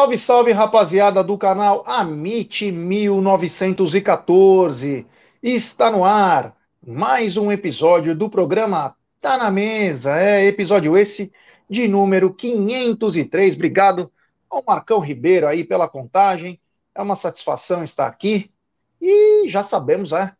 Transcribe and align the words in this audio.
Salve, 0.00 0.16
salve, 0.16 0.52
rapaziada 0.52 1.22
do 1.22 1.36
canal 1.36 1.84
Amit 1.86 2.72
1914. 2.72 5.06
Está 5.42 5.90
no 5.90 6.06
ar 6.06 6.56
mais 6.82 7.36
um 7.36 7.52
episódio 7.52 8.14
do 8.14 8.30
programa 8.30 8.96
Tá 9.20 9.36
na 9.36 9.50
Mesa. 9.50 10.18
É 10.18 10.46
episódio 10.46 10.96
esse 10.96 11.30
de 11.68 11.86
número 11.86 12.32
503. 12.32 13.56
Obrigado 13.56 14.10
ao 14.48 14.64
Marcão 14.66 15.00
Ribeiro 15.00 15.46
aí 15.46 15.64
pela 15.64 15.86
contagem. 15.86 16.58
É 16.94 17.02
uma 17.02 17.14
satisfação 17.14 17.84
estar 17.84 18.06
aqui. 18.06 18.50
E 19.02 19.50
já 19.50 19.62
sabemos, 19.62 20.12
é, 20.12 20.32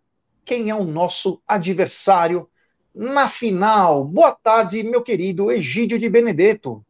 quem 0.42 0.70
é 0.70 0.74
o 0.74 0.84
nosso 0.84 1.38
adversário 1.46 2.48
na 2.94 3.28
final. 3.28 4.06
Boa 4.06 4.32
tarde, 4.32 4.82
meu 4.82 5.02
querido 5.02 5.52
Egídio 5.52 5.98
de 5.98 6.08
Benedetto. 6.08 6.82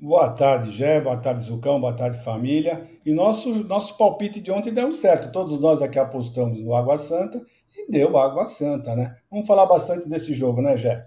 Boa 0.00 0.30
tarde, 0.30 0.70
Gé. 0.70 1.00
Boa 1.00 1.16
tarde, 1.16 1.44
Zucão. 1.44 1.80
Boa 1.80 1.92
tarde, 1.92 2.22
família. 2.22 2.88
E 3.04 3.12
nosso, 3.12 3.52
nosso 3.64 3.96
palpite 3.96 4.40
de 4.40 4.50
ontem 4.50 4.72
deu 4.72 4.92
certo. 4.92 5.32
Todos 5.32 5.60
nós 5.60 5.82
aqui 5.82 5.98
apostamos 5.98 6.60
no 6.60 6.74
Água 6.74 6.96
Santa 6.96 7.44
e 7.76 7.90
deu 7.90 8.16
Água 8.16 8.44
Santa, 8.44 8.94
né? 8.94 9.16
Vamos 9.28 9.46
falar 9.46 9.66
bastante 9.66 10.08
desse 10.08 10.34
jogo, 10.34 10.62
né, 10.62 10.76
Gé? 10.78 11.04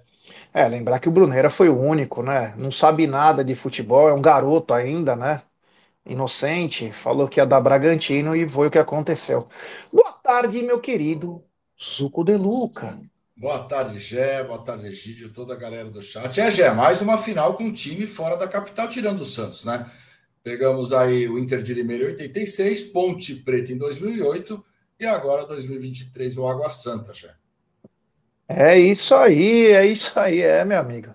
É, 0.53 0.67
lembrar 0.67 0.99
que 0.99 1.07
o 1.07 1.11
Brunera 1.11 1.49
foi 1.49 1.69
o 1.69 1.79
único, 1.79 2.21
né? 2.21 2.53
Não 2.57 2.71
sabe 2.71 3.07
nada 3.07 3.43
de 3.43 3.55
futebol, 3.55 4.09
é 4.09 4.13
um 4.13 4.21
garoto 4.21 4.73
ainda, 4.73 5.15
né? 5.15 5.41
Inocente, 6.05 6.91
falou 6.91 7.27
que 7.29 7.39
ia 7.39 7.45
dar 7.45 7.61
Bragantino 7.61 8.35
e 8.35 8.47
foi 8.49 8.67
o 8.67 8.71
que 8.71 8.79
aconteceu. 8.79 9.47
Boa 9.93 10.13
tarde, 10.13 10.61
meu 10.63 10.79
querido 10.81 11.43
Zuco 11.81 12.23
de 12.23 12.35
Luca. 12.35 12.99
Boa 13.41 13.57
tarde, 13.57 13.97
Gé. 13.97 14.43
Boa 14.43 14.59
tarde, 14.59 14.85
Egídio, 14.85 15.27
toda 15.33 15.55
a 15.55 15.57
galera 15.57 15.89
do 15.89 15.99
chat. 15.99 16.39
É, 16.39 16.51
Gé, 16.51 16.69
mais 16.69 17.01
uma 17.01 17.17
final 17.17 17.55
com 17.55 17.63
um 17.63 17.73
time 17.73 18.05
fora 18.05 18.37
da 18.37 18.47
capital, 18.47 18.87
tirando 18.87 19.21
o 19.21 19.25
Santos, 19.25 19.65
né? 19.65 19.89
Pegamos 20.43 20.93
aí 20.93 21.27
o 21.27 21.39
Inter 21.39 21.63
de 21.63 21.73
Limeira 21.73 22.03
em 22.03 22.07
86, 22.09 22.91
Ponte 22.91 23.33
Preta 23.37 23.71
em 23.71 23.79
2008 23.79 24.63
e 24.99 25.07
agora 25.07 25.43
2023 25.47 26.37
o 26.37 26.47
Água 26.47 26.69
Santa, 26.69 27.11
Gé. 27.13 27.33
É 28.47 28.77
isso 28.77 29.15
aí, 29.15 29.71
é 29.71 29.87
isso 29.87 30.19
aí, 30.19 30.41
é, 30.41 30.63
meu 30.63 30.77
amigo. 30.77 31.09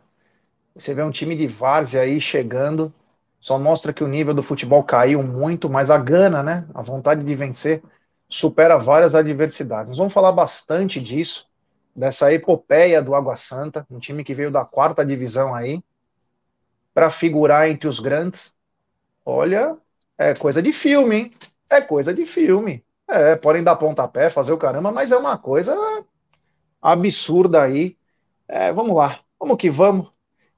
Você 0.74 0.92
vê 0.94 1.04
um 1.04 1.12
time 1.12 1.36
de 1.36 1.46
várzea 1.46 2.00
aí 2.00 2.20
chegando, 2.20 2.92
só 3.38 3.56
mostra 3.56 3.92
que 3.92 4.02
o 4.02 4.08
nível 4.08 4.34
do 4.34 4.42
futebol 4.42 4.82
caiu 4.82 5.22
muito, 5.22 5.70
mas 5.70 5.92
a 5.92 5.98
gana, 5.98 6.42
né? 6.42 6.66
A 6.74 6.82
vontade 6.82 7.22
de 7.22 7.34
vencer 7.36 7.84
supera 8.28 8.76
várias 8.76 9.14
adversidades. 9.14 9.90
Nós 9.90 9.98
vamos 9.98 10.12
falar 10.12 10.32
bastante 10.32 11.00
disso 11.00 11.46
dessa 11.96 12.30
epopeia 12.32 13.00
do 13.00 13.14
Água 13.14 13.36
Santa, 13.36 13.86
um 13.90 13.98
time 13.98 14.22
que 14.22 14.34
veio 14.34 14.50
da 14.50 14.64
quarta 14.66 15.04
divisão 15.04 15.54
aí, 15.54 15.82
para 16.92 17.08
figurar 17.10 17.68
entre 17.70 17.88
os 17.88 17.98
grandes. 17.98 18.54
Olha, 19.24 19.76
é 20.18 20.34
coisa 20.34 20.62
de 20.62 20.72
filme, 20.72 21.16
hein? 21.16 21.32
É 21.70 21.80
coisa 21.80 22.12
de 22.12 22.26
filme. 22.26 22.84
É, 23.08 23.34
podem 23.36 23.62
dar 23.62 23.76
pontapé, 23.76 24.28
fazer 24.28 24.52
o 24.52 24.58
caramba, 24.58 24.92
mas 24.92 25.10
é 25.10 25.16
uma 25.16 25.38
coisa 25.38 25.74
absurda 26.82 27.62
aí. 27.62 27.96
É, 28.46 28.72
vamos 28.72 28.96
lá, 28.96 29.20
vamos 29.40 29.56
que 29.56 29.70
vamos. 29.70 30.12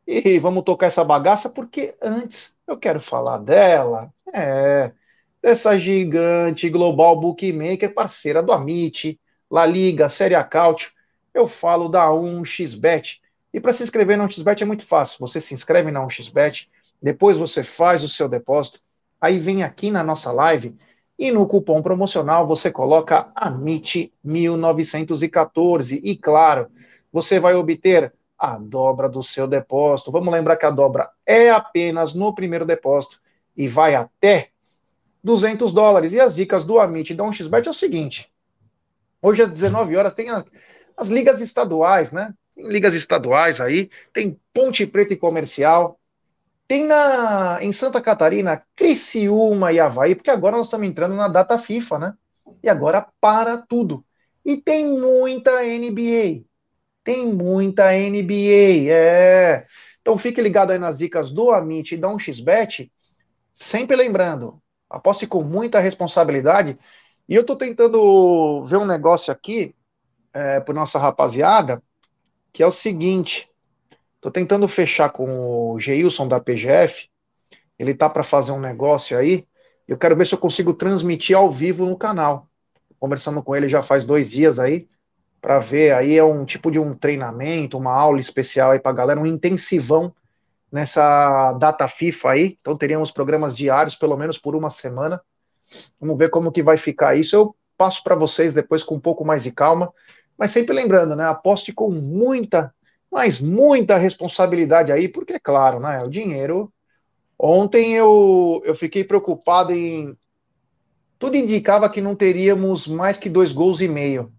E 0.06 0.38
vamos 0.38 0.64
tocar 0.64 0.86
essa 0.86 1.04
bagaça, 1.04 1.48
porque 1.48 1.94
antes 2.02 2.56
eu 2.66 2.76
quero 2.76 3.00
falar 3.00 3.38
dela. 3.38 4.12
É, 4.32 4.92
dessa 5.40 5.78
gigante 5.78 6.68
global 6.68 7.20
bookmaker, 7.20 7.94
parceira 7.94 8.42
do 8.42 8.52
Amit, 8.52 9.20
La 9.50 9.64
Liga, 9.66 10.10
Série 10.10 10.34
A 10.34 10.42
Cautio 10.42 10.97
eu 11.38 11.46
falo 11.46 11.88
da 11.88 12.08
1xBet. 12.08 13.20
E 13.52 13.60
para 13.60 13.72
se 13.72 13.82
inscrever 13.82 14.18
na 14.18 14.26
1xBet 14.26 14.62
é 14.62 14.64
muito 14.64 14.86
fácil. 14.86 15.18
Você 15.20 15.40
se 15.40 15.54
inscreve 15.54 15.90
na 15.90 16.00
1xBet, 16.00 16.68
depois 17.00 17.36
você 17.36 17.62
faz 17.64 18.04
o 18.04 18.08
seu 18.08 18.28
depósito, 18.28 18.80
aí 19.20 19.38
vem 19.38 19.62
aqui 19.62 19.90
na 19.90 20.02
nossa 20.02 20.32
live 20.32 20.76
e 21.18 21.30
no 21.32 21.46
cupom 21.46 21.82
promocional 21.82 22.46
você 22.46 22.70
coloca 22.70 23.32
AMIT1914 23.34 26.00
e 26.02 26.16
claro, 26.16 26.68
você 27.12 27.38
vai 27.40 27.54
obter 27.54 28.12
a 28.38 28.56
dobra 28.56 29.08
do 29.08 29.22
seu 29.22 29.48
depósito. 29.48 30.12
Vamos 30.12 30.32
lembrar 30.32 30.56
que 30.56 30.66
a 30.66 30.70
dobra 30.70 31.10
é 31.26 31.50
apenas 31.50 32.14
no 32.14 32.32
primeiro 32.32 32.64
depósito 32.64 33.20
e 33.56 33.66
vai 33.66 33.96
até 33.96 34.50
200 35.24 35.72
dólares. 35.72 36.12
E 36.12 36.20
as 36.20 36.36
dicas 36.36 36.64
do 36.64 36.78
Amit 36.78 37.12
da 37.14 37.24
1xBet 37.24 37.66
é 37.66 37.70
o 37.70 37.74
seguinte: 37.74 38.32
hoje 39.20 39.42
às 39.42 39.50
19 39.50 39.96
horas 39.96 40.14
tem 40.14 40.30
a, 40.30 40.44
as 40.98 41.08
ligas 41.08 41.40
estaduais, 41.40 42.10
né? 42.10 42.34
Tem 42.54 42.66
ligas 42.66 42.92
estaduais 42.92 43.60
aí, 43.60 43.88
tem 44.12 44.38
Ponte 44.52 44.84
Preta 44.84 45.14
e 45.14 45.16
Comercial, 45.16 45.98
tem 46.66 46.84
na, 46.84 47.58
em 47.62 47.72
Santa 47.72 48.00
Catarina, 48.00 48.62
Criciúma 48.74 49.72
e 49.72 49.78
Havaí, 49.78 50.16
porque 50.16 50.30
agora 50.30 50.56
nós 50.56 50.66
estamos 50.66 50.88
entrando 50.88 51.14
na 51.14 51.28
data 51.28 51.56
FIFA, 51.56 51.98
né? 51.98 52.14
E 52.62 52.68
agora 52.68 53.06
para 53.20 53.56
tudo. 53.56 54.04
E 54.44 54.56
tem 54.56 54.86
muita 54.86 55.64
NBA. 55.64 56.42
Tem 57.04 57.32
muita 57.32 57.92
NBA, 57.94 58.90
é. 58.90 59.66
Então 60.02 60.18
fique 60.18 60.42
ligado 60.42 60.72
aí 60.72 60.78
nas 60.78 60.98
dicas 60.98 61.30
do 61.30 61.52
Amit 61.52 61.94
e 61.94 61.98
da 61.98 62.08
1xBet. 62.08 62.90
Sempre 63.54 63.96
lembrando, 63.96 64.60
aposte 64.90 65.26
com 65.26 65.42
muita 65.42 65.78
responsabilidade. 65.78 66.76
E 67.28 67.34
eu 67.34 67.42
estou 67.42 67.56
tentando 67.56 68.66
ver 68.66 68.78
um 68.78 68.86
negócio 68.86 69.32
aqui 69.32 69.74
é, 70.32 70.60
para 70.60 70.74
nossa 70.74 70.98
rapaziada, 70.98 71.82
que 72.52 72.62
é 72.62 72.66
o 72.66 72.72
seguinte: 72.72 73.48
estou 74.16 74.30
tentando 74.30 74.66
fechar 74.68 75.10
com 75.10 75.72
o 75.72 75.78
Geilson 75.78 76.26
da 76.28 76.40
PGF. 76.40 77.08
Ele 77.78 77.94
tá 77.94 78.10
para 78.10 78.24
fazer 78.24 78.52
um 78.52 78.60
negócio 78.60 79.16
aí. 79.16 79.46
Eu 79.86 79.96
quero 79.96 80.16
ver 80.16 80.26
se 80.26 80.34
eu 80.34 80.38
consigo 80.38 80.74
transmitir 80.74 81.36
ao 81.36 81.50
vivo 81.50 81.86
no 81.86 81.96
canal. 81.96 82.48
Conversando 82.98 83.42
com 83.42 83.54
ele 83.54 83.68
já 83.68 83.82
faz 83.82 84.04
dois 84.04 84.28
dias 84.28 84.58
aí, 84.58 84.88
para 85.40 85.58
ver. 85.60 85.92
Aí 85.94 86.18
é 86.18 86.24
um 86.24 86.44
tipo 86.44 86.70
de 86.70 86.78
um 86.78 86.92
treinamento, 86.94 87.78
uma 87.78 87.92
aula 87.92 88.18
especial 88.18 88.72
aí 88.72 88.80
para 88.80 88.92
galera, 88.92 89.20
um 89.20 89.26
intensivão 89.26 90.12
nessa 90.70 91.52
data 91.54 91.88
FIFA 91.88 92.30
aí. 92.30 92.58
Então 92.60 92.76
teríamos 92.76 93.10
programas 93.10 93.56
diários, 93.56 93.94
pelo 93.94 94.16
menos 94.16 94.36
por 94.36 94.54
uma 94.56 94.70
semana. 94.70 95.20
Vamos 96.00 96.18
ver 96.18 96.30
como 96.30 96.52
que 96.52 96.62
vai 96.62 96.76
ficar 96.76 97.16
isso. 97.16 97.36
Eu 97.36 97.56
passo 97.76 98.02
para 98.02 98.14
vocês 98.14 98.52
depois 98.52 98.82
com 98.82 98.96
um 98.96 99.00
pouco 99.00 99.24
mais 99.24 99.44
de 99.44 99.52
calma. 99.52 99.92
Mas 100.38 100.52
sempre 100.52 100.74
lembrando, 100.74 101.16
né? 101.16 101.24
Aposte 101.24 101.72
com 101.72 101.90
muita, 101.90 102.72
mas 103.10 103.40
muita 103.40 103.96
responsabilidade 103.98 104.92
aí, 104.92 105.08
porque 105.08 105.34
é 105.34 105.38
claro, 105.40 105.80
né? 105.80 106.02
O 106.04 106.08
dinheiro. 106.08 106.72
Ontem 107.38 107.94
eu, 107.94 108.62
eu 108.64 108.74
fiquei 108.74 109.04
preocupado 109.04 109.72
em. 109.72 110.16
Tudo 111.18 111.36
indicava 111.36 111.90
que 111.90 112.00
não 112.00 112.14
teríamos 112.14 112.86
mais 112.86 113.18
que 113.18 113.28
dois 113.28 113.50
gols 113.50 113.80
e 113.80 113.88
meio. 113.88 114.32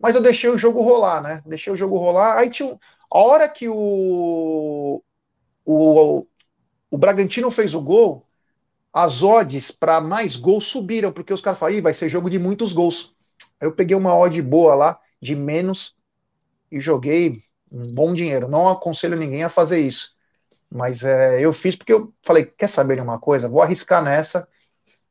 Mas 0.00 0.14
eu 0.16 0.22
deixei 0.22 0.50
o 0.50 0.58
jogo 0.58 0.82
rolar, 0.82 1.22
né? 1.22 1.42
Deixei 1.46 1.72
o 1.72 1.76
jogo 1.76 1.96
rolar. 1.96 2.38
Aí 2.38 2.50
tinha. 2.50 2.76
A 3.12 3.18
hora 3.18 3.48
que 3.48 3.68
o. 3.68 5.02
O, 5.64 6.26
o 6.90 6.98
Bragantino 6.98 7.50
fez 7.50 7.74
o 7.74 7.80
gol, 7.80 8.26
as 8.92 9.22
odds 9.22 9.70
para 9.70 10.00
mais 10.00 10.34
gols 10.36 10.64
subiram, 10.66 11.12
porque 11.12 11.32
os 11.32 11.40
caras 11.40 11.58
falaram, 11.60 11.82
vai 11.82 11.94
ser 11.94 12.08
jogo 12.08 12.28
de 12.28 12.38
muitos 12.38 12.72
gols. 12.72 13.14
Aí 13.60 13.68
eu 13.68 13.72
peguei 13.72 13.96
uma 13.96 14.16
odd 14.16 14.40
boa 14.42 14.74
lá, 14.74 15.00
de 15.20 15.36
menos, 15.36 15.94
e 16.70 16.80
joguei 16.80 17.38
um 17.70 17.92
bom 17.92 18.14
dinheiro. 18.14 18.48
Não 18.48 18.68
aconselho 18.68 19.16
ninguém 19.16 19.44
a 19.44 19.48
fazer 19.50 19.80
isso. 19.80 20.14
Mas 20.70 21.04
é, 21.04 21.40
eu 21.44 21.52
fiz 21.52 21.76
porque 21.76 21.92
eu 21.92 22.14
falei, 22.22 22.44
quer 22.44 22.68
saber 22.68 22.96
de 22.96 23.02
uma 23.02 23.18
coisa? 23.18 23.48
Vou 23.48 23.62
arriscar 23.62 24.02
nessa. 24.02 24.48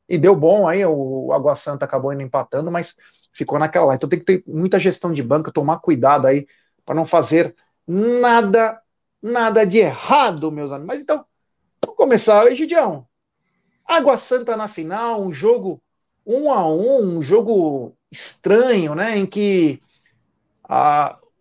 E 0.08 0.18
deu 0.18 0.36
bom, 0.36 0.68
aí 0.68 0.84
o 0.86 1.32
Água 1.32 1.54
Santa 1.54 1.86
acabou 1.86 2.12
indo 2.12 2.24
empatando, 2.24 2.72
mas 2.72 2.96
ficou 3.32 3.60
naquela 3.60 3.88
lá. 3.88 3.96
Então 3.96 4.10
tem 4.10 4.20
que 4.20 4.26
ter 4.26 4.44
muita 4.48 4.80
gestão 4.80 5.12
de 5.12 5.22
banca, 5.22 5.52
tomar 5.52 5.80
cuidado 5.80 6.26
aí 6.26 6.48
para 6.84 6.96
não 6.96 7.06
fazer 7.06 7.56
nada, 7.86 8.82
nada 9.22 9.66
de 9.66 9.78
errado, 9.78 10.52
meus 10.52 10.72
amigos. 10.72 10.88
Mas 10.88 11.02
então, 11.02 11.24
vamos 11.84 11.98
começar, 11.98 12.48
Egidião. 12.48 13.08
Água 13.86 14.18
Santa 14.18 14.58
na 14.58 14.68
final, 14.68 15.22
um 15.22 15.32
jogo 15.32 15.82
um 16.26 16.52
a 16.52 16.68
um, 16.68 17.18
um 17.18 17.22
jogo 17.22 17.98
estranho, 18.12 18.96
né? 18.96 19.18
Em 19.18 19.26
que 19.26 19.82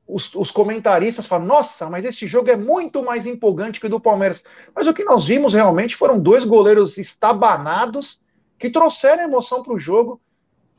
os, 0.07 0.35
os, 0.35 0.51
comentaristas 0.51 1.27
falam: 1.27 1.47
nossa, 1.47 1.89
mas 1.91 2.05
esse 2.05 2.27
jogo 2.27 2.51
é 2.51 2.57
muito 2.57 3.03
mais 3.05 3.27
empolgante 3.27 3.81
que 3.81 3.87
o 3.87 3.91
do 3.91 4.01
Palmeiras. 4.01 4.43
Mas 4.75 4.87
o 4.87 4.95
que 4.95 5.05
nós 5.05 5.25
vimos 5.25 5.55
realmente 5.55 5.97
foram 5.97 6.19
dois 6.19 6.45
goleiros 6.45 6.99
estabanados 6.99 8.21
que 8.59 8.71
trouxeram 8.71 9.25
emoção 9.25 9.63
para 9.63 9.75
o 9.75 9.79
jogo. 9.79 10.21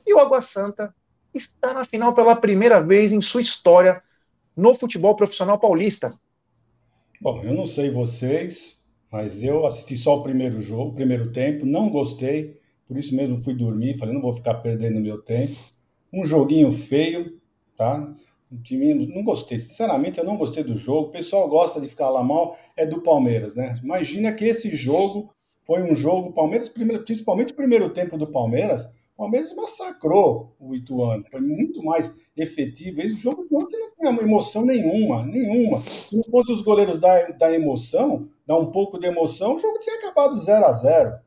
E 0.06 0.14
o 0.14 0.20
Água 0.20 0.42
Santa 0.42 0.94
está 1.34 1.74
na 1.74 1.86
final 1.86 2.14
pela 2.14 2.36
primeira 2.36 2.82
vez 2.82 3.12
em 3.12 3.22
sua 3.22 3.42
história 3.42 4.02
no 4.56 4.74
futebol 4.76 5.16
profissional 5.16 5.60
paulista. 5.60 6.14
Bom, 7.22 7.42
eu 7.44 7.54
não 7.54 7.68
sei 7.68 7.90
vocês, 7.90 8.82
mas 9.12 9.44
eu 9.44 9.66
assisti 9.66 9.98
só 9.98 10.18
o 10.18 10.24
primeiro 10.24 10.60
jogo, 10.62 10.92
o 10.92 10.96
primeiro 10.96 11.32
tempo, 11.32 11.66
não 11.66 11.90
gostei, 11.90 12.60
por 12.88 12.98
isso 12.98 13.16
mesmo 13.16 13.42
fui 13.42 13.54
dormir, 13.54 13.98
falei, 13.98 14.14
não 14.14 14.22
vou 14.22 14.36
ficar 14.36 14.56
perdendo 14.56 15.00
meu 15.00 15.22
tempo. 15.22 15.56
Um 16.12 16.26
joguinho 16.26 16.72
feio, 16.72 17.40
tá? 17.76 18.14
Um 18.52 18.62
time, 18.62 18.94
não 19.08 19.24
gostei. 19.24 19.60
Sinceramente, 19.60 20.20
eu 20.20 20.26
não 20.26 20.38
gostei 20.38 20.64
do 20.64 20.78
jogo. 20.78 21.10
O 21.10 21.12
pessoal 21.12 21.48
gosta 21.48 21.80
de 21.80 21.88
ficar 21.88 22.10
lá 22.10 22.24
mal, 22.24 22.58
é 22.76 22.86
do 22.86 23.02
Palmeiras, 23.02 23.56
né? 23.56 23.80
Imagina 23.84 24.34
que 24.34 24.46
esse 24.46 24.76
jogo 24.76 25.34
foi 25.70 25.84
um 25.84 25.94
jogo, 25.94 26.34
Palmeiras, 26.34 26.68
principalmente 27.06 27.54
o 27.54 27.56
primeiro 27.56 27.92
tempo 27.92 28.18
do 28.18 28.26
Palmeiras, 28.26 28.88
o 29.14 29.18
Palmeiras 29.18 29.54
massacrou 29.54 30.56
o 30.60 30.74
Ituano, 30.74 31.24
foi 31.30 31.42
muito 31.42 31.84
mais 31.84 32.12
efetivo. 32.36 33.02
Esse 33.02 33.14
jogo 33.16 33.48
de 33.48 33.56
ontem 33.56 33.78
não 33.78 33.92
tinha 33.92 34.28
emoção 34.28 34.66
nenhuma, 34.66 35.26
nenhuma. 35.28 35.84
Se 35.84 36.16
não 36.16 36.24
fosse 36.24 36.52
os 36.52 36.64
goleiros 36.64 37.00
da, 37.00 37.30
da 37.32 37.54
emoção, 37.54 38.28
dar 38.48 38.58
um 38.58 38.72
pouco 38.72 38.98
de 38.98 39.06
emoção, 39.06 39.58
o 39.58 39.60
jogo 39.60 39.78
tinha 39.78 39.98
acabado 39.98 40.40
0 40.40 40.66
a 40.66 40.74
0 40.74 41.20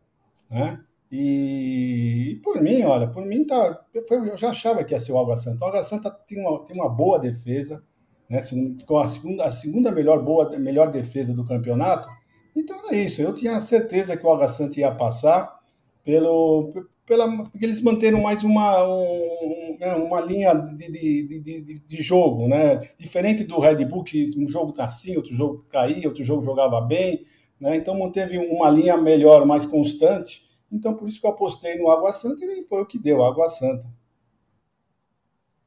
né? 0.50 0.80
E, 1.14 2.40
por 2.42 2.62
mim, 2.62 2.82
olha, 2.84 3.06
por 3.06 3.26
mim 3.26 3.44
tá. 3.44 3.84
Eu, 3.94 4.34
já 4.38 4.48
achava 4.48 4.82
que 4.82 4.94
ia 4.94 5.00
ser 5.00 5.12
o 5.12 5.18
Água 5.18 5.36
Santa. 5.36 5.62
O 5.62 5.68
Água 5.68 5.82
Santa 5.82 6.10
tem 6.10 6.40
uma, 6.40 6.64
tem 6.64 6.74
uma 6.74 6.88
boa 6.88 7.18
defesa, 7.18 7.84
né? 8.30 8.40
Ficou 8.42 8.98
a 8.98 9.06
segunda, 9.06 9.44
a 9.44 9.52
segunda 9.52 9.92
melhor, 9.92 10.22
boa, 10.22 10.58
melhor 10.58 10.90
defesa 10.90 11.34
do 11.34 11.44
campeonato. 11.44 12.08
Então 12.56 12.90
é 12.90 12.96
isso. 12.96 13.20
Eu 13.20 13.34
tinha 13.34 13.60
certeza 13.60 14.16
que 14.16 14.24
o 14.26 14.30
Água 14.32 14.48
Santa 14.48 14.80
ia 14.80 14.90
passar 14.90 15.60
pelo, 16.02 16.72
pela, 17.04 17.30
porque 17.50 17.66
eles 17.66 17.82
manteram 17.82 18.22
mais 18.22 18.42
uma, 18.42 18.82
um, 18.88 19.76
né, 19.78 19.94
uma 19.94 20.20
linha 20.22 20.54
de, 20.54 20.90
de, 20.90 21.40
de, 21.40 21.78
de, 21.80 22.02
jogo, 22.02 22.48
né? 22.48 22.80
Diferente 22.98 23.44
do 23.44 23.60
Red 23.60 23.84
Bull, 23.84 24.02
que 24.02 24.30
um 24.38 24.48
jogo 24.48 24.72
tá 24.72 24.86
assim, 24.86 25.14
outro 25.14 25.34
jogo 25.34 25.66
caía, 25.68 26.08
outro 26.08 26.24
jogo 26.24 26.42
jogava 26.42 26.80
bem, 26.80 27.22
né? 27.60 27.76
Então 27.76 27.98
manteve 27.98 28.38
uma 28.38 28.70
linha 28.70 28.96
melhor, 28.96 29.44
mais 29.44 29.66
constante. 29.66 30.50
Então 30.72 30.94
por 30.94 31.06
isso 31.06 31.20
que 31.20 31.26
eu 31.26 31.30
apostei 31.30 31.76
no 31.76 31.90
Água 31.90 32.12
Santa 32.12 32.44
e 32.46 32.64
foi 32.64 32.80
o 32.80 32.86
que 32.86 32.98
deu, 32.98 33.22
Água 33.22 33.48
Santa. 33.50 33.86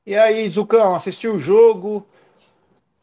E 0.06 0.16
aí, 0.16 0.50
Zucão, 0.50 0.96
assistiu 0.96 1.36
o 1.36 1.40
jogo? 1.40 1.98
O 1.98 2.06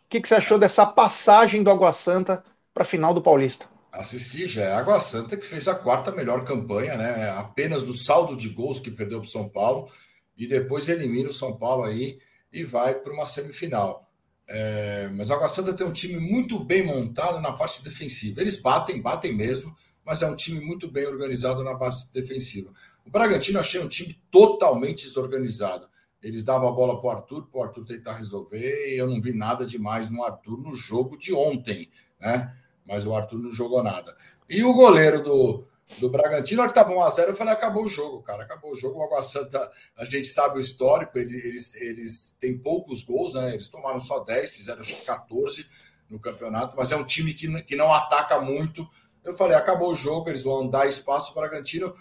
que, 0.08 0.20
que 0.20 0.28
você 0.28 0.34
achou 0.34 0.58
dessa 0.58 0.84
passagem 0.84 1.62
do 1.62 1.70
Água 1.70 1.92
Santa 1.92 2.44
para 2.74 2.82
a 2.82 2.86
final 2.86 3.14
do 3.14 3.22
Paulista? 3.22 3.66
Assisti 3.90 4.46
já. 4.46 4.62
É 4.62 4.72
Água 4.72 4.98
Santa 5.00 5.36
que 5.36 5.44
fez 5.46 5.68
a 5.68 5.74
quarta 5.74 6.12
melhor 6.12 6.44
campanha, 6.44 6.96
né? 6.96 7.30
Apenas 7.30 7.84
do 7.84 7.92
saldo 7.92 8.36
de 8.36 8.48
gols 8.48 8.80
que 8.80 8.90
perdeu 8.90 9.20
para 9.20 9.26
o 9.28 9.30
São 9.30 9.48
Paulo. 9.48 9.90
E 10.36 10.46
depois 10.46 10.88
elimina 10.88 11.28
o 11.28 11.32
São 11.32 11.56
Paulo 11.56 11.84
aí 11.84 12.18
e 12.52 12.64
vai 12.64 12.94
para 12.94 13.12
uma 13.12 13.26
semifinal. 13.26 14.08
É, 14.46 15.08
mas 15.08 15.30
a 15.30 15.34
Água 15.34 15.48
Santa 15.48 15.74
tem 15.74 15.86
um 15.86 15.92
time 15.92 16.18
muito 16.20 16.58
bem 16.58 16.84
montado 16.84 17.40
na 17.40 17.52
parte 17.52 17.82
defensiva. 17.82 18.40
Eles 18.40 18.60
batem, 18.60 19.00
batem 19.00 19.34
mesmo, 19.34 19.74
mas 20.04 20.22
é 20.22 20.26
um 20.26 20.34
time 20.34 20.60
muito 20.60 20.90
bem 20.90 21.06
organizado 21.06 21.62
na 21.62 21.74
parte 21.74 22.06
defensiva. 22.12 22.72
O 23.06 23.10
Bragantino 23.10 23.60
achei 23.60 23.80
um 23.80 23.88
time 23.88 24.20
totalmente 24.30 25.04
desorganizado. 25.04 25.88
Eles 26.22 26.44
davam 26.44 26.68
a 26.68 26.72
bola 26.72 27.00
para 27.00 27.06
o 27.06 27.10
Arthur, 27.10 27.46
para 27.46 27.60
o 27.60 27.64
Arthur 27.64 27.84
tentar 27.84 28.14
resolver, 28.14 28.94
e 28.94 28.96
eu 28.96 29.08
não 29.08 29.20
vi 29.20 29.32
nada 29.32 29.66
demais 29.66 30.08
no 30.08 30.22
Arthur 30.22 30.58
no 30.58 30.72
jogo 30.72 31.16
de 31.16 31.32
ontem, 31.32 31.90
né? 32.20 32.56
mas 32.86 33.06
o 33.06 33.14
Arthur 33.14 33.38
não 33.38 33.52
jogou 33.52 33.82
nada. 33.82 34.16
E 34.48 34.62
o 34.62 34.72
goleiro 34.74 35.22
do, 35.22 35.64
do 35.98 36.10
Bragantino, 36.10 36.62
que 36.62 36.68
estava 36.68 36.92
1x0, 36.92 37.28
eu 37.28 37.36
falei: 37.36 37.52
acabou 37.52 37.84
o 37.84 37.88
jogo, 37.88 38.22
cara, 38.22 38.42
acabou 38.42 38.72
o 38.72 38.76
jogo. 38.76 39.00
O 39.00 39.04
Água 39.04 39.22
Santa, 39.22 39.70
a 39.96 40.04
gente 40.04 40.26
sabe 40.26 40.58
o 40.58 40.60
histórico, 40.60 41.18
eles, 41.18 41.74
eles, 41.76 42.36
têm 42.40 42.58
poucos 42.58 43.02
gols, 43.02 43.32
né? 43.34 43.54
Eles 43.54 43.68
tomaram 43.68 44.00
só 44.00 44.20
10, 44.20 44.50
fizeram 44.50 44.82
que 44.82 44.94
14 45.04 45.66
no 46.08 46.18
campeonato, 46.18 46.76
mas 46.76 46.92
é 46.92 46.96
um 46.96 47.04
time 47.04 47.32
que, 47.32 47.62
que 47.62 47.76
não 47.76 47.92
ataca 47.92 48.40
muito. 48.40 48.88
Eu 49.24 49.34
falei: 49.36 49.56
acabou 49.56 49.90
o 49.90 49.94
jogo, 49.94 50.28
eles 50.28 50.42
vão 50.42 50.68
dar 50.68 50.86
espaço. 50.86 51.32
O 51.32 51.34
Bragantino 51.34 51.94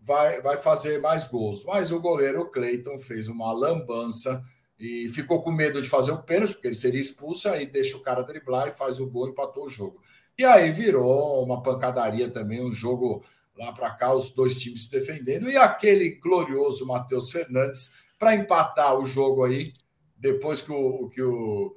vai, 0.00 0.40
vai 0.40 0.56
fazer 0.56 1.00
mais 1.00 1.28
gols. 1.28 1.64
Mas 1.64 1.92
o 1.92 2.00
goleiro 2.00 2.50
Cleiton 2.50 2.98
fez 2.98 3.28
uma 3.28 3.52
lambança 3.52 4.42
e 4.78 5.08
ficou 5.08 5.42
com 5.42 5.50
medo 5.50 5.82
de 5.82 5.88
fazer 5.88 6.12
o 6.12 6.22
pênalti, 6.22 6.54
porque 6.54 6.68
ele 6.68 6.74
seria 6.74 7.00
expulso, 7.00 7.48
aí 7.48 7.66
deixa 7.66 7.96
o 7.96 8.02
cara 8.02 8.22
driblar 8.22 8.68
e 8.68 8.72
faz 8.72 9.00
o 9.00 9.10
gol, 9.10 9.28
empatou 9.28 9.64
o 9.64 9.68
jogo. 9.68 10.00
E 10.38 10.44
aí 10.44 10.70
virou 10.70 11.44
uma 11.44 11.62
pancadaria 11.62 12.28
também, 12.30 12.64
um 12.64 12.72
jogo 12.72 13.24
lá 13.56 13.72
para 13.72 13.90
cá, 13.90 14.14
os 14.14 14.30
dois 14.30 14.56
times 14.56 14.84
se 14.84 14.90
defendendo. 14.90 15.50
E 15.50 15.56
aquele 15.56 16.10
glorioso 16.10 16.86
Matheus 16.86 17.30
Fernandes 17.30 17.92
para 18.16 18.34
empatar 18.34 18.96
o 18.96 19.04
jogo 19.04 19.44
aí, 19.44 19.72
depois 20.16 20.62
que 20.62 20.70
o, 20.70 21.08
que 21.08 21.22
o, 21.22 21.76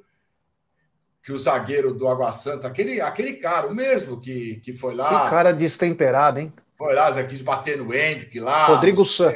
que 1.24 1.32
o 1.32 1.38
zagueiro 1.38 1.94
do 1.94 2.08
Água 2.08 2.32
Santa, 2.32 2.68
aquele, 2.68 3.00
aquele 3.00 3.34
cara, 3.34 3.68
o 3.68 3.76
mesmo 3.76 4.20
que, 4.20 4.60
que 4.62 4.74
foi 4.74 4.96
lá. 4.96 5.26
Que 5.26 5.30
cara 5.30 5.54
destemperado, 5.54 6.40
hein? 6.40 6.52
Foi 6.76 6.96
lá, 6.96 7.12
Zé, 7.12 7.24
quis 7.26 7.42
bater 7.42 7.78
no 7.78 7.94
Hendrick 7.94 8.40
lá. 8.40 8.66
Rodrigo 8.66 9.06
San. 9.06 9.32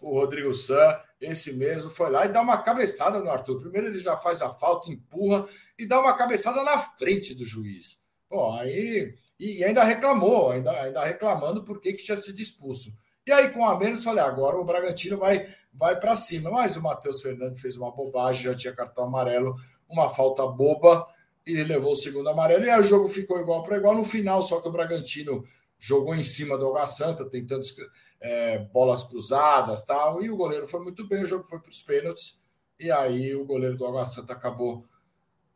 O 0.00 0.18
Rodrigo 0.18 0.54
San, 0.54 0.98
esse 1.20 1.52
mesmo, 1.52 1.90
foi 1.90 2.10
lá 2.10 2.24
e 2.24 2.28
dá 2.28 2.40
uma 2.40 2.56
cabeçada 2.58 3.18
no 3.18 3.30
Arthur. 3.30 3.60
Primeiro 3.60 3.88
ele 3.88 3.98
já 3.98 4.16
faz 4.16 4.40
a 4.40 4.48
falta, 4.48 4.90
empurra 4.90 5.46
e 5.78 5.86
dá 5.86 6.00
uma 6.00 6.14
cabeçada 6.14 6.62
na 6.62 6.78
frente 6.78 7.34
do 7.34 7.44
juiz. 7.44 7.98
Pô, 8.28 8.52
aí. 8.54 9.14
E, 9.38 9.62
ainda 9.62 9.84
reclamou, 9.84 10.52
ainda, 10.52 10.70
ainda 10.70 11.04
reclamando 11.04 11.62
por 11.62 11.80
que, 11.80 11.92
que 11.92 12.04
tinha 12.04 12.16
sido 12.16 12.40
expulso. 12.40 12.96
E 13.26 13.32
aí, 13.32 13.50
com 13.50 13.66
a 13.66 13.78
menos, 13.78 14.02
falei: 14.02 14.24
agora 14.24 14.56
o 14.56 14.64
Bragantino 14.64 15.18
vai, 15.18 15.46
vai 15.74 15.98
para 16.00 16.16
cima. 16.16 16.50
Mas 16.50 16.76
o 16.76 16.82
Matheus 16.82 17.20
Fernandes 17.20 17.60
fez 17.60 17.76
uma 17.76 17.90
bobagem, 17.90 18.44
já 18.44 18.54
tinha 18.54 18.74
cartão 18.74 19.04
amarelo, 19.04 19.54
uma 19.86 20.08
falta 20.08 20.46
boba, 20.46 21.06
e 21.46 21.52
ele 21.52 21.64
levou 21.64 21.92
o 21.92 21.96
segundo 21.96 22.28
amarelo. 22.28 22.64
E 22.64 22.70
aí 22.70 22.80
o 22.80 22.84
jogo 22.84 23.06
ficou 23.06 23.40
igual 23.40 23.62
para 23.62 23.76
igual 23.76 23.94
no 23.94 24.04
final, 24.04 24.42
só 24.42 24.60
que 24.60 24.68
o 24.68 24.72
Bragantino 24.72 25.44
jogou 25.78 26.14
em 26.14 26.22
cima 26.22 26.58
do 26.58 26.66
Água 26.66 26.86
Santa, 26.86 27.24
tentando 27.28 27.62
é, 28.20 28.58
bolas 28.58 29.04
cruzadas 29.04 29.84
tal. 29.84 30.22
E 30.22 30.30
o 30.30 30.36
goleiro 30.36 30.66
foi 30.66 30.80
muito 30.80 31.06
bem, 31.06 31.22
o 31.22 31.26
jogo 31.26 31.46
foi 31.46 31.60
para 31.60 31.70
os 31.70 31.82
pênaltis. 31.82 32.42
E 32.78 32.90
aí 32.90 33.34
o 33.34 33.44
goleiro 33.44 33.76
do 33.76 33.86
Água 33.86 34.04
Santa 34.04 34.32
acabou 34.32 34.84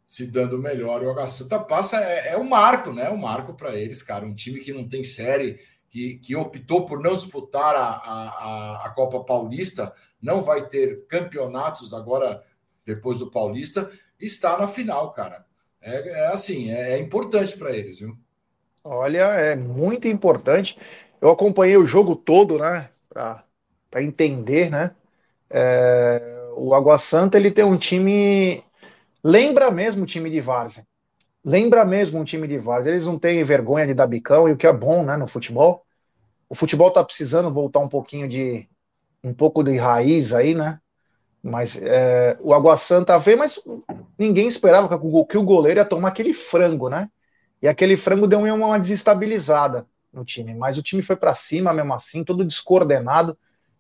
se 0.07 0.27
dando 0.27 0.59
melhor. 0.59 1.03
E 1.03 1.07
o 1.07 1.11
Água 1.11 1.27
Santa 1.27 1.59
passa, 1.59 2.01
é, 2.01 2.35
é 2.35 2.39
um 2.39 2.49
marco, 2.49 2.93
né? 2.93 3.11
Um 3.11 3.17
marco 3.17 3.55
para 3.55 3.75
eles, 3.75 4.03
cara. 4.03 4.25
Um 4.25 4.35
time 4.35 4.61
que 4.61 4.73
não 4.73 4.89
tem 4.89 5.03
série, 5.03 5.59
que, 5.89 6.19
que 6.19 6.37
optou 6.37 6.87
por 6.87 7.01
não 7.01 7.17
disputar 7.17 7.75
a, 7.75 7.89
a, 7.97 8.87
a 8.87 8.91
Copa 8.91 9.25
Paulista, 9.25 9.93
não 10.23 10.43
vai 10.43 10.69
ter 10.69 11.07
campeonatos 11.07 11.93
agora, 11.93 12.45
depois 12.85 13.19
do 13.19 13.31
Paulista, 13.31 13.91
está 14.21 14.57
na 14.57 14.69
final, 14.69 15.11
cara. 15.12 15.45
É, 15.83 16.23
é 16.23 16.27
assim, 16.29 16.71
é, 16.71 16.95
é 16.95 16.99
importante 16.99 17.57
para 17.57 17.73
eles, 17.73 17.99
viu? 17.99 18.17
Olha, 18.85 19.25
é 19.35 19.57
muito 19.57 20.09
importante. 20.09 20.79
Eu 21.21 21.31
acompanhei 21.31 21.77
o 21.77 21.87
jogo 21.87 22.17
todo, 22.17 22.59
né? 22.59 22.91
Para 23.09 24.03
entender, 24.03 24.71
né? 24.71 24.95
É, 25.51 26.51
o 26.57 26.75
Água 26.75 26.99
Santa 26.99 27.37
ele 27.39 27.51
tem 27.51 27.65
um 27.65 27.77
time 27.79 28.63
Lembra 29.23 29.71
mesmo 29.71 30.05
o 30.05 30.07
time 30.07 30.31
de 30.31 30.41
Várzea. 30.41 30.87
Lembra 31.45 31.85
mesmo 31.85 32.19
um 32.21 32.25
time 32.25 32.49
de 32.49 32.59
Várzea. 32.59 32.91
Eles 32.93 33.07
não 33.07 33.19
têm 33.19 33.45
vergonha 33.45 33.87
de 33.87 33.95
dar 33.95 34.07
bicão, 34.07 34.49
e 34.49 34.53
o 34.53 34.57
que 34.57 34.67
é 34.67 34.73
bom 34.73 35.05
né, 35.05 35.17
no 35.17 35.29
futebol. 35.29 35.85
O 36.49 36.55
futebol 36.55 36.93
tá 36.93 37.05
precisando 37.05 37.53
voltar 37.53 37.81
um 37.81 37.89
pouquinho 37.89 38.29
de. 38.29 38.69
um 39.25 39.35
pouco 39.35 39.63
de 39.65 39.77
raiz 39.77 40.33
aí, 40.35 40.55
né? 40.55 40.81
Mas 41.42 41.76
é, 41.80 42.37
o 42.40 42.52
Água 42.52 42.76
Santa 42.76 43.18
veio, 43.18 43.38
mas 43.38 43.62
ninguém 44.18 44.47
esperava 44.47 44.88
que 45.26 45.38
o 45.38 45.42
goleiro 45.42 45.80
ia 45.80 45.85
tomar 45.85 46.09
aquele 46.09 46.35
frango, 46.35 46.88
né? 46.88 47.09
E 47.62 47.68
aquele 47.68 47.97
frango 47.97 48.26
deu 48.26 48.40
uma 48.40 48.78
desestabilizada 48.78 49.87
no 50.12 50.25
time. 50.25 50.54
Mas 50.54 50.76
o 50.76 50.82
time 50.82 51.02
foi 51.02 51.16
para 51.16 51.35
cima 51.35 51.73
mesmo 51.73 51.94
assim, 51.94 52.25
todo 52.25 52.44
descoordenado. 52.44 53.37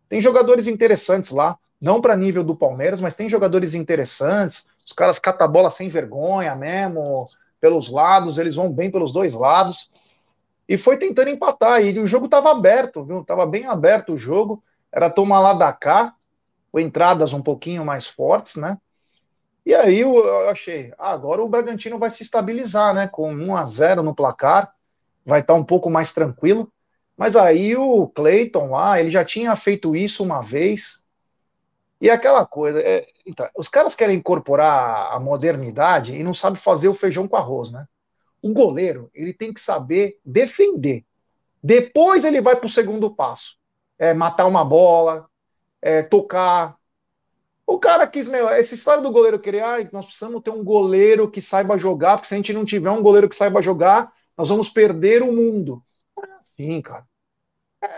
Tem 0.08 0.20
jogadores 0.20 0.66
interessantes 0.66 1.30
lá, 1.30 1.58
não 1.80 2.00
para 2.00 2.16
nível 2.16 2.42
do 2.44 2.56
Palmeiras, 2.56 3.00
mas 3.00 3.14
tem 3.14 3.28
jogadores 3.28 3.74
interessantes. 3.74 4.66
Os 4.86 4.92
caras 4.92 5.18
catam 5.18 5.46
a 5.46 5.50
bola 5.50 5.70
sem 5.70 5.88
vergonha 5.88 6.54
mesmo, 6.54 7.28
pelos 7.60 7.90
lados, 7.90 8.38
eles 8.38 8.54
vão 8.54 8.72
bem 8.72 8.90
pelos 8.90 9.12
dois 9.12 9.34
lados. 9.34 9.90
E 10.68 10.78
foi 10.78 10.96
tentando 10.96 11.30
empatar. 11.30 11.82
E 11.82 11.98
o 11.98 12.06
jogo 12.06 12.26
estava 12.26 12.50
aberto, 12.50 13.04
viu? 13.04 13.24
Tava 13.24 13.44
bem 13.46 13.66
aberto 13.66 14.14
o 14.14 14.18
jogo. 14.18 14.62
Era 14.92 15.10
tomar 15.10 15.40
lá 15.40 15.52
da 15.52 15.72
cá, 15.72 16.14
com 16.70 16.78
entradas 16.78 17.32
um 17.32 17.42
pouquinho 17.42 17.84
mais 17.84 18.06
fortes, 18.06 18.56
né? 18.56 18.78
E 19.64 19.74
aí 19.74 20.00
eu 20.00 20.48
achei, 20.48 20.92
ah, 20.98 21.12
agora 21.12 21.42
o 21.42 21.48
Bragantino 21.48 21.98
vai 21.98 22.10
se 22.10 22.22
estabilizar, 22.22 22.94
né? 22.94 23.08
Com 23.08 23.32
1 23.32 23.56
a 23.56 23.66
0 23.66 24.02
no 24.02 24.14
placar, 24.14 24.72
vai 25.24 25.40
estar 25.40 25.54
tá 25.54 25.60
um 25.60 25.64
pouco 25.64 25.90
mais 25.90 26.12
tranquilo. 26.12 26.72
Mas 27.16 27.36
aí 27.36 27.76
o 27.76 28.08
Cleiton 28.08 28.70
lá, 28.70 28.98
ele 28.98 29.10
já 29.10 29.24
tinha 29.24 29.54
feito 29.54 29.94
isso 29.94 30.22
uma 30.22 30.40
vez, 30.40 31.00
e 32.00 32.08
aquela 32.08 32.46
coisa, 32.46 32.80
é, 32.80 33.06
então, 33.26 33.46
os 33.54 33.68
caras 33.68 33.94
querem 33.94 34.16
incorporar 34.16 35.12
a 35.12 35.20
modernidade 35.20 36.14
e 36.16 36.22
não 36.22 36.32
sabem 36.32 36.58
fazer 36.58 36.88
o 36.88 36.94
feijão 36.94 37.28
com 37.28 37.36
arroz, 37.36 37.70
né? 37.70 37.86
O 38.40 38.54
goleiro, 38.54 39.10
ele 39.12 39.34
tem 39.34 39.52
que 39.52 39.60
saber 39.60 40.18
defender. 40.24 41.04
Depois 41.62 42.24
ele 42.24 42.40
vai 42.40 42.56
para 42.56 42.66
o 42.66 42.70
segundo 42.70 43.14
passo. 43.14 43.58
É 43.98 44.14
matar 44.14 44.46
uma 44.46 44.64
bola, 44.64 45.28
é 45.82 46.02
tocar. 46.02 46.76
O 47.66 47.78
cara 47.78 48.06
quis, 48.06 48.28
meu, 48.28 48.48
essa 48.48 48.74
história 48.74 49.02
do 49.02 49.12
goleiro 49.12 49.38
querer, 49.38 49.62
ah, 49.62 49.88
nós 49.92 50.06
precisamos 50.06 50.42
ter 50.42 50.50
um 50.50 50.64
goleiro 50.64 51.30
que 51.30 51.40
saiba 51.40 51.78
jogar, 51.78 52.16
porque 52.16 52.28
se 52.28 52.34
a 52.34 52.36
gente 52.36 52.52
não 52.52 52.64
tiver 52.64 52.90
um 52.90 53.02
goleiro 53.02 53.28
que 53.28 53.36
saiba 53.36 53.62
jogar, 53.62 54.12
nós 54.36 54.48
vamos 54.48 54.68
perder 54.68 55.22
o 55.22 55.32
mundo. 55.32 55.82
Não 56.16 56.24
é 56.24 56.38
assim, 56.40 56.82
cara. 56.82 57.06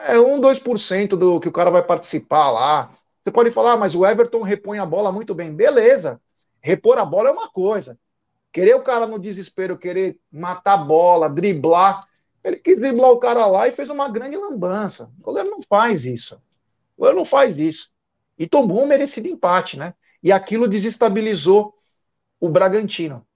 É 0.05 0.19
1, 0.19 0.41
2% 0.41 1.17
do 1.17 1.41
que 1.41 1.49
o 1.49 1.53
cara 1.53 1.71
vai 1.71 1.83
participar 1.83 2.51
lá. 2.51 2.91
Você 3.23 3.33
pode 3.33 3.51
falar, 3.51 3.73
ah, 3.73 3.77
mas 3.77 3.95
o 3.95 4.05
Everton 4.07 4.43
repõe 4.43 4.79
a 4.79 4.87
bola 4.87 5.11
muito 5.11 5.35
bem. 5.35 5.55
Beleza. 5.55 6.21
Repor 6.61 6.99
a 6.99 7.05
bola 7.05 7.29
é 7.29 7.33
uma 7.33 7.49
coisa. 7.49 7.99
Querer 8.53 8.75
o 8.75 8.83
cara 8.83 9.07
no 9.07 9.19
desespero, 9.19 9.79
querer 9.79 10.19
matar 10.31 10.75
a 10.75 10.77
bola, 10.77 11.29
driblar, 11.29 12.07
Ele 12.45 12.57
quis 12.57 12.81
driblar 12.81 13.11
o 13.11 13.19
cara 13.19 13.47
lá 13.47 13.67
e 13.67 13.73
fez 13.73 13.89
uma 13.89 14.09
grande 14.09 14.37
lambança. 14.37 15.11
O 15.19 15.23
goleiro 15.23 15.51
não 15.51 15.61
faz 15.63 16.05
isso. 16.05 16.41
O 16.97 17.03
goleiro 17.03 17.19
não 17.19 17.25
faz 17.25 17.57
isso. 17.59 17.91
E 18.39 18.47
tomou 18.47 18.83
um 18.83 18.87
merecido 18.87 19.29
empate, 19.29 19.79
né? 19.79 19.95
E 20.23 20.33
aquilo 20.33 20.69
desestabilizou 20.69 21.75
o 22.41 22.49
Bragantino. 22.49 23.27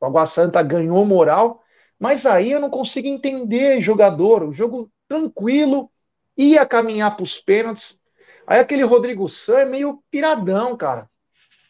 O 0.00 0.06
Água 0.06 0.26
Santa 0.26 0.62
ganhou 0.62 1.04
moral, 1.04 1.62
mas 1.98 2.26
aí 2.26 2.52
eu 2.52 2.60
não 2.60 2.70
consigo 2.70 3.08
entender 3.08 3.80
jogador. 3.80 4.42
O 4.42 4.52
jogo 4.52 4.90
tranquilo, 5.08 5.90
ia 6.36 6.66
caminhar 6.66 7.16
para 7.16 7.22
os 7.22 7.38
pênaltis. 7.38 8.00
Aí 8.46 8.60
aquele 8.60 8.82
Rodrigo 8.82 9.28
San 9.28 9.58
é 9.58 9.64
meio 9.64 10.02
piradão, 10.10 10.76
cara. 10.76 11.08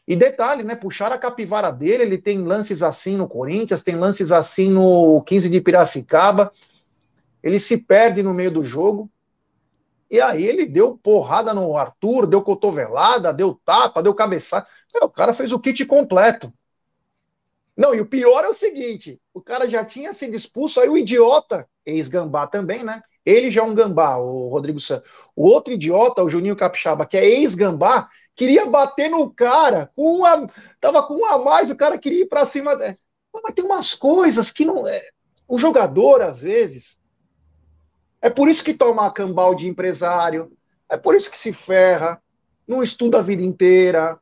E 0.06 0.14
detalhe, 0.14 0.62
né? 0.62 0.76
Puxaram 0.76 1.16
a 1.16 1.18
capivara 1.18 1.72
dele, 1.72 2.04
ele 2.04 2.18
tem 2.18 2.38
lances 2.38 2.82
assim 2.82 3.16
no 3.16 3.28
Corinthians, 3.28 3.82
tem 3.82 3.96
lances 3.96 4.30
assim 4.30 4.70
no 4.70 5.22
15 5.22 5.48
de 5.48 5.60
Piracicaba. 5.60 6.52
Ele 7.42 7.58
se 7.58 7.78
perde 7.78 8.22
no 8.22 8.32
meio 8.32 8.50
do 8.50 8.64
jogo. 8.64 9.10
E 10.16 10.20
aí 10.20 10.46
ele 10.46 10.64
deu 10.64 10.96
porrada 10.96 11.52
no 11.52 11.76
Arthur, 11.76 12.26
deu 12.26 12.40
cotovelada, 12.40 13.34
deu 13.34 13.54
tapa, 13.54 14.02
deu 14.02 14.14
cabeçada. 14.14 14.66
O 15.02 15.10
cara 15.10 15.34
fez 15.34 15.52
o 15.52 15.58
kit 15.58 15.84
completo. 15.84 16.50
Não, 17.76 17.94
e 17.94 18.00
o 18.00 18.06
pior 18.06 18.42
é 18.42 18.48
o 18.48 18.54
seguinte: 18.54 19.20
o 19.34 19.42
cara 19.42 19.68
já 19.68 19.84
tinha 19.84 20.14
sido 20.14 20.34
expulso, 20.34 20.80
aí 20.80 20.88
o 20.88 20.96
idiota, 20.96 21.68
ex-gambá 21.84 22.46
também, 22.46 22.82
né? 22.82 23.02
Ele 23.26 23.50
já 23.50 23.60
é 23.60 23.64
um 23.64 23.74
gambá, 23.74 24.16
o 24.16 24.48
Rodrigo 24.48 24.80
Santos. 24.80 25.10
O 25.36 25.46
outro 25.46 25.74
idiota, 25.74 26.24
o 26.24 26.30
Juninho 26.30 26.56
Capixaba, 26.56 27.04
que 27.04 27.18
é 27.18 27.26
ex-gambá, 27.26 28.08
queria 28.34 28.64
bater 28.64 29.10
no 29.10 29.30
cara, 29.30 29.92
com 29.94 30.20
uma, 30.20 30.50
tava 30.80 31.02
com 31.02 31.16
um 31.16 31.26
a 31.26 31.36
mais, 31.36 31.70
o 31.70 31.76
cara 31.76 31.98
queria 31.98 32.22
ir 32.22 32.28
para 32.28 32.46
cima. 32.46 32.74
Mas 32.74 33.54
tem 33.54 33.66
umas 33.66 33.92
coisas 33.92 34.50
que 34.50 34.64
não. 34.64 34.88
É, 34.88 35.10
o 35.46 35.58
jogador, 35.58 36.22
às 36.22 36.40
vezes. 36.40 36.98
É 38.20 38.30
por 38.30 38.48
isso 38.48 38.64
que 38.64 38.74
toma 38.74 39.10
cambal 39.10 39.54
de 39.54 39.68
empresário, 39.68 40.52
é 40.88 40.96
por 40.96 41.14
isso 41.14 41.30
que 41.30 41.38
se 41.38 41.52
ferra, 41.52 42.20
não 42.66 42.82
estuda 42.82 43.18
a 43.18 43.22
vida 43.22 43.42
inteira, 43.42 44.18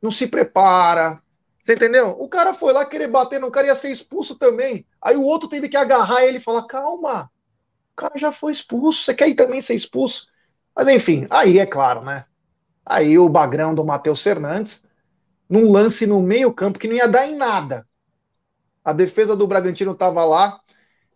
não 0.00 0.10
se 0.10 0.26
prepara. 0.26 1.20
Você 1.64 1.74
entendeu? 1.74 2.16
O 2.18 2.28
cara 2.28 2.54
foi 2.54 2.72
lá 2.72 2.84
querer 2.84 3.08
bater 3.08 3.40
no 3.40 3.50
cara 3.50 3.66
ia 3.66 3.76
ser 3.76 3.90
expulso 3.90 4.36
também. 4.36 4.86
Aí 5.02 5.16
o 5.16 5.22
outro 5.22 5.48
teve 5.48 5.68
que 5.68 5.76
agarrar 5.76 6.24
ele 6.24 6.38
e 6.38 6.42
falar: 6.42 6.66
calma, 6.66 7.30
o 7.92 7.96
cara 7.96 8.18
já 8.18 8.32
foi 8.32 8.52
expulso, 8.52 9.02
você 9.02 9.14
quer 9.14 9.28
ir 9.28 9.34
também 9.34 9.60
ser 9.60 9.74
expulso? 9.74 10.28
Mas 10.74 10.88
enfim, 10.88 11.26
aí 11.28 11.58
é 11.58 11.66
claro, 11.66 12.02
né? 12.02 12.24
Aí 12.86 13.18
o 13.18 13.28
bagrão 13.28 13.74
do 13.74 13.84
Matheus 13.84 14.22
Fernandes, 14.22 14.82
num 15.48 15.70
lance 15.70 16.06
no 16.06 16.22
meio-campo 16.22 16.78
que 16.78 16.88
não 16.88 16.94
ia 16.94 17.08
dar 17.08 17.26
em 17.26 17.36
nada. 17.36 17.86
A 18.84 18.92
defesa 18.92 19.36
do 19.36 19.46
Bragantino 19.46 19.92
estava 19.92 20.24
lá, 20.24 20.60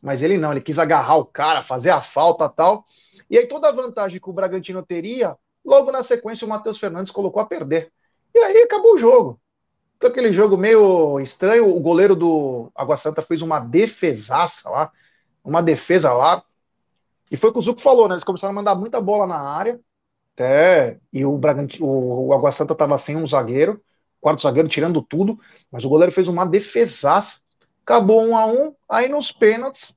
mas 0.03 0.23
ele 0.23 0.37
não, 0.37 0.51
ele 0.51 0.61
quis 0.61 0.79
agarrar 0.79 1.17
o 1.17 1.25
cara, 1.25 1.63
fazer 1.63 1.91
a 1.91 2.01
falta 2.01 2.49
tal. 2.49 2.85
E 3.31 3.39
aí 3.39 3.47
toda 3.47 3.69
a 3.69 3.73
vantagem 3.73 4.21
que 4.21 4.29
o 4.29 4.33
Bragantino 4.33 4.83
teria, 4.83 5.37
logo 5.65 5.93
na 5.93 6.03
sequência 6.03 6.45
o 6.45 6.51
Matheus 6.51 6.79
Fernandes 6.79 7.13
colocou 7.13 7.41
a 7.41 7.47
perder. 7.47 7.93
E 8.35 8.39
aí 8.39 8.63
acabou 8.63 8.95
o 8.95 8.99
jogo. 8.99 9.41
Ficou 9.95 10.11
aquele 10.11 10.33
jogo 10.33 10.57
meio 10.57 11.21
estranho. 11.21 11.75
O 11.75 11.79
goleiro 11.79 12.17
do 12.17 12.73
Água 12.75 12.97
Santa 12.97 13.23
fez 13.23 13.41
uma 13.41 13.61
defesaça 13.61 14.69
lá, 14.69 14.91
uma 15.45 15.63
defesa 15.63 16.13
lá. 16.13 16.43
E 17.31 17.37
foi 17.37 17.51
o 17.51 17.53
que 17.53 17.61
o 17.61 17.63
Zuco 17.63 17.81
falou, 17.81 18.09
né? 18.09 18.15
Eles 18.15 18.25
começaram 18.25 18.51
a 18.51 18.55
mandar 18.55 18.75
muita 18.75 19.01
bola 19.01 19.27
na 19.27 19.39
área. 19.39 19.81
Até, 20.35 20.99
e 21.13 21.25
o 21.25 21.37
Bragantino, 21.39 21.87
o, 21.87 22.33
Água 22.33 22.51
Santa 22.51 22.73
estava 22.73 22.99
sem 22.99 23.17
um 23.17 23.27
zagueiro, 23.27 23.83
quarto 24.21 24.43
zagueiro 24.43 24.69
tirando 24.69 25.03
tudo, 25.03 25.39
mas 25.71 25.85
o 25.85 25.89
goleiro 25.89 26.11
fez 26.11 26.27
uma 26.27 26.47
defesaça. 26.47 27.42
Acabou 27.85 28.25
um 28.25 28.37
a 28.37 28.47
um, 28.47 28.75
aí 28.89 29.09
nos 29.09 29.33
pênaltis, 29.33 29.97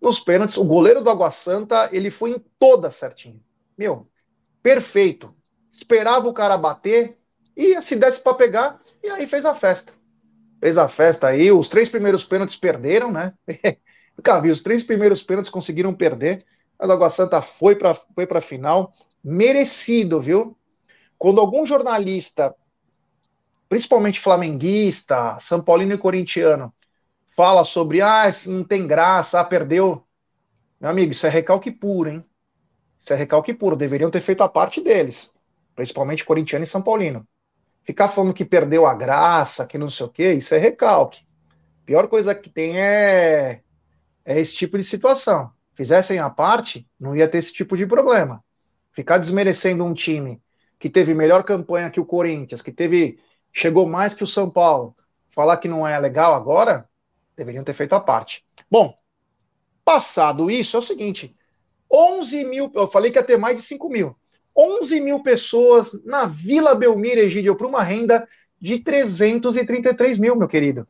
nos 0.00 0.20
pênaltis, 0.20 0.58
o 0.58 0.64
goleiro 0.64 1.02
do 1.02 1.08
Água 1.08 1.30
Santa, 1.30 1.88
ele 1.90 2.10
foi 2.10 2.32
em 2.32 2.44
toda 2.58 2.90
certinho. 2.90 3.42
Meu, 3.76 4.06
perfeito. 4.62 5.34
Esperava 5.72 6.28
o 6.28 6.34
cara 6.34 6.58
bater, 6.58 7.18
e 7.56 7.80
se 7.80 7.96
desse 7.96 8.20
para 8.20 8.34
pegar, 8.34 8.80
e 9.02 9.08
aí 9.08 9.26
fez 9.26 9.46
a 9.46 9.54
festa. 9.54 9.92
Fez 10.60 10.76
a 10.76 10.88
festa 10.88 11.28
aí, 11.28 11.50
os 11.50 11.68
três 11.68 11.88
primeiros 11.88 12.22
pênaltis 12.22 12.56
perderam, 12.56 13.10
né? 13.10 13.32
Nunca 14.16 14.40
vi, 14.40 14.50
os 14.50 14.62
três 14.62 14.82
primeiros 14.82 15.22
pênaltis 15.22 15.50
conseguiram 15.50 15.94
perder. 15.94 16.44
Mas 16.78 16.88
o 16.88 16.92
Água 16.92 17.10
Santa 17.10 17.40
foi 17.40 17.74
para 17.74 17.94
foi 17.94 18.28
a 18.30 18.40
final, 18.40 18.92
merecido, 19.22 20.20
viu? 20.20 20.56
Quando 21.16 21.40
algum 21.40 21.64
jornalista, 21.64 22.54
principalmente 23.68 24.20
flamenguista, 24.20 25.38
São 25.40 25.60
Paulino 25.60 25.94
e 25.94 25.98
corintiano, 25.98 26.72
fala 27.36 27.64
sobre, 27.64 28.00
ah, 28.00 28.30
não 28.46 28.64
tem 28.64 28.86
graça, 28.86 29.40
ah, 29.40 29.44
perdeu. 29.44 30.04
Meu 30.80 30.90
amigo, 30.90 31.12
isso 31.12 31.26
é 31.26 31.30
recalque 31.30 31.70
puro, 31.70 32.10
hein? 32.10 32.24
Isso 32.98 33.12
é 33.12 33.16
recalque 33.16 33.52
puro, 33.52 33.76
deveriam 33.76 34.10
ter 34.10 34.20
feito 34.20 34.42
a 34.42 34.48
parte 34.48 34.80
deles, 34.80 35.32
principalmente 35.74 36.24
corintiano 36.24 36.64
e 36.64 36.68
São 36.68 36.82
Paulino. 36.82 37.26
Ficar 37.82 38.08
falando 38.08 38.32
que 38.32 38.44
perdeu 38.44 38.86
a 38.86 38.94
graça, 38.94 39.66
que 39.66 39.76
não 39.76 39.90
sei 39.90 40.06
o 40.06 40.08
quê, 40.08 40.32
isso 40.32 40.54
é 40.54 40.58
recalque. 40.58 41.26
Pior 41.84 42.08
coisa 42.08 42.34
que 42.34 42.48
tem 42.48 42.78
é, 42.80 43.60
é 44.24 44.40
esse 44.40 44.54
tipo 44.54 44.78
de 44.78 44.84
situação 44.84 45.52
fizessem 45.74 46.18
a 46.18 46.30
parte, 46.30 46.88
não 46.98 47.14
ia 47.14 47.28
ter 47.28 47.38
esse 47.38 47.52
tipo 47.52 47.76
de 47.76 47.86
problema. 47.86 48.42
Ficar 48.92 49.18
desmerecendo 49.18 49.84
um 49.84 49.92
time 49.92 50.40
que 50.78 50.88
teve 50.88 51.14
melhor 51.14 51.42
campanha 51.42 51.90
que 51.90 52.00
o 52.00 52.06
Corinthians, 52.06 52.62
que 52.62 52.72
teve 52.72 53.18
chegou 53.54 53.86
mais 53.86 54.14
que 54.14 54.24
o 54.24 54.26
São 54.26 54.50
Paulo, 54.50 54.94
falar 55.30 55.56
que 55.58 55.68
não 55.68 55.86
é 55.86 55.98
legal 55.98 56.34
agora, 56.34 56.86
deveriam 57.36 57.64
ter 57.64 57.72
feito 57.72 57.94
a 57.94 58.00
parte. 58.00 58.44
Bom, 58.68 58.94
passado 59.84 60.50
isso, 60.50 60.76
é 60.76 60.80
o 60.80 60.82
seguinte: 60.82 61.34
11 61.90 62.44
mil, 62.44 62.70
eu 62.74 62.88
falei 62.88 63.12
que 63.12 63.18
ia 63.18 63.24
ter 63.24 63.38
mais 63.38 63.56
de 63.56 63.62
5 63.62 63.88
mil. 63.88 64.16
11 64.56 65.00
mil 65.00 65.22
pessoas 65.22 65.90
na 66.04 66.26
Vila 66.26 66.74
Belmiro, 66.74 67.20
Egídio, 67.20 67.56
para 67.56 67.66
uma 67.66 67.82
renda 67.82 68.28
de 68.60 68.78
333 68.78 70.18
mil, 70.18 70.36
meu 70.36 70.48
querido. 70.48 70.86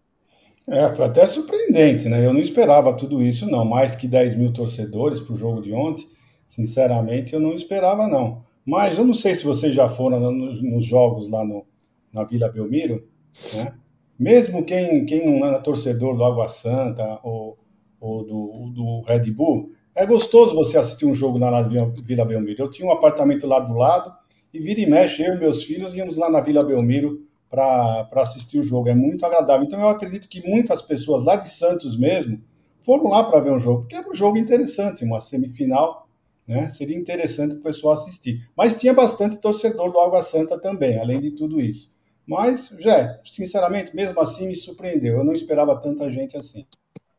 É, 0.67 0.89
foi 0.95 1.05
até 1.05 1.27
surpreendente, 1.27 2.09
né? 2.09 2.25
Eu 2.25 2.33
não 2.33 2.41
esperava 2.41 2.95
tudo 2.95 3.23
isso, 3.23 3.47
não. 3.51 3.65
Mais 3.65 3.95
que 3.97 4.09
10 4.09 4.37
mil 4.37 4.53
torcedores 4.53 5.21
para 5.21 5.35
o 5.35 5.37
jogo 5.37 5.61
de 5.61 5.73
ontem, 5.73 6.09
sinceramente, 6.49 7.35
eu 7.35 7.41
não 7.41 7.53
esperava, 7.53 8.07
não. 8.07 8.43
Mas 8.65 8.97
eu 8.97 9.05
não 9.05 9.13
sei 9.13 9.35
se 9.35 9.45
vocês 9.45 9.75
já 9.75 9.89
foram 9.89 10.31
nos, 10.31 10.63
nos 10.63 10.85
jogos 10.85 11.29
lá 11.29 11.45
no, 11.45 11.67
na 12.15 12.25
Vila 12.25 12.49
Belmiro, 12.49 13.07
né? 13.53 13.75
Mesmo 14.19 14.65
quem, 14.65 15.05
quem 15.05 15.27
não 15.27 15.45
é 15.45 15.59
torcedor 15.59 16.17
do 16.17 16.25
Água 16.25 16.49
Santa 16.49 17.19
ou, 17.25 17.59
ou 18.01 18.25
do, 18.25 18.71
do 18.71 19.01
Red 19.03 19.31
Bull, 19.33 19.73
é 19.95 20.07
gostoso 20.07 20.55
você 20.55 20.79
assistir 20.79 21.05
um 21.05 21.15
jogo 21.15 21.39
na 21.39 21.63
Vila 21.63 22.25
Belmiro. 22.25 22.63
Eu 22.63 22.71
tinha 22.71 22.87
um 22.87 22.93
apartamento 22.93 23.47
lá 23.47 23.59
do 23.59 23.75
lado 23.75 24.13
e 24.53 24.61
vira 24.61 24.81
e 24.81 24.87
mexe, 24.87 25.23
eu 25.23 25.35
e 25.35 25.39
meus 25.39 25.65
filhos 25.65 25.95
íamos 25.95 26.17
lá 26.17 26.31
na 26.31 26.41
Vila 26.41 26.65
Belmiro 26.65 27.27
para 27.51 28.09
assistir 28.17 28.59
o 28.59 28.63
jogo. 28.63 28.89
É 28.89 28.95
muito 28.95 29.27
agradável. 29.27 29.67
Então 29.67 29.81
eu 29.81 29.89
acredito 29.89 30.29
que 30.29 30.47
muitas 30.49 30.81
pessoas 30.83 31.25
lá 31.25 31.37
de 31.37 31.49
Santos 31.49 31.99
mesmo 31.99 32.41
foram 32.83 33.09
lá 33.09 33.25
para 33.25 33.41
ver 33.41 33.53
um 33.53 33.59
jogo, 33.59 33.83
porque 33.83 33.97
era 33.97 34.09
um 34.09 34.15
jogo 34.15 34.37
interessante, 34.37 35.05
uma 35.05 35.21
semifinal, 35.21 36.07
né? 36.47 36.69
Seria 36.69 36.97
interessante 36.97 37.55
o 37.55 37.61
pessoal 37.63 37.95
assistir. 37.95 38.47
Mas 38.57 38.75
tinha 38.75 38.93
bastante 38.93 39.39
torcedor 39.39 39.91
do 39.91 39.99
Água 39.99 40.23
Santa 40.23 40.61
também, 40.61 40.99
além 40.99 41.21
de 41.21 41.31
tudo 41.31 41.61
isso. 41.61 41.94
Mas, 42.27 42.75
já, 42.79 43.21
sinceramente, 43.25 43.95
mesmo 43.95 44.19
assim 44.21 44.49
me 44.49 44.55
surpreendeu. 44.55 45.19
Eu 45.19 45.25
não 45.25 45.35
esperava 45.35 45.81
tanta 45.81 46.11
gente 46.11 46.37
assim. 46.37 46.67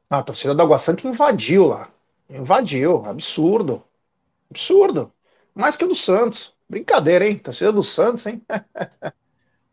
Ah, 0.09 0.19
a 0.19 0.23
torcida 0.23 0.55
do 0.55 0.61
Água 0.61 0.79
Santa 0.79 1.07
invadiu 1.07 1.67
lá. 1.67 1.91
Invadiu. 2.29 3.05
Absurdo. 3.05 3.83
Absurdo. 4.49 5.11
Mais 5.53 5.75
que 5.75 5.85
o 5.85 5.87
do 5.87 5.95
Santos. 5.95 6.55
Brincadeira, 6.67 7.27
hein? 7.27 7.37
Torcida 7.37 7.71
do 7.71 7.83
Santos, 7.83 8.25
hein? 8.25 8.41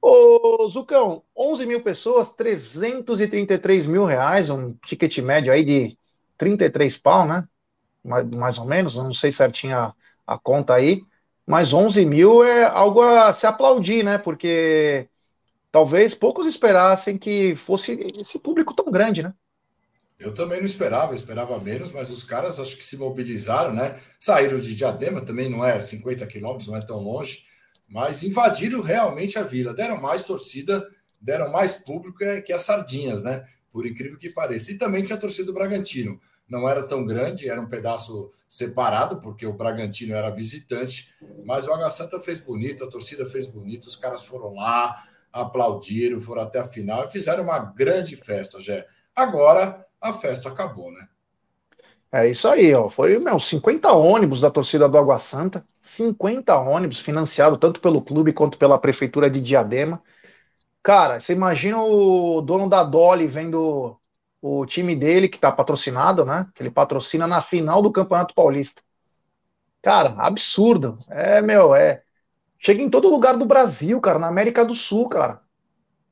Ô, 0.01 0.69
Zucão, 0.69 1.23
11 1.37 1.65
mil 1.65 1.83
pessoas, 1.83 2.35
333 2.35 3.87
mil 3.87 4.05
reais, 4.05 4.51
um 4.51 4.75
ticket 4.85 5.17
médio 5.19 5.53
aí 5.53 5.65
de 5.65 5.99
33 6.37 6.99
pau, 6.99 7.25
né? 7.25 7.47
Mais, 8.05 8.29
mais 8.29 8.59
ou 8.59 8.67
menos, 8.67 8.97
não 8.97 9.13
sei 9.13 9.31
certinho 9.31 9.77
a, 9.79 9.95
a 10.27 10.37
conta 10.39 10.75
aí, 10.75 11.03
mas 11.47 11.73
11 11.73 12.05
mil 12.05 12.43
é 12.45 12.65
algo 12.65 13.01
a 13.01 13.33
se 13.33 13.47
aplaudir, 13.47 14.03
né? 14.03 14.19
Porque 14.19 15.09
talvez 15.73 16.15
poucos 16.15 16.47
esperassem 16.47 17.19
que 17.19 17.57
fosse 17.57 17.93
esse 18.21 18.39
público 18.39 18.75
tão 18.75 18.93
grande, 18.93 19.23
né? 19.23 19.35
Eu 20.21 20.33
também 20.33 20.61
não 20.61 20.67
esperava, 20.67 21.15
esperava 21.15 21.59
menos, 21.59 21.91
mas 21.91 22.09
os 22.11 22.23
caras 22.23 22.61
acho 22.61 22.77
que 22.77 22.85
se 22.85 22.97
mobilizaram, 22.97 23.73
né? 23.73 23.99
Saíram 24.21 24.59
de 24.59 24.77
Diadema, 24.77 25.21
também 25.21 25.51
não 25.51 25.65
é 25.65 25.81
50 25.81 26.25
quilômetros, 26.29 26.69
não 26.69 26.77
é 26.77 26.81
tão 26.81 26.99
longe 26.99 27.51
mas 27.93 28.23
invadiram 28.23 28.81
realmente 28.81 29.39
a 29.39 29.43
vila, 29.43 29.75
deram 29.75 30.01
mais 30.01 30.25
torcida, 30.25 30.89
deram 31.21 31.53
mais 31.53 31.75
público 31.75 32.19
que 32.43 32.53
as 32.53 32.63
sardinhas, 32.63 33.23
né? 33.23 33.47
Por 33.71 33.87
incrível 33.87 34.19
que 34.19 34.31
pareça. 34.31 34.73
E 34.73 34.79
também 34.79 35.05
tinha 35.05 35.19
torcida 35.19 35.45
do 35.45 35.53
Bragantino. 35.53 36.19
Não 36.49 36.67
era 36.67 36.83
tão 36.83 37.05
grande, 37.05 37.51
era 37.51 37.61
um 37.61 37.69
pedaço 37.69 38.31
separado, 38.49 39.21
porque 39.21 39.47
o 39.47 39.53
Bragantino 39.53 40.15
era 40.15 40.31
visitante, 40.31 41.13
mas 41.45 41.67
o 41.67 41.73
Água 41.73 41.91
Santa 41.91 42.19
fez 42.19 42.41
bonito, 42.41 42.83
a 42.83 42.91
torcida 42.91 43.27
fez 43.27 43.47
bonito, 43.47 43.85
os 43.85 43.97
caras 43.97 44.25
foram 44.25 44.55
lá, 44.55 44.97
aplaudiram, 45.33 46.21
foram 46.21 46.43
até 46.43 46.61
a 46.61 46.65
final 46.65 47.05
e 47.05 47.11
fizeram 47.11 47.45
uma 47.45 47.59
grande 47.59 48.17
festa, 48.17 48.61
Jé. 48.61 48.87
Agora 49.15 49.85
a 50.01 50.13
festa 50.13 50.49
acabou, 50.49 50.93
né? 50.93 51.09
É 52.11 52.29
isso 52.29 52.47
aí, 52.49 52.75
ó. 52.75 52.89
Foi, 52.91 53.19
meu, 53.19 53.41
50 53.41 53.93
ônibus 53.93 54.41
da 54.41 54.51
torcida 54.51 54.89
do 54.89 54.99
Água 54.99 55.19
Santa, 55.19 55.67
50 55.81 56.57
ônibus 56.59 56.99
financiado 57.01 57.57
tanto 57.57 57.81
pelo 57.81 58.03
clube 58.03 58.33
quanto 58.33 58.59
pela 58.59 58.79
prefeitura 58.79 59.31
de 59.31 59.41
Diadema. 59.41 60.03
Cara, 60.83 61.21
você 61.21 61.33
imagina 61.35 61.83
o 61.83 62.41
dono 62.43 62.69
da 62.69 62.85
Dolly 62.85 63.27
vendo 63.29 63.99
o 64.43 64.67
time 64.67 64.97
dele, 64.97 65.29
que 65.29 65.39
tá 65.39 65.53
patrocinado, 65.53 66.25
né? 66.25 66.49
Que 66.55 66.63
ele 66.63 66.71
patrocina 66.71 67.27
na 67.27 67.43
final 67.43 67.83
do 67.83 67.93
Campeonato 67.93 68.35
Paulista. 68.35 68.83
Cara, 69.83 70.15
absurdo. 70.19 70.99
É, 71.09 71.41
meu, 71.43 71.75
é. 71.75 72.03
Chega 72.65 72.83
em 72.83 72.89
todo 72.89 73.11
lugar 73.11 73.37
do 73.37 73.45
Brasil, 73.45 74.01
cara, 74.01 74.19
na 74.19 74.29
América 74.29 74.65
do 74.65 74.75
Sul, 74.75 75.09
cara. 75.09 75.41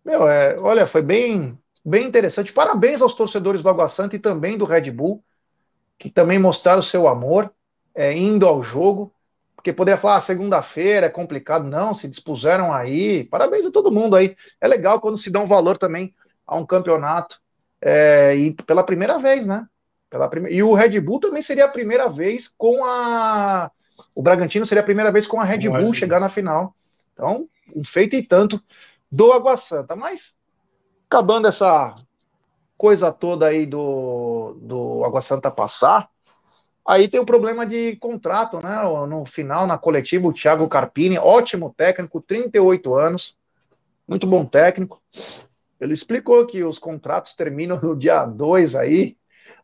Meu, 0.04 0.28
é, 0.28 0.58
olha, 0.58 0.86
foi 0.86 1.00
bem, 1.00 1.58
bem 1.84 2.06
interessante. 2.06 2.52
Parabéns 2.52 3.00
aos 3.00 3.14
torcedores 3.14 3.62
do 3.62 3.68
Água 3.68 3.88
Santa 3.88 4.16
e 4.16 4.18
também 4.18 4.58
do 4.58 4.64
Red 4.64 4.90
Bull 4.90 5.22
que 6.00 6.08
também 6.10 6.38
mostraram 6.38 6.80
seu 6.80 7.06
amor, 7.06 7.52
é, 7.94 8.16
indo 8.16 8.46
ao 8.46 8.62
jogo, 8.62 9.12
porque 9.54 9.70
poderia 9.70 10.00
falar, 10.00 10.16
ah, 10.16 10.20
segunda-feira 10.20 11.06
é 11.06 11.10
complicado, 11.10 11.64
não, 11.64 11.92
se 11.92 12.08
dispuseram 12.08 12.72
aí, 12.72 13.24
parabéns 13.24 13.66
a 13.66 13.70
todo 13.70 13.92
mundo 13.92 14.16
aí, 14.16 14.34
é 14.58 14.66
legal 14.66 14.98
quando 14.98 15.18
se 15.18 15.30
dá 15.30 15.40
um 15.40 15.46
valor 15.46 15.76
também 15.76 16.14
a 16.46 16.56
um 16.56 16.64
campeonato, 16.64 17.38
é, 17.82 18.34
e 18.34 18.54
pela 18.54 18.82
primeira 18.82 19.18
vez, 19.18 19.46
né, 19.46 19.66
pela 20.08 20.26
prime... 20.26 20.50
e 20.50 20.62
o 20.62 20.72
Red 20.72 20.98
Bull 21.00 21.20
também 21.20 21.42
seria 21.42 21.66
a 21.66 21.70
primeira 21.70 22.08
vez 22.08 22.48
com 22.56 22.82
a, 22.82 23.70
o 24.20 24.22
Bragantino 24.22 24.66
seria 24.66 24.82
a 24.82 24.84
primeira 24.84 25.10
vez 25.10 25.26
com 25.26 25.40
a 25.40 25.44
Red 25.44 25.66
Bull 25.70 25.94
chegar 25.94 26.20
na 26.20 26.28
final, 26.28 26.74
então, 27.14 27.48
um 27.74 27.82
feito 27.82 28.14
e 28.14 28.22
tanto 28.22 28.62
do 29.10 29.32
Água 29.32 29.56
Santa, 29.56 29.96
mas 29.96 30.36
acabando 31.08 31.48
essa 31.48 31.94
coisa 32.76 33.10
toda 33.10 33.46
aí 33.46 33.64
do, 33.64 34.58
do 34.60 35.02
Água 35.06 35.22
Santa 35.22 35.50
passar, 35.50 36.10
aí 36.86 37.08
tem 37.08 37.18
o 37.18 37.24
problema 37.24 37.64
de 37.64 37.96
contrato, 37.96 38.60
né? 38.62 38.82
No 39.08 39.24
final, 39.24 39.66
na 39.66 39.78
coletiva, 39.78 40.28
o 40.28 40.34
Thiago 40.34 40.68
Carpini, 40.68 41.16
ótimo 41.16 41.72
técnico, 41.74 42.20
38 42.20 42.94
anos, 42.94 43.38
muito 44.06 44.26
bom 44.26 44.44
técnico. 44.44 45.00
Ele 45.80 45.94
explicou 45.94 46.46
que 46.46 46.62
os 46.62 46.78
contratos 46.78 47.34
terminam 47.34 47.80
no 47.80 47.96
dia 47.96 48.26
2 48.26 48.74
aí. 48.74 49.16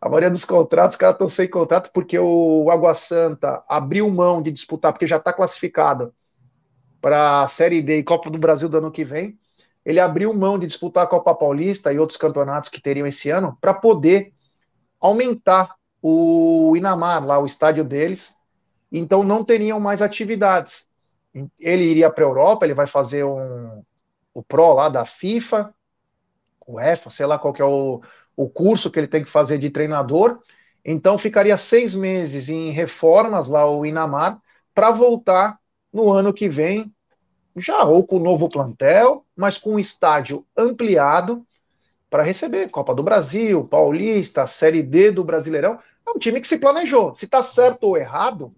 A 0.06 0.08
maioria 0.08 0.30
dos 0.30 0.44
contratos, 0.44 0.94
os 0.94 0.98
caras 0.98 1.14
estão 1.14 1.28
sem 1.28 1.48
contrato 1.48 1.90
porque 1.92 2.18
o 2.18 2.70
Água 2.70 2.94
Santa 2.94 3.62
abriu 3.68 4.08
mão 4.10 4.40
de 4.40 4.50
disputar, 4.52 4.92
porque 4.92 5.06
já 5.06 5.16
está 5.16 5.32
classificado 5.32 6.14
para 7.00 7.42
a 7.42 7.48
Série 7.48 7.82
D 7.82 7.98
e 7.98 8.04
Copa 8.04 8.30
do 8.30 8.38
Brasil 8.38 8.68
do 8.68 8.78
ano 8.78 8.90
que 8.90 9.04
vem 9.04 9.38
ele 9.86 10.00
abriu 10.00 10.34
mão 10.34 10.58
de 10.58 10.66
disputar 10.66 11.04
a 11.04 11.06
Copa 11.06 11.32
Paulista 11.32 11.92
e 11.92 11.98
outros 12.00 12.16
campeonatos 12.16 12.68
que 12.68 12.80
teriam 12.80 13.06
esse 13.06 13.30
ano 13.30 13.56
para 13.60 13.72
poder 13.72 14.34
aumentar 15.00 15.76
o 16.02 16.75
Inamar, 16.76 17.25
lá 17.25 17.38
o 17.38 17.46
estádio 17.46 17.84
deles. 17.84 18.36
Então 18.90 19.22
não 19.22 19.44
teriam 19.44 19.78
mais 19.78 20.02
atividades. 20.02 20.88
Ele 21.56 21.84
iria 21.84 22.10
para 22.10 22.25
a 22.25 22.26
Europa, 22.26 22.66
ele 22.66 22.75
vai 22.75 22.88
fazer 22.88 23.22
um, 23.22 23.84
o 24.34 24.42
Pro 24.42 24.72
lá 24.72 24.88
da 24.88 25.04
FIFA, 25.04 25.72
o 26.66 26.80
EFA, 26.80 27.08
sei 27.08 27.26
lá 27.26 27.38
qual 27.38 27.54
que 27.54 27.62
é 27.62 27.64
o, 27.64 28.02
o 28.36 28.48
curso 28.48 28.90
que 28.90 29.00
ele 29.00 29.08
tem 29.08 29.25
que 29.25 29.30
fazer 29.30 29.58
de 29.58 29.70
treinador. 29.70 30.38
Então 30.84 31.18
ficaria 31.18 31.56
seis 31.56 31.94
meses 31.94 32.49
em 32.49 32.70
reformas 32.70 33.49
lá 33.49 33.68
o 33.68 33.84
Inamar 33.84 34.38
para 34.75 34.90
voltar 34.90 35.58
no 35.92 36.12
ano 36.12 36.32
que 36.32 36.49
vem 36.49 36.92
já 37.56 37.84
ou 37.84 38.06
com 38.06 38.16
o 38.16 38.22
novo 38.22 38.49
plantel, 38.49 39.25
mas 39.34 39.56
com 39.56 39.75
um 39.75 39.78
estádio 39.78 40.46
ampliado 40.56 41.44
para 42.10 42.22
receber 42.22 42.68
Copa 42.68 42.94
do 42.94 43.02
Brasil, 43.02 43.64
Paulista, 43.64 44.46
Série 44.46 44.82
D 44.82 45.10
do 45.10 45.25
Brasileirão. 45.25 45.78
É 46.06 46.10
um 46.10 46.18
time 46.18 46.40
que 46.40 46.46
se 46.46 46.58
planejou. 46.58 47.14
Se 47.14 47.25
está 47.25 47.42
certo 47.42 47.84
ou 47.84 47.96
errado, 47.96 48.54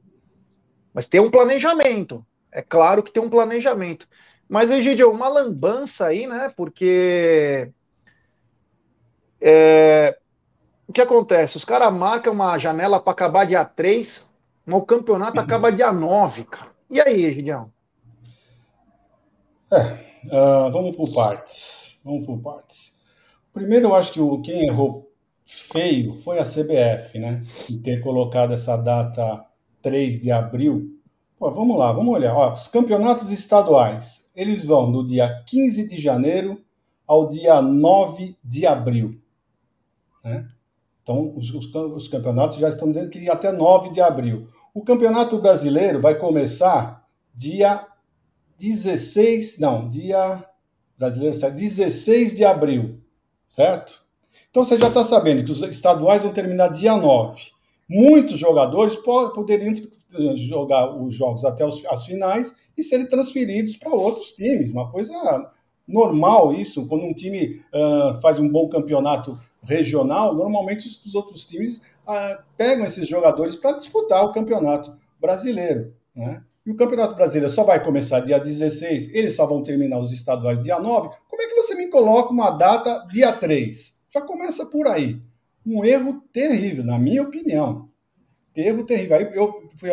mas 0.92 1.06
tem 1.06 1.20
um 1.20 1.30
planejamento. 1.30 2.26
É 2.52 2.60
claro 2.60 3.02
que 3.02 3.12
tem 3.12 3.22
um 3.22 3.30
planejamento. 3.30 4.08
Mas, 4.48 4.70
Egidio, 4.70 5.10
uma 5.10 5.28
lambança 5.28 6.06
aí, 6.06 6.26
né? 6.26 6.52
Porque 6.56 7.70
é, 9.40 10.18
o 10.86 10.92
que 10.92 11.00
acontece? 11.00 11.56
Os 11.56 11.64
caras 11.64 11.92
marcam 11.92 12.32
uma 12.32 12.58
janela 12.58 12.98
para 12.98 13.12
acabar 13.12 13.44
dia 13.44 13.64
3, 13.64 14.28
mas 14.64 14.78
o 14.78 14.84
campeonato 14.84 15.38
acaba 15.38 15.70
dia 15.70 15.92
9, 15.92 16.44
cara. 16.44 16.70
E 16.90 17.00
aí, 17.00 17.24
Egidião? 17.24 17.70
É, 19.70 19.82
uh, 20.34 20.72
vamos 20.72 20.96
por 20.96 21.12
partes. 21.12 22.00
Vamos 22.04 22.24
por 22.24 22.38
partes. 22.38 22.96
Primeiro, 23.52 23.88
eu 23.88 23.94
acho 23.94 24.12
que 24.12 24.20
o, 24.20 24.40
quem 24.40 24.66
errou 24.66 25.12
feio 25.44 26.14
foi 26.20 26.38
a 26.38 26.44
CBF, 26.44 27.18
né? 27.18 27.42
De 27.68 27.78
ter 27.78 28.00
colocado 28.00 28.52
essa 28.52 28.76
data 28.76 29.44
3 29.82 30.22
de 30.22 30.30
abril. 30.30 30.98
Pô, 31.38 31.50
vamos 31.50 31.78
lá, 31.78 31.92
vamos 31.92 32.14
olhar. 32.14 32.34
Ó, 32.34 32.54
os 32.54 32.68
campeonatos 32.68 33.30
estaduais, 33.30 34.30
eles 34.34 34.64
vão 34.64 34.90
do 34.90 35.06
dia 35.06 35.42
15 35.46 35.86
de 35.86 36.00
janeiro 36.00 36.62
ao 37.06 37.28
dia 37.28 37.60
9 37.60 38.36
de 38.42 38.66
abril. 38.66 39.20
Né? 40.28 40.48
Então, 41.02 41.34
os, 41.36 41.50
os, 41.54 41.74
os 41.74 42.08
campeonatos 42.08 42.58
já 42.58 42.68
estão 42.68 42.88
dizendo 42.88 43.08
que 43.08 43.30
até 43.30 43.50
9 43.50 43.90
de 43.90 44.00
abril. 44.00 44.48
O 44.74 44.82
campeonato 44.82 45.38
brasileiro 45.38 46.00
vai 46.00 46.14
começar 46.14 47.02
dia 47.34 47.86
16, 48.58 49.58
não, 49.58 49.88
dia 49.88 50.44
brasileiro, 50.98 51.34
16 51.34 52.36
de 52.36 52.44
abril, 52.44 53.00
certo? 53.48 54.02
Então 54.50 54.64
você 54.64 54.78
já 54.78 54.88
está 54.88 55.04
sabendo 55.04 55.44
que 55.44 55.52
os 55.52 55.62
estaduais 55.62 56.22
vão 56.22 56.32
terminar 56.32 56.68
dia 56.68 56.96
9. 56.96 57.40
Muitos 57.88 58.38
jogadores 58.38 58.96
poderiam 58.96 59.72
jogar 60.36 60.94
os 60.94 61.14
jogos 61.14 61.44
até 61.44 61.64
as 61.64 62.04
finais 62.04 62.54
e 62.76 62.82
serem 62.82 63.06
transferidos 63.06 63.76
para 63.76 63.90
outros 63.90 64.32
times. 64.32 64.70
Uma 64.70 64.90
coisa 64.90 65.14
normal 65.86 66.52
isso, 66.52 66.86
quando 66.86 67.04
um 67.04 67.14
time 67.14 67.62
uh, 67.72 68.20
faz 68.20 68.38
um 68.38 68.48
bom 68.48 68.68
campeonato 68.68 69.38
regional, 69.62 70.34
normalmente 70.34 70.86
os, 70.86 71.14
outros 71.14 71.46
times 71.46 71.78
uh, 72.06 72.42
pegam 72.56 72.86
esses 72.86 73.08
jogadores 73.08 73.56
para 73.56 73.78
disputar 73.78 74.24
o 74.24 74.32
campeonato 74.32 74.96
brasileiro. 75.20 75.94
Né? 76.14 76.42
e 76.68 76.70
o 76.70 76.76
Campeonato 76.76 77.14
Brasileiro 77.14 77.48
só 77.48 77.64
vai 77.64 77.82
começar 77.82 78.20
dia 78.20 78.38
16, 78.38 79.14
eles 79.14 79.34
só 79.34 79.46
vão 79.46 79.62
terminar 79.62 79.98
os 79.98 80.12
estaduais 80.12 80.62
dia 80.62 80.78
9, 80.78 81.08
como 81.26 81.40
é 81.40 81.46
que 81.46 81.54
você 81.54 81.74
me 81.74 81.88
coloca 81.88 82.30
uma 82.30 82.50
data 82.50 83.06
dia 83.10 83.32
3? 83.32 83.96
Já 84.12 84.20
começa 84.20 84.66
por 84.66 84.86
aí. 84.86 85.18
Um 85.64 85.82
erro 85.82 86.22
terrível, 86.30 86.84
na 86.84 86.98
minha 86.98 87.22
opinião. 87.22 87.88
Erro 88.54 88.84
terrível. 88.84 89.16
Aí 89.16 89.30
eu 89.32 89.70
fui, 89.76 89.88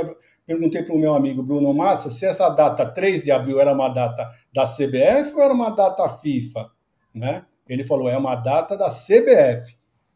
perguntei 0.45 0.83
para 0.83 0.93
o 0.93 0.99
meu 0.99 1.13
amigo 1.13 1.41
Bruno 1.41 1.73
Massa 1.73 2.11
se 2.11 2.25
essa 2.25 2.49
data 2.49 2.85
3 2.85 3.23
de 3.23 3.31
abril 3.31 3.61
era 3.61 3.71
uma 3.71 3.87
data 3.87 4.29
da 4.53 4.65
CBF 4.65 5.33
ou 5.33 5.43
era 5.43 5.53
uma 5.53 5.69
data 5.69 6.09
FIFA. 6.09 6.71
Né? 7.13 7.45
Ele 7.67 7.83
falou, 7.83 8.09
é 8.09 8.17
uma 8.17 8.35
data 8.35 8.77
da 8.77 8.89
CBF. 8.89 9.75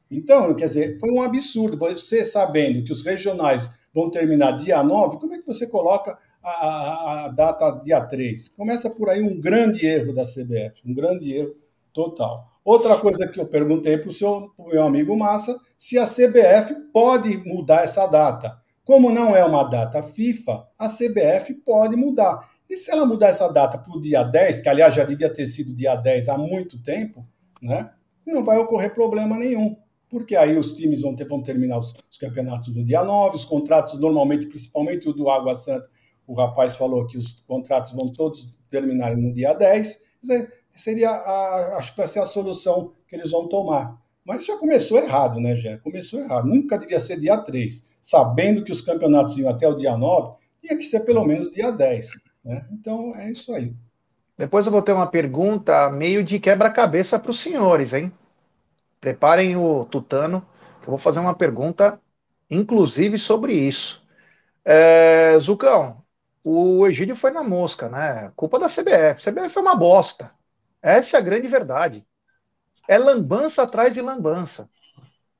Então, 0.09 0.53
quer 0.55 0.67
dizer, 0.67 0.99
foi 0.99 1.12
um 1.12 1.21
absurdo. 1.21 1.77
Você 1.77 2.25
sabendo 2.25 2.83
que 2.83 2.91
os 2.91 3.03
regionais 3.03 3.69
vão 3.93 4.09
terminar 4.09 4.51
dia 4.53 4.83
9, 4.83 5.17
como 5.17 5.33
é 5.33 5.39
que 5.39 5.47
você 5.47 5.67
coloca 5.67 6.17
a, 6.43 7.25
a, 7.25 7.27
data 7.29 7.71
dia 7.83 8.01
3. 8.01 8.49
Começa 8.49 8.89
por 8.89 9.09
aí 9.09 9.21
um 9.21 9.39
grande 9.39 9.85
erro 9.85 10.13
da 10.13 10.23
CBF, 10.23 10.81
um 10.85 10.93
grande 10.93 11.33
erro 11.33 11.55
total. 11.93 12.47
Outra 12.63 12.97
coisa 12.99 13.27
que 13.27 13.39
eu 13.39 13.47
perguntei 13.47 13.97
para 13.97 14.09
o 14.09 14.67
meu 14.67 14.83
amigo 14.83 15.17
Massa, 15.17 15.59
se 15.77 15.97
a 15.97 16.05
CBF 16.05 16.75
pode 16.93 17.38
mudar 17.38 17.83
essa 17.83 18.05
data. 18.07 18.59
Como 18.83 19.12
não 19.12 19.35
é 19.35 19.43
uma 19.43 19.63
data 19.63 20.01
FIFA, 20.01 20.67
a 20.77 20.88
CBF 20.88 21.53
pode 21.65 21.95
mudar. 21.95 22.49
E 22.69 22.77
se 22.77 22.91
ela 22.91 23.05
mudar 23.05 23.29
essa 23.29 23.47
data 23.47 23.77
para 23.77 23.95
o 23.95 24.01
dia 24.01 24.23
10, 24.23 24.59
que 24.59 24.69
aliás 24.69 24.93
já 24.93 25.03
devia 25.03 25.33
ter 25.33 25.47
sido 25.47 25.73
dia 25.73 25.95
10 25.95 26.29
há 26.29 26.38
muito 26.38 26.81
tempo, 26.81 27.25
né? 27.62 27.91
não 28.32 28.43
vai 28.43 28.58
ocorrer 28.58 28.93
problema 28.93 29.38
nenhum. 29.38 29.76
Porque 30.10 30.36
aí 30.36 30.58
os 30.58 30.74
times 30.74 31.02
vão, 31.02 31.15
ter, 31.15 31.28
vão 31.28 31.41
terminar 31.41 31.78
os, 31.78 31.93
os 32.10 32.17
campeonatos 32.17 32.74
no 32.74 32.84
dia 32.84 33.04
9, 33.04 33.36
os 33.36 33.45
contratos 33.45 34.00
normalmente, 34.00 34.48
principalmente 34.48 35.08
o 35.08 35.13
do 35.13 35.30
Água 35.30 35.56
Santa, 35.56 35.88
o 36.26 36.34
rapaz 36.34 36.76
falou 36.76 37.06
que 37.06 37.17
os 37.17 37.41
contratos 37.41 37.91
vão 37.93 38.12
todos 38.12 38.56
terminar 38.69 39.15
no 39.15 39.34
dia 39.34 39.54
10, 39.54 40.00
seria 40.67 41.10
a, 41.10 41.78
acho 41.78 41.91
que 41.91 41.98
vai 41.98 42.08
ser 42.08 42.19
a 42.19 42.26
solução 42.26 42.93
que 43.08 43.15
eles 43.15 43.32
vão 43.32 43.48
tomar. 43.48 44.00
Mas 44.26 44.45
já 44.45 44.58
começou 44.58 44.98
errado, 44.98 45.39
né, 45.39 45.56
Jé? 45.56 45.78
Começou 45.78 46.19
errado. 46.19 46.48
Nunca 46.48 46.78
devia 46.78 47.00
ser 47.00 47.19
dia 47.19 47.38
3. 47.38 47.84
Sabendo 48.02 48.63
que 48.63 48.72
os 48.72 48.82
campeonatos 48.82 49.38
iam 49.38 49.50
até 49.50 49.67
o 49.67 49.76
dia 49.76 49.98
9, 49.98 50.38
tinha 50.62 50.78
que 50.78 50.84
ser 50.86 51.02
pelo 51.02 51.26
menos 51.26 51.50
dia 51.50 51.72
10. 51.72 52.10
Né? 52.43 52.67
Então 52.72 53.15
é 53.15 53.32
isso 53.32 53.52
aí. 53.54 53.74
Depois 54.39 54.65
eu 54.65 54.71
vou 54.71 54.82
ter 54.82 54.93
uma 54.93 55.06
pergunta 55.06 55.89
meio 55.89 56.23
de 56.23 56.39
quebra-cabeça 56.39 57.19
para 57.19 57.30
os 57.30 57.41
senhores, 57.41 57.91
hein? 57.91 58.10
Preparem 59.02 59.58
o 59.58 59.84
tutano, 59.84 60.47
que 60.82 60.88
eu 60.88 60.91
vou 60.91 60.97
fazer 60.97 61.19
uma 61.19 61.36
pergunta, 61.36 61.99
inclusive, 62.49 63.17
sobre 63.17 63.52
isso. 63.52 64.02
É, 64.63 65.38
Zucão, 65.41 66.02
o 66.41 66.88
Egídio 66.88 67.17
foi 67.17 67.32
na 67.32 67.43
mosca, 67.43 67.89
né? 67.89 68.32
Culpa 68.34 68.58
da 68.58 68.69
CBF. 68.69 69.17
A 69.17 69.32
CBF 69.32 69.49
foi 69.49 69.62
uma 69.62 69.75
bosta. 69.75 70.32
Essa 70.82 71.17
é 71.17 71.19
a 71.19 71.23
grande 71.23 71.49
verdade. 71.49 72.08
É 72.88 72.97
lambança 72.97 73.63
atrás 73.63 73.93
de 73.93 73.99
lambança. 73.99 74.69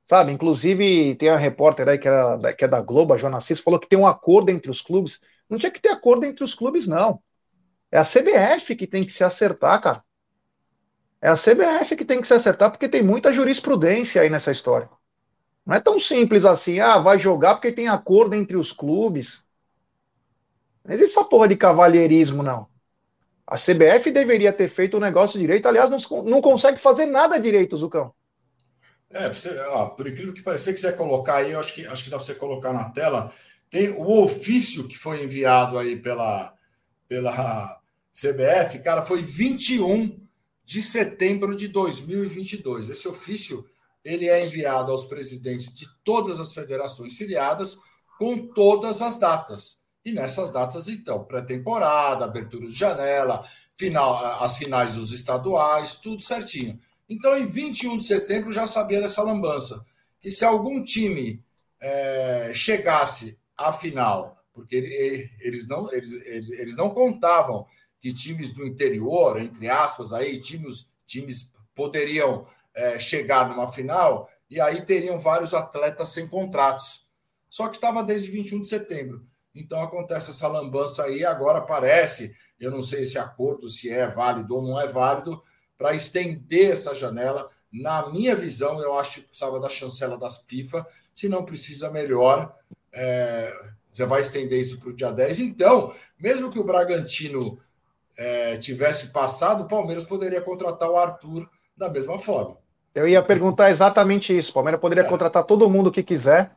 Sabe? 0.04 0.34
Inclusive, 0.34 1.16
tem 1.16 1.30
a 1.30 1.38
repórter 1.38 1.88
aí 1.88 1.98
que 1.98 2.10
é, 2.10 2.54
que 2.54 2.66
é 2.66 2.68
da 2.68 2.82
Globo, 2.82 3.14
a 3.14 3.18
Joana 3.18 3.40
falou 3.64 3.80
que 3.80 3.88
tem 3.88 3.98
um 3.98 4.06
acordo 4.06 4.52
entre 4.52 4.70
os 4.70 4.82
clubes. 4.82 5.22
Não 5.50 5.58
tinha 5.58 5.72
que 5.72 5.82
ter 5.82 5.90
acordo 5.90 6.26
entre 6.26 6.44
os 6.44 6.54
clubes, 6.54 6.86
não. 6.86 7.22
É 7.92 7.98
a 7.98 8.04
CBF 8.04 8.76
que 8.76 8.86
tem 8.86 9.06
que 9.06 9.12
se 9.12 9.24
acertar, 9.24 9.82
cara. 9.82 10.04
É 11.22 11.30
a 11.30 11.36
CBF 11.36 11.96
que 11.96 12.06
tem 12.06 12.22
que 12.22 12.28
se 12.28 12.34
acertar, 12.34 12.72
porque 12.72 12.88
tem 12.88 13.04
muita 13.04 13.34
jurisprudência 13.34 14.22
aí 14.22 14.30
nessa 14.30 14.52
história. 14.52 14.90
Não 15.66 15.76
é 15.76 15.80
tão 15.80 16.00
simples 16.00 16.46
assim, 16.46 16.80
ah, 16.80 16.98
vai 16.98 17.20
jogar 17.20 17.56
porque 17.56 17.72
tem 17.72 17.88
acordo 17.88 18.36
entre 18.36 18.56
os 18.56 18.72
clubes. 18.72 19.46
Não 20.84 20.96
existe 20.96 21.18
essa 21.18 21.28
porra 21.28 21.48
de 21.48 21.58
cavalheirismo, 21.58 22.42
não. 22.42 22.68
A 23.46 23.58
CBF 23.58 24.12
deveria 24.12 24.54
ter 24.54 24.70
feito 24.70 24.98
o 24.98 25.00
negócio 25.00 25.40
direito, 25.40 25.68
aliás, 25.68 25.90
não, 25.90 26.24
não 26.24 26.42
consegue 26.42 26.80
fazer 26.80 27.08
nada 27.08 27.40
direito, 27.40 27.78
Zucão. 27.78 28.14
É, 29.10 29.28
você, 29.28 29.60
ó, 29.70 29.88
por 29.88 30.08
incrível 30.08 30.34
que 30.34 30.44
pareça, 30.44 30.72
quiser 30.72 30.96
colocar 30.96 31.38
aí, 31.38 31.52
eu 31.52 31.60
acho 31.60 31.74
que, 31.74 31.86
acho 31.86 32.04
que 32.04 32.12
dá 32.12 32.18
para 32.18 32.26
você 32.26 32.36
colocar 32.36 32.72
na 32.72 32.92
tela, 32.92 33.34
tem 33.70 33.90
o 33.90 34.24
ofício 34.24 34.88
que 34.88 34.98
foi 34.98 35.24
enviado 35.24 35.80
aí 35.80 35.96
pela, 35.96 36.54
pela 37.08 37.79
CBF, 38.20 38.80
cara, 38.80 39.02
foi 39.02 39.22
21 39.22 40.20
de 40.66 40.82
setembro 40.82 41.56
de 41.56 41.68
2022. 41.70 42.90
Esse 42.90 43.08
ofício 43.08 43.66
ele 44.04 44.28
é 44.28 44.46
enviado 44.46 44.92
aos 44.92 45.06
presidentes 45.06 45.74
de 45.74 45.88
todas 46.04 46.40
as 46.40 46.54
federações 46.54 47.16
filiadas 47.16 47.78
com 48.18 48.48
todas 48.48 49.02
as 49.02 49.18
datas. 49.18 49.80
E 50.04 50.12
nessas 50.12 50.52
datas, 50.52 50.88
então, 50.88 51.24
pré-temporada, 51.24 52.26
abertura 52.26 52.68
de 52.68 52.74
janela, 52.74 53.46
final, 53.78 54.44
as 54.44 54.58
finais 54.58 54.96
dos 54.96 55.12
estaduais, 55.14 55.96
tudo 55.96 56.22
certinho. 56.22 56.80
Então, 57.08 57.38
em 57.38 57.46
21 57.46 57.98
de 57.98 58.04
setembro, 58.04 58.52
já 58.52 58.68
sabia 58.68 59.02
dessa 59.02 59.24
lambança. 59.24 59.86
Que 60.20 60.32
se 60.32 60.44
algum 60.44 60.84
time 60.84 61.44
é, 61.80 62.52
chegasse 62.54 63.38
à 63.58 63.72
final, 63.72 64.38
porque 64.54 65.30
eles 65.40 65.68
não, 65.68 65.92
eles, 65.94 66.14
eles 66.14 66.76
não 66.76 66.90
contavam 66.90 67.66
que 68.00 68.14
times 68.14 68.54
do 68.54 68.66
interior, 68.66 69.40
entre 69.40 69.70
aspas, 69.70 70.14
aí, 70.14 70.40
times, 70.40 70.92
times 71.06 71.52
poderiam 71.76 72.46
é, 72.74 72.98
chegar 72.98 73.48
numa 73.50 73.72
final 73.72 74.30
e 74.50 74.60
aí 74.60 74.86
teriam 74.86 75.20
vários 75.20 75.54
atletas 75.54 76.10
sem 76.10 76.28
contratos. 76.28 77.08
Só 77.50 77.68
que 77.68 77.76
estava 77.76 78.04
desde 78.04 78.32
21 78.32 78.62
de 78.62 78.68
setembro. 78.68 79.26
Então 79.54 79.82
acontece 79.82 80.32
essa 80.32 80.48
lambança 80.48 81.04
aí, 81.04 81.26
agora 81.26 81.62
parece, 81.62 82.34
eu 82.60 82.72
não 82.72 82.82
sei 82.82 83.04
esse 83.04 83.18
acordo 83.18 83.68
se 83.68 83.90
é 83.90 84.08
válido 84.08 84.56
ou 84.56 84.62
não 84.62 84.80
é 84.80 84.88
válido, 84.88 85.42
para 85.78 85.94
estender 85.94 86.72
essa 86.72 86.94
janela. 86.94 87.50
Na 87.72 88.10
minha 88.10 88.36
visão, 88.36 88.80
eu 88.82 88.98
acho 88.98 89.22
que 89.22 89.28
precisava 89.28 89.60
da 89.60 89.70
chancela 89.70 90.18
das 90.18 90.40
FIFA, 90.48 90.86
se 91.14 91.30
não 91.30 91.46
precisa 91.46 91.90
melhor. 91.90 92.56
É, 92.92 93.54
você 93.92 94.06
vai 94.06 94.22
estender 94.22 94.60
isso 94.60 94.80
para 94.80 94.90
o 94.90 94.96
dia 94.96 95.12
10. 95.12 95.40
Então, 95.40 95.94
mesmo 96.20 96.52
que 96.52 96.60
o 96.60 96.64
Bragantino 96.64 97.60
é, 98.20 98.58
tivesse 98.58 99.14
passado, 99.14 99.64
o 99.64 99.68
Palmeiras 99.68 100.04
poderia 100.04 100.42
contratar 100.42 100.90
o 100.90 100.98
Arthur 100.98 101.50
da 101.76 101.90
mesma 101.90 102.20
forma. 102.20 102.58
Eu 102.94 103.08
ia 103.08 103.24
perguntar 103.24 103.72
exatamente 103.72 104.38
isso. 104.38 104.52
O 104.52 104.54
Palmeiras 104.56 104.82
poderia 104.82 105.06
é. 105.06 105.08
contratar 105.08 105.46
todo 105.46 105.70
mundo 105.70 105.90
que 105.90 106.04
quiser. 106.04 106.54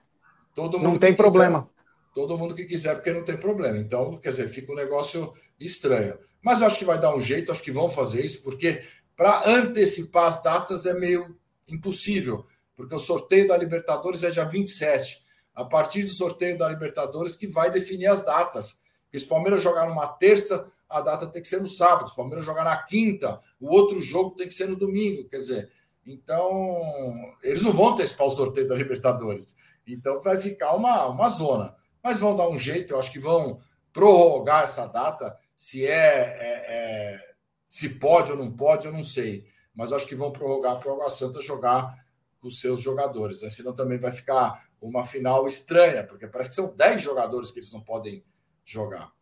Todo 0.52 0.76
mundo 0.76 0.90
não 0.90 0.98
tem 0.98 1.14
problema. 1.14 1.62
Quiser. 1.62 1.72
Todo 2.12 2.36
mundo 2.36 2.54
que 2.56 2.64
quiser, 2.64 2.96
porque 2.96 3.12
não 3.12 3.22
tem 3.22 3.36
problema. 3.36 3.78
Então, 3.78 4.16
quer 4.18 4.30
dizer, 4.30 4.48
fica 4.48 4.72
um 4.72 4.74
negócio 4.74 5.32
estranho. 5.58 6.18
Mas 6.42 6.60
eu 6.60 6.66
acho 6.66 6.80
que 6.80 6.84
vai 6.84 6.98
dar 6.98 7.14
um 7.14 7.20
jeito, 7.20 7.52
acho 7.52 7.62
que 7.62 7.70
vão 7.70 7.88
fazer 7.88 8.24
isso, 8.24 8.42
porque 8.42 8.82
para 9.16 9.48
antecipar 9.48 10.26
as 10.26 10.42
datas 10.42 10.84
é 10.84 10.94
meio 10.94 11.36
impossível, 11.68 12.44
porque 12.74 12.94
o 12.94 12.98
sorteio 12.98 13.46
da 13.46 13.56
Libertadores 13.56 14.24
é 14.24 14.30
dia 14.30 14.44
27. 14.44 15.22
A 15.54 15.64
partir 15.64 16.02
do 16.02 16.10
sorteio 16.10 16.58
da 16.58 16.68
Libertadores 16.68 17.36
que 17.36 17.46
vai 17.46 17.70
definir 17.70 18.06
as 18.06 18.24
datas. 18.24 18.80
Porque 19.04 19.20
se 19.20 19.26
o 19.26 19.28
Palmeiras 19.28 19.62
jogar 19.62 19.86
numa 19.86 20.08
terça, 20.08 20.71
a 20.92 21.00
data 21.00 21.26
tem 21.26 21.40
que 21.40 21.48
ser 21.48 21.60
no 21.60 21.66
sábado. 21.66 22.10
O 22.10 22.14
Palmeiras 22.14 22.44
jogar 22.44 22.64
na 22.64 22.76
quinta, 22.76 23.40
o 23.60 23.72
outro 23.72 24.00
jogo 24.00 24.36
tem 24.36 24.46
que 24.46 24.54
ser 24.54 24.68
no 24.68 24.76
domingo. 24.76 25.28
Quer 25.28 25.38
dizer, 25.38 25.70
então 26.06 27.34
eles 27.42 27.62
não 27.62 27.72
vão 27.72 27.94
antecipar 27.94 28.26
o 28.26 28.30
sorteio 28.30 28.68
da 28.68 28.74
Libertadores. 28.74 29.56
Então 29.86 30.20
vai 30.20 30.36
ficar 30.36 30.74
uma, 30.74 31.06
uma 31.06 31.28
zona. 31.28 31.74
Mas 32.02 32.18
vão 32.18 32.36
dar 32.36 32.48
um 32.48 32.58
jeito, 32.58 32.92
eu 32.92 32.98
acho 32.98 33.10
que 33.10 33.18
vão 33.18 33.58
prorrogar 33.92 34.64
essa 34.64 34.86
data. 34.86 35.36
Se 35.56 35.86
é, 35.86 35.90
é, 35.90 36.64
é 36.68 37.32
se 37.68 37.88
pode 37.88 38.30
ou 38.30 38.38
não 38.38 38.50
pode, 38.52 38.86
eu 38.86 38.92
não 38.92 39.02
sei. 39.02 39.46
Mas 39.74 39.92
acho 39.92 40.06
que 40.06 40.14
vão 40.14 40.30
prorrogar 40.30 40.78
para 40.78 40.90
o 40.90 40.94
Água 40.94 41.08
Santa 41.08 41.40
jogar 41.40 41.94
os 42.42 42.60
seus 42.60 42.80
jogadores. 42.80 43.40
Né? 43.40 43.48
Senão 43.48 43.74
também 43.74 43.98
vai 43.98 44.12
ficar 44.12 44.66
uma 44.80 45.04
final 45.06 45.46
estranha, 45.46 46.04
porque 46.04 46.26
parece 46.26 46.50
que 46.50 46.56
são 46.56 46.74
10 46.76 47.00
jogadores 47.00 47.50
que 47.50 47.60
eles 47.60 47.72
não 47.72 47.80
podem 47.80 48.24
jogar. 48.64 49.12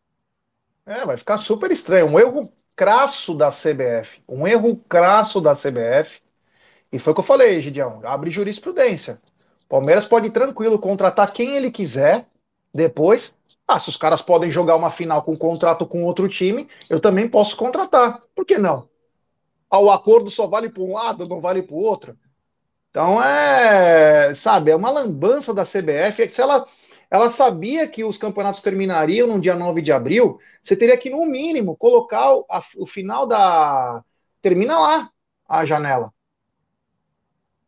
É, 0.91 1.07
vai 1.07 1.17
ficar 1.17 1.39
super 1.39 1.71
estranho. 1.71 2.07
Um 2.07 2.19
erro 2.19 2.53
crasso 2.75 3.33
da 3.33 3.49
CBF. 3.51 4.21
Um 4.29 4.45
erro 4.45 4.77
crasso 4.89 5.41
da 5.41 5.55
CBF. 5.55 6.21
E 6.93 6.99
foi 6.99 7.13
o 7.13 7.15
que 7.15 7.21
eu 7.21 7.25
falei, 7.25 7.61
Gideão. 7.61 8.01
Abre 8.03 8.29
jurisprudência. 8.29 9.21
Palmeiras 9.69 10.05
pode 10.05 10.31
tranquilo 10.31 10.81
contratar 10.81 11.33
quem 11.33 11.55
ele 11.55 11.71
quiser 11.71 12.27
depois. 12.75 13.39
Ah, 13.69 13.79
se 13.79 13.89
os 13.89 13.97
caras 13.97 14.21
podem 14.21 14.51
jogar 14.51 14.75
uma 14.75 14.91
final 14.91 15.23
com 15.23 15.35
um 15.35 15.37
contrato 15.37 15.87
com 15.87 16.03
outro 16.03 16.29
time, 16.29 16.69
eu 16.89 16.99
também 16.99 17.29
posso 17.29 17.57
contratar. 17.57 18.21
Por 18.35 18.45
que 18.45 18.59
não? 18.59 18.89
Ah, 19.71 19.79
o 19.79 19.93
acordo 19.93 20.29
só 20.29 20.49
vale 20.49 20.71
para 20.71 20.83
um 20.83 20.95
lado, 20.95 21.29
não 21.29 21.41
vale 21.41 21.63
para 21.63 21.77
o 21.77 21.79
outro. 21.79 22.19
Então 22.91 23.23
é, 23.23 24.35
sabe, 24.35 24.73
é 24.73 24.77
uma 24.77 24.91
lambança 24.91 25.55
da 25.55 25.63
CBF. 25.63 26.23
É 26.23 26.27
que 26.27 26.35
se 26.35 26.43
ela 26.43 26.67
ela 27.11 27.29
sabia 27.29 27.89
que 27.89 28.05
os 28.05 28.17
campeonatos 28.17 28.63
terminariam 28.63 29.27
no 29.27 29.41
dia 29.41 29.57
9 29.57 29.83
de 29.83 29.91
abril, 29.91 30.39
você 30.63 30.77
teria 30.77 30.97
que, 30.97 31.11
no 31.11 31.27
mínimo, 31.27 31.77
colocar 31.77 32.37
o, 32.37 32.47
a, 32.49 32.63
o 32.77 32.87
final 32.87 33.27
da. 33.27 34.05
Termina 34.41 34.79
lá 34.79 35.11
a 35.49 35.67
janela. 35.67 36.13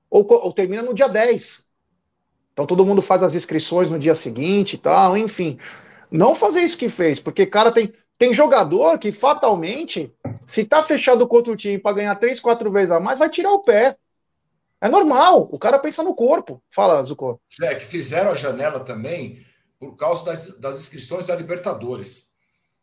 Ou, 0.09 0.25
ou, 0.31 0.53
termina 0.53 0.83
no 0.83 0.95
dia 0.95 1.09
10. 1.09 1.67
Então 2.53 2.67
todo 2.67 2.87
mundo 2.87 3.03
faz 3.03 3.23
as 3.23 3.35
inscrições 3.35 3.91
no 3.91 3.99
dia 3.99 4.15
seguinte 4.15 4.75
e 4.75 4.79
tal, 4.79 5.17
enfim. 5.17 5.59
Não 6.11 6.35
fazer 6.35 6.61
isso 6.61 6.79
que 6.79 6.89
fez, 6.89 7.19
porque, 7.19 7.45
cara, 7.47 7.73
tem, 7.73 7.93
tem 8.17 8.33
jogador 8.33 8.99
que 8.99 9.11
fatalmente, 9.11 10.15
se 10.47 10.65
tá 10.65 10.83
fechado 10.83 11.27
contra 11.27 11.53
o 11.53 11.57
time 11.57 11.79
para 11.79 11.97
ganhar 11.97 12.15
três, 12.17 12.39
quatro 12.39 12.71
vezes 12.71 12.91
a 12.93 13.01
mais, 13.01 13.19
vai 13.19 13.29
tirar 13.29 13.51
o 13.51 13.63
pé. 13.63 13.97
É 14.83 14.89
normal, 14.89 15.49
o 15.53 15.61
cara 15.61 15.79
pensa 15.79 16.03
no 16.03 16.13
corpo. 16.13 16.61
Fala, 16.69 17.01
Zucco. 17.05 17.41
É, 17.63 17.77
que 17.77 17.85
fizeram 17.85 18.33
a 18.33 18.35
janela 18.35 18.81
também 18.81 19.41
por 19.79 19.95
causa 19.95 20.25
das, 20.25 20.59
das 20.59 20.81
inscrições 20.81 21.29
da 21.29 21.37
Libertadores. 21.37 22.33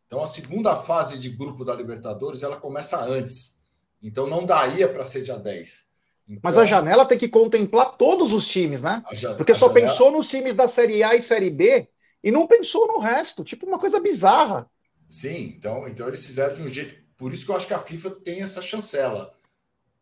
Então, 0.05 0.23
a 0.23 0.25
segunda 0.25 0.77
fase 0.77 1.19
de 1.19 1.29
grupo 1.29 1.65
da 1.65 1.75
Libertadores, 1.75 2.41
ela 2.41 2.55
começa 2.55 2.97
antes. 3.03 3.59
Então, 4.01 4.25
não 4.25 4.45
daria 4.45 4.87
para 4.87 5.03
ser 5.03 5.23
dia 5.23 5.37
10. 5.37 5.89
Então, 6.25 6.39
Mas 6.41 6.57
a 6.57 6.65
janela 6.65 7.05
tem 7.05 7.17
que 7.17 7.27
contemplar 7.27 7.97
todos 7.97 8.31
os 8.31 8.47
times, 8.47 8.81
né? 8.81 9.03
Porque 9.35 9.53
só 9.53 9.67
janela... 9.67 9.89
pensou 9.89 10.09
nos 10.09 10.29
times 10.29 10.55
da 10.55 10.69
Série 10.69 11.03
A 11.03 11.15
e 11.15 11.21
Série 11.21 11.49
B 11.49 11.85
e 12.23 12.31
não 12.31 12.47
pensou 12.47 12.87
no 12.87 12.99
resto. 12.99 13.43
Tipo, 13.43 13.65
uma 13.65 13.77
coisa 13.77 13.99
bizarra. 13.99 14.71
Sim, 15.09 15.53
então, 15.57 15.85
então 15.85 16.07
eles 16.07 16.25
fizeram 16.25 16.55
de 16.55 16.61
um 16.61 16.67
jeito. 16.67 16.95
Por 17.17 17.33
isso 17.33 17.45
que 17.45 17.51
eu 17.51 17.57
acho 17.57 17.67
que 17.67 17.73
a 17.73 17.79
FIFA 17.79 18.11
tem 18.11 18.41
essa 18.41 18.61
chancela. 18.61 19.33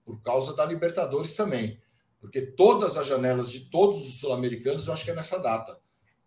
Por 0.05 0.21
causa 0.21 0.55
da 0.55 0.63
Libertadores 0.63 1.35
também. 1.35 1.81
Porque 2.19 2.41
todas 2.41 2.97
as 2.97 3.07
janelas 3.07 3.51
de 3.51 3.61
todos 3.61 4.01
os 4.01 4.19
sul-americanos 4.19 4.87
eu 4.87 4.93
acho 4.93 5.05
que 5.05 5.11
é 5.11 5.15
nessa 5.15 5.39
data. 5.39 5.77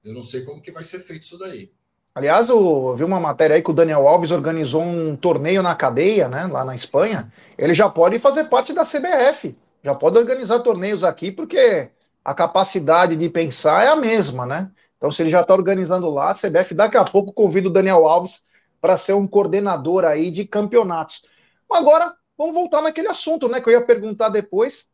Eu 0.04 0.14
não 0.14 0.22
sei 0.22 0.42
como 0.42 0.62
que 0.62 0.72
vai 0.72 0.84
ser 0.84 1.00
feito 1.00 1.22
isso 1.24 1.38
daí. 1.38 1.72
Aliás, 2.14 2.48
eu 2.48 2.94
vi 2.96 3.04
uma 3.04 3.20
matéria 3.20 3.54
aí 3.54 3.62
que 3.62 3.70
o 3.70 3.74
Daniel 3.74 4.06
Alves 4.08 4.32
organizou 4.32 4.82
um 4.82 5.14
torneio 5.14 5.62
na 5.62 5.76
cadeia, 5.76 6.28
né, 6.28 6.44
lá 6.46 6.64
na 6.64 6.74
Espanha. 6.74 7.32
Ele 7.56 7.72
já 7.72 7.88
pode 7.88 8.18
fazer 8.18 8.44
parte 8.44 8.72
da 8.72 8.84
CBF, 8.84 9.56
já 9.82 9.94
pode 9.94 10.18
organizar 10.18 10.58
torneios 10.60 11.04
aqui, 11.04 11.30
porque 11.30 11.88
a 12.24 12.34
capacidade 12.34 13.16
de 13.16 13.28
pensar 13.28 13.84
é 13.84 13.88
a 13.88 13.96
mesma, 13.96 14.44
né? 14.44 14.70
Então, 14.96 15.10
se 15.10 15.22
ele 15.22 15.30
já 15.30 15.40
está 15.40 15.54
organizando 15.54 16.10
lá, 16.10 16.30
a 16.30 16.34
CBF 16.34 16.74
daqui 16.74 16.96
a 16.96 17.04
pouco 17.04 17.32
convida 17.32 17.68
o 17.68 17.72
Daniel 17.72 18.04
Alves 18.04 18.42
para 18.80 18.98
ser 18.98 19.12
um 19.12 19.26
coordenador 19.26 20.04
aí 20.04 20.30
de 20.30 20.44
campeonatos. 20.44 21.22
Agora, 21.70 22.12
vamos 22.36 22.54
voltar 22.54 22.82
naquele 22.82 23.08
assunto, 23.08 23.48
né, 23.48 23.60
que 23.60 23.68
eu 23.68 23.72
ia 23.72 23.84
perguntar 23.84 24.30
depois 24.30 24.89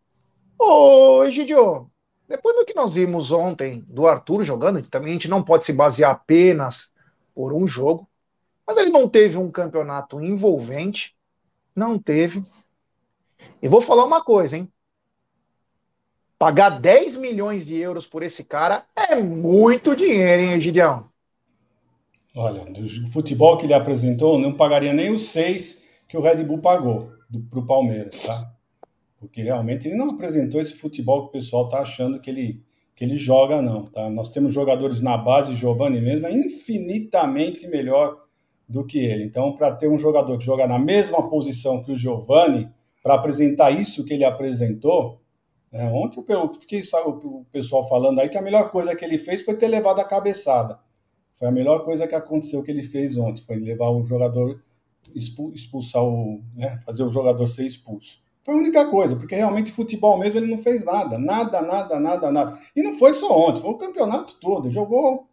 Ô, 0.58 1.24
Egidio, 1.24 1.90
depois 2.28 2.56
do 2.56 2.64
que 2.64 2.74
nós 2.74 2.92
vimos 2.92 3.30
ontem 3.30 3.84
do 3.86 4.06
Arthur 4.06 4.42
jogando, 4.42 4.82
também 4.88 5.10
a 5.10 5.12
gente 5.12 5.28
não 5.28 5.42
pode 5.42 5.64
se 5.64 5.72
basear 5.72 6.10
apenas 6.10 6.92
por 7.34 7.52
um 7.52 7.66
jogo, 7.66 8.08
mas 8.66 8.76
ele 8.76 8.90
não 8.90 9.08
teve 9.08 9.36
um 9.36 9.50
campeonato 9.50 10.20
envolvente, 10.20 11.14
não 11.74 11.98
teve. 11.98 12.44
E 13.62 13.68
vou 13.68 13.80
falar 13.80 14.04
uma 14.04 14.24
coisa, 14.24 14.56
hein? 14.56 14.68
Pagar 16.38 16.80
10 16.80 17.16
milhões 17.16 17.64
de 17.64 17.76
euros 17.76 18.06
por 18.06 18.22
esse 18.22 18.44
cara 18.44 18.84
é 18.94 19.16
muito 19.16 19.94
dinheiro, 19.94 20.42
hein, 20.42 20.52
Egidião? 20.52 21.08
Olha, 22.34 22.64
do 22.66 23.10
futebol 23.10 23.56
que 23.56 23.64
ele 23.64 23.72
apresentou, 23.72 24.38
não 24.38 24.52
pagaria 24.52 24.92
nem 24.92 25.10
os 25.10 25.28
seis 25.28 25.86
que 26.06 26.16
o 26.16 26.20
Red 26.20 26.44
Bull 26.44 26.58
pagou 26.58 27.10
para 27.50 27.58
o 27.58 27.66
Palmeiras, 27.66 28.20
tá? 28.20 28.55
Porque 29.26 29.42
realmente 29.42 29.86
ele 29.86 29.96
não 29.96 30.10
apresentou 30.10 30.60
esse 30.60 30.76
futebol 30.76 31.22
que 31.22 31.28
o 31.28 31.32
pessoal 31.32 31.64
está 31.64 31.80
achando 31.80 32.20
que 32.20 32.30
ele, 32.30 32.62
que 32.94 33.04
ele 33.04 33.16
joga, 33.16 33.60
não. 33.60 33.84
Tá? 33.84 34.08
Nós 34.08 34.30
temos 34.30 34.54
jogadores 34.54 35.02
na 35.02 35.16
base, 35.16 35.54
Giovanni 35.54 36.00
mesmo, 36.00 36.26
é 36.26 36.32
infinitamente 36.32 37.66
melhor 37.66 38.24
do 38.68 38.84
que 38.84 38.98
ele. 38.98 39.24
Então, 39.24 39.52
para 39.56 39.74
ter 39.74 39.88
um 39.88 39.98
jogador 39.98 40.38
que 40.38 40.44
joga 40.44 40.66
na 40.66 40.78
mesma 40.78 41.28
posição 41.28 41.82
que 41.82 41.92
o 41.92 41.98
Giovanni, 41.98 42.68
para 43.02 43.14
apresentar 43.14 43.70
isso 43.70 44.04
que 44.04 44.14
ele 44.14 44.24
apresentou, 44.24 45.20
é, 45.72 45.84
ontem 45.84 46.24
eu 46.28 46.54
fiquei 46.54 46.82
sabe, 46.84 47.08
o 47.08 47.44
pessoal 47.52 47.88
falando 47.88 48.20
aí 48.20 48.28
que 48.28 48.38
a 48.38 48.42
melhor 48.42 48.70
coisa 48.70 48.94
que 48.94 49.04
ele 49.04 49.18
fez 49.18 49.42
foi 49.42 49.56
ter 49.56 49.68
levado 49.68 50.00
a 50.00 50.04
cabeçada. 50.04 50.78
Foi 51.38 51.48
a 51.48 51.52
melhor 51.52 51.84
coisa 51.84 52.06
que 52.06 52.14
aconteceu 52.14 52.62
que 52.62 52.70
ele 52.70 52.82
fez 52.82 53.18
ontem, 53.18 53.42
foi 53.42 53.56
levar 53.56 53.90
o 53.90 54.06
jogador 54.06 54.60
expulsar 55.14 56.02
o, 56.02 56.42
né, 56.54 56.78
fazer 56.84 57.02
o 57.02 57.10
jogador 57.10 57.46
ser 57.46 57.66
expulso. 57.66 58.25
Foi 58.46 58.54
a 58.54 58.58
única 58.58 58.86
coisa, 58.86 59.16
porque 59.16 59.34
realmente 59.34 59.72
futebol 59.72 60.16
mesmo 60.16 60.38
ele 60.38 60.46
não 60.46 60.58
fez 60.58 60.84
nada, 60.84 61.18
nada, 61.18 61.60
nada, 61.60 61.98
nada, 61.98 62.30
nada. 62.30 62.58
E 62.76 62.80
não 62.80 62.96
foi 62.96 63.12
só 63.12 63.28
ontem, 63.36 63.60
foi 63.60 63.72
o 63.72 63.76
campeonato 63.76 64.36
todo. 64.40 64.70
Jogou, 64.70 65.26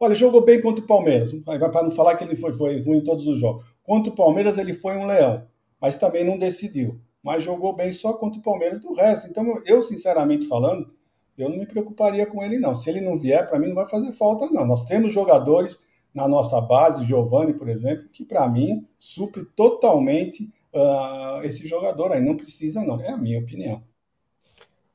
olha, 0.00 0.14
jogou 0.14 0.42
bem 0.42 0.58
contra 0.62 0.82
o 0.82 0.86
Palmeiras. 0.86 1.30
Para 1.44 1.82
não 1.82 1.90
falar 1.90 2.16
que 2.16 2.24
ele 2.24 2.34
foi, 2.34 2.54
foi 2.54 2.80
ruim 2.80 3.00
em 3.00 3.04
todos 3.04 3.26
os 3.26 3.38
jogos. 3.38 3.66
Contra 3.82 4.10
o 4.10 4.16
Palmeiras 4.16 4.56
ele 4.56 4.72
foi 4.72 4.96
um 4.96 5.04
leão, 5.04 5.46
mas 5.78 5.96
também 5.96 6.24
não 6.24 6.38
decidiu. 6.38 6.98
Mas 7.22 7.44
jogou 7.44 7.74
bem 7.74 7.92
só 7.92 8.14
contra 8.14 8.40
o 8.40 8.42
Palmeiras 8.42 8.80
do 8.80 8.94
resto. 8.94 9.28
Então 9.28 9.62
eu, 9.66 9.82
sinceramente 9.82 10.48
falando, 10.48 10.90
eu 11.36 11.50
não 11.50 11.58
me 11.58 11.66
preocuparia 11.66 12.24
com 12.24 12.42
ele 12.42 12.58
não. 12.58 12.74
Se 12.74 12.88
ele 12.88 13.02
não 13.02 13.18
vier, 13.18 13.46
para 13.46 13.58
mim 13.58 13.66
não 13.66 13.74
vai 13.74 13.86
fazer 13.90 14.10
falta 14.12 14.46
não. 14.46 14.66
Nós 14.66 14.86
temos 14.86 15.12
jogadores 15.12 15.84
na 16.14 16.26
nossa 16.26 16.58
base, 16.62 17.04
Giovani, 17.04 17.52
por 17.52 17.68
exemplo, 17.68 18.08
que 18.10 18.24
para 18.24 18.48
mim 18.48 18.86
supre 18.98 19.44
totalmente 19.54 20.50
uh, 20.72 21.42
esse 21.44 21.66
jogador 21.66 22.12
aí. 22.12 22.20
Não 22.20 22.36
precisa, 22.36 22.82
não. 22.82 23.00
É 23.00 23.10
a 23.10 23.16
minha 23.16 23.38
opinião. 23.38 23.82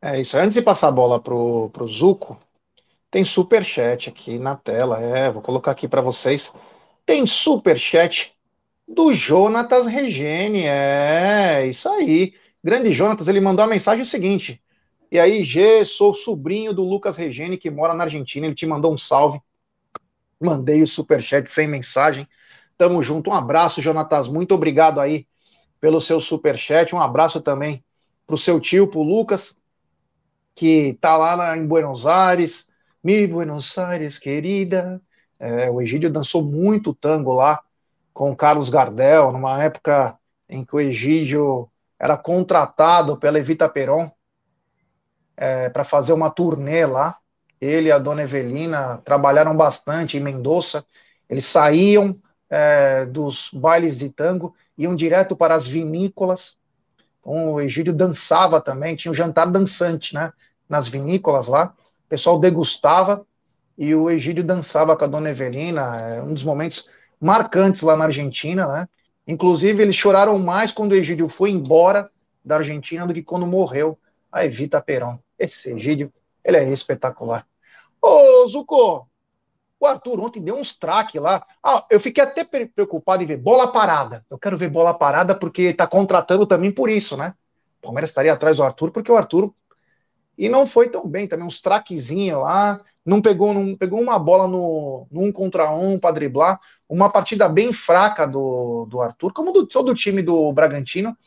É 0.01 0.19
isso. 0.19 0.37
Antes 0.37 0.53
de 0.53 0.61
passar 0.61 0.89
a 0.89 0.91
bola 0.91 1.19
pro, 1.19 1.69
pro 1.69 1.87
Zuco, 1.87 2.37
tem 3.09 3.23
super 3.23 3.63
chat 3.63 4.09
aqui 4.09 4.37
na 4.37 4.55
tela. 4.55 4.99
É, 4.99 5.31
vou 5.31 5.41
colocar 5.41 5.71
aqui 5.71 5.87
para 5.87 6.01
vocês. 6.01 6.53
Tem 7.05 7.25
super 7.25 7.79
chat 7.79 8.33
do 8.87 9.13
Jonatas 9.13 9.87
Regene. 9.87 10.63
É, 10.65 11.65
isso 11.67 11.89
aí. 11.89 12.33
Grande 12.63 12.91
Jonatas, 12.91 13.27
ele 13.27 13.39
mandou 13.39 13.63
a 13.63 13.67
mensagem 13.67 14.03
seguinte. 14.05 14.61
E 15.09 15.17
aí, 15.17 15.43
G, 15.43 15.85
sou 15.85 16.13
sobrinho 16.13 16.73
do 16.73 16.83
Lucas 16.83 17.15
Regene, 17.15 17.57
que 17.57 17.71
mora 17.71 17.93
na 17.93 18.03
Argentina. 18.03 18.45
Ele 18.45 18.55
te 18.55 18.65
mandou 18.65 18.93
um 18.93 18.97
salve. 18.97 19.41
Mandei 20.39 20.83
o 20.83 20.87
super 20.87 21.21
chat 21.21 21.49
sem 21.49 21.67
mensagem. 21.67 22.27
Tamo 22.77 23.01
junto. 23.01 23.29
Um 23.29 23.33
abraço, 23.33 23.81
Jonatas. 23.81 24.27
Muito 24.27 24.53
obrigado 24.53 24.99
aí 24.99 25.25
pelo 25.79 26.01
seu 26.01 26.19
super 26.19 26.57
chat. 26.57 26.93
Um 26.93 27.01
abraço 27.01 27.41
também 27.41 27.83
pro 28.25 28.37
seu 28.37 28.59
tio, 28.59 28.87
pro 28.87 29.01
Lucas, 29.01 29.57
que 30.55 30.97
tá 30.99 31.15
lá 31.15 31.55
em 31.57 31.65
Buenos 31.65 32.05
Aires. 32.05 32.69
Mi 33.03 33.25
Buenos 33.27 33.77
Aires, 33.77 34.17
querida. 34.17 35.01
É, 35.39 35.69
o 35.69 35.81
Egídio 35.81 36.09
dançou 36.09 36.43
muito 36.43 36.93
tango 36.93 37.33
lá 37.33 37.61
com 38.13 38.31
o 38.31 38.35
Carlos 38.35 38.69
Gardel, 38.69 39.31
numa 39.31 39.63
época 39.63 40.17
em 40.49 40.65
que 40.65 40.75
o 40.75 40.79
Egídio 40.79 41.69
era 41.99 42.17
contratado 42.17 43.17
pela 43.17 43.37
Evita 43.37 43.69
Peron 43.69 44.11
é, 45.35 45.69
para 45.69 45.83
fazer 45.83 46.13
uma 46.13 46.29
turnê 46.29 46.85
lá. 46.85 47.17
Ele 47.61 47.89
e 47.89 47.91
a 47.91 47.99
dona 47.99 48.23
Evelina 48.23 49.01
trabalharam 49.03 49.55
bastante 49.55 50.17
em 50.17 50.19
Mendoza. 50.19 50.85
Eles 51.29 51.45
saíam 51.45 52.19
é, 52.49 53.05
dos 53.05 53.49
bailes 53.53 53.97
de 53.97 54.09
tango 54.09 54.55
iam 54.77 54.95
direto 54.95 55.35
para 55.35 55.55
as 55.55 55.65
vinícolas. 55.65 56.57
Então, 57.19 57.53
o 57.53 57.61
Egídio 57.61 57.93
dançava 57.93 58.61
também, 58.61 58.95
tinha 58.95 59.11
um 59.11 59.15
jantar 59.15 59.49
dançante, 59.51 60.13
né? 60.13 60.31
Nas 60.69 60.87
vinícolas 60.87 61.47
lá. 61.47 61.73
O 62.05 62.09
pessoal 62.09 62.39
degustava 62.39 63.25
e 63.77 63.93
o 63.93 64.09
Egídio 64.09 64.43
dançava 64.43 64.95
com 64.95 65.03
a 65.03 65.07
dona 65.07 65.29
Evelina. 65.29 65.97
É 65.99 66.21
um 66.21 66.33
dos 66.33 66.43
momentos 66.43 66.89
marcantes 67.19 67.81
lá 67.81 67.97
na 67.97 68.05
Argentina, 68.05 68.67
né? 68.67 68.89
Inclusive, 69.25 69.81
eles 69.81 69.95
choraram 69.95 70.37
mais 70.39 70.71
quando 70.71 70.93
o 70.93 70.95
Egídio 70.95 71.27
foi 71.27 71.49
embora 71.49 72.09
da 72.43 72.57
Argentina 72.57 73.05
do 73.05 73.13
que 73.13 73.23
quando 73.23 73.45
morreu 73.45 73.97
a 74.31 74.45
Evita 74.45 74.81
Perón. 74.81 75.17
Esse 75.37 75.71
Egídio, 75.71 76.11
ele 76.43 76.57
é 76.57 76.71
espetacular. 76.71 77.45
Ô, 78.01 78.47
Zuko, 78.47 79.06
o 79.79 79.85
Arthur 79.85 80.19
ontem 80.19 80.41
deu 80.41 80.55
uns 80.55 80.75
traques 80.75 81.21
lá. 81.21 81.45
Ah, 81.63 81.85
eu 81.89 81.99
fiquei 81.99 82.23
até 82.23 82.43
preocupado 82.43 83.21
em 83.21 83.25
ver 83.25 83.37
bola 83.37 83.71
parada. 83.71 84.25
Eu 84.29 84.37
quero 84.37 84.57
ver 84.57 84.69
bola 84.69 84.93
parada 84.93 85.35
porque 85.35 85.63
está 85.63 85.85
contratando 85.87 86.45
também 86.45 86.71
por 86.71 86.89
isso, 86.89 87.15
né? 87.15 87.33
O 87.79 87.83
Palmeiras 87.83 88.09
estaria 88.09 88.33
atrás 88.33 88.57
do 88.57 88.63
Arthur 88.63 88.91
porque 88.91 89.11
o 89.11 89.17
Arthur 89.17 89.53
e 90.37 90.47
não 90.47 90.67
foi 90.67 90.89
tão 90.89 91.07
bem 91.07 91.27
também 91.27 91.47
uns 91.47 91.59
traquezinhos 91.59 92.41
lá, 92.41 92.79
não 93.03 93.21
pegou 93.21 93.53
não 93.53 93.75
pegou 93.75 93.99
uma 93.99 94.19
bola 94.19 94.47
no, 94.47 95.07
no 95.09 95.23
um 95.23 95.31
contra 95.31 95.71
um 95.71 95.97
para 95.99 96.13
driblar, 96.13 96.59
uma 96.87 97.09
partida 97.09 97.49
bem 97.49 97.73
fraca 97.73 98.27
do, 98.27 98.85
do 98.85 99.01
Arthur, 99.01 99.33
como 99.33 99.51
do 99.51 99.65
todo 99.65 99.89
o 99.89 99.95
time 99.95 100.21
do 100.21 100.51
Bragantino. 100.53 101.17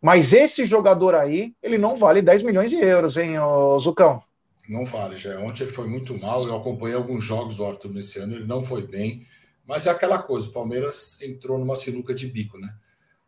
Mas 0.00 0.32
esse 0.32 0.66
jogador 0.66 1.14
aí, 1.14 1.54
ele 1.62 1.78
não 1.78 1.96
vale 1.96 2.22
10 2.22 2.42
milhões 2.42 2.70
de 2.70 2.76
euros, 2.76 3.16
hein, 3.16 3.36
Zucão? 3.80 4.22
Não 4.68 4.84
vale, 4.84 5.16
já. 5.16 5.38
Ontem 5.40 5.64
ele 5.64 5.72
foi 5.72 5.86
muito 5.86 6.18
mal. 6.18 6.46
Eu 6.46 6.56
acompanhei 6.56 6.96
alguns 6.96 7.24
jogos 7.24 7.56
do 7.56 7.64
Arthur 7.64 7.92
nesse 7.92 8.18
ano, 8.18 8.34
ele 8.34 8.46
não 8.46 8.62
foi 8.62 8.86
bem. 8.86 9.26
Mas 9.66 9.86
é 9.86 9.90
aquela 9.90 10.22
coisa: 10.22 10.48
o 10.48 10.52
Palmeiras 10.52 11.20
entrou 11.22 11.58
numa 11.58 11.74
sinuca 11.74 12.14
de 12.14 12.26
bico, 12.26 12.58
né? 12.58 12.74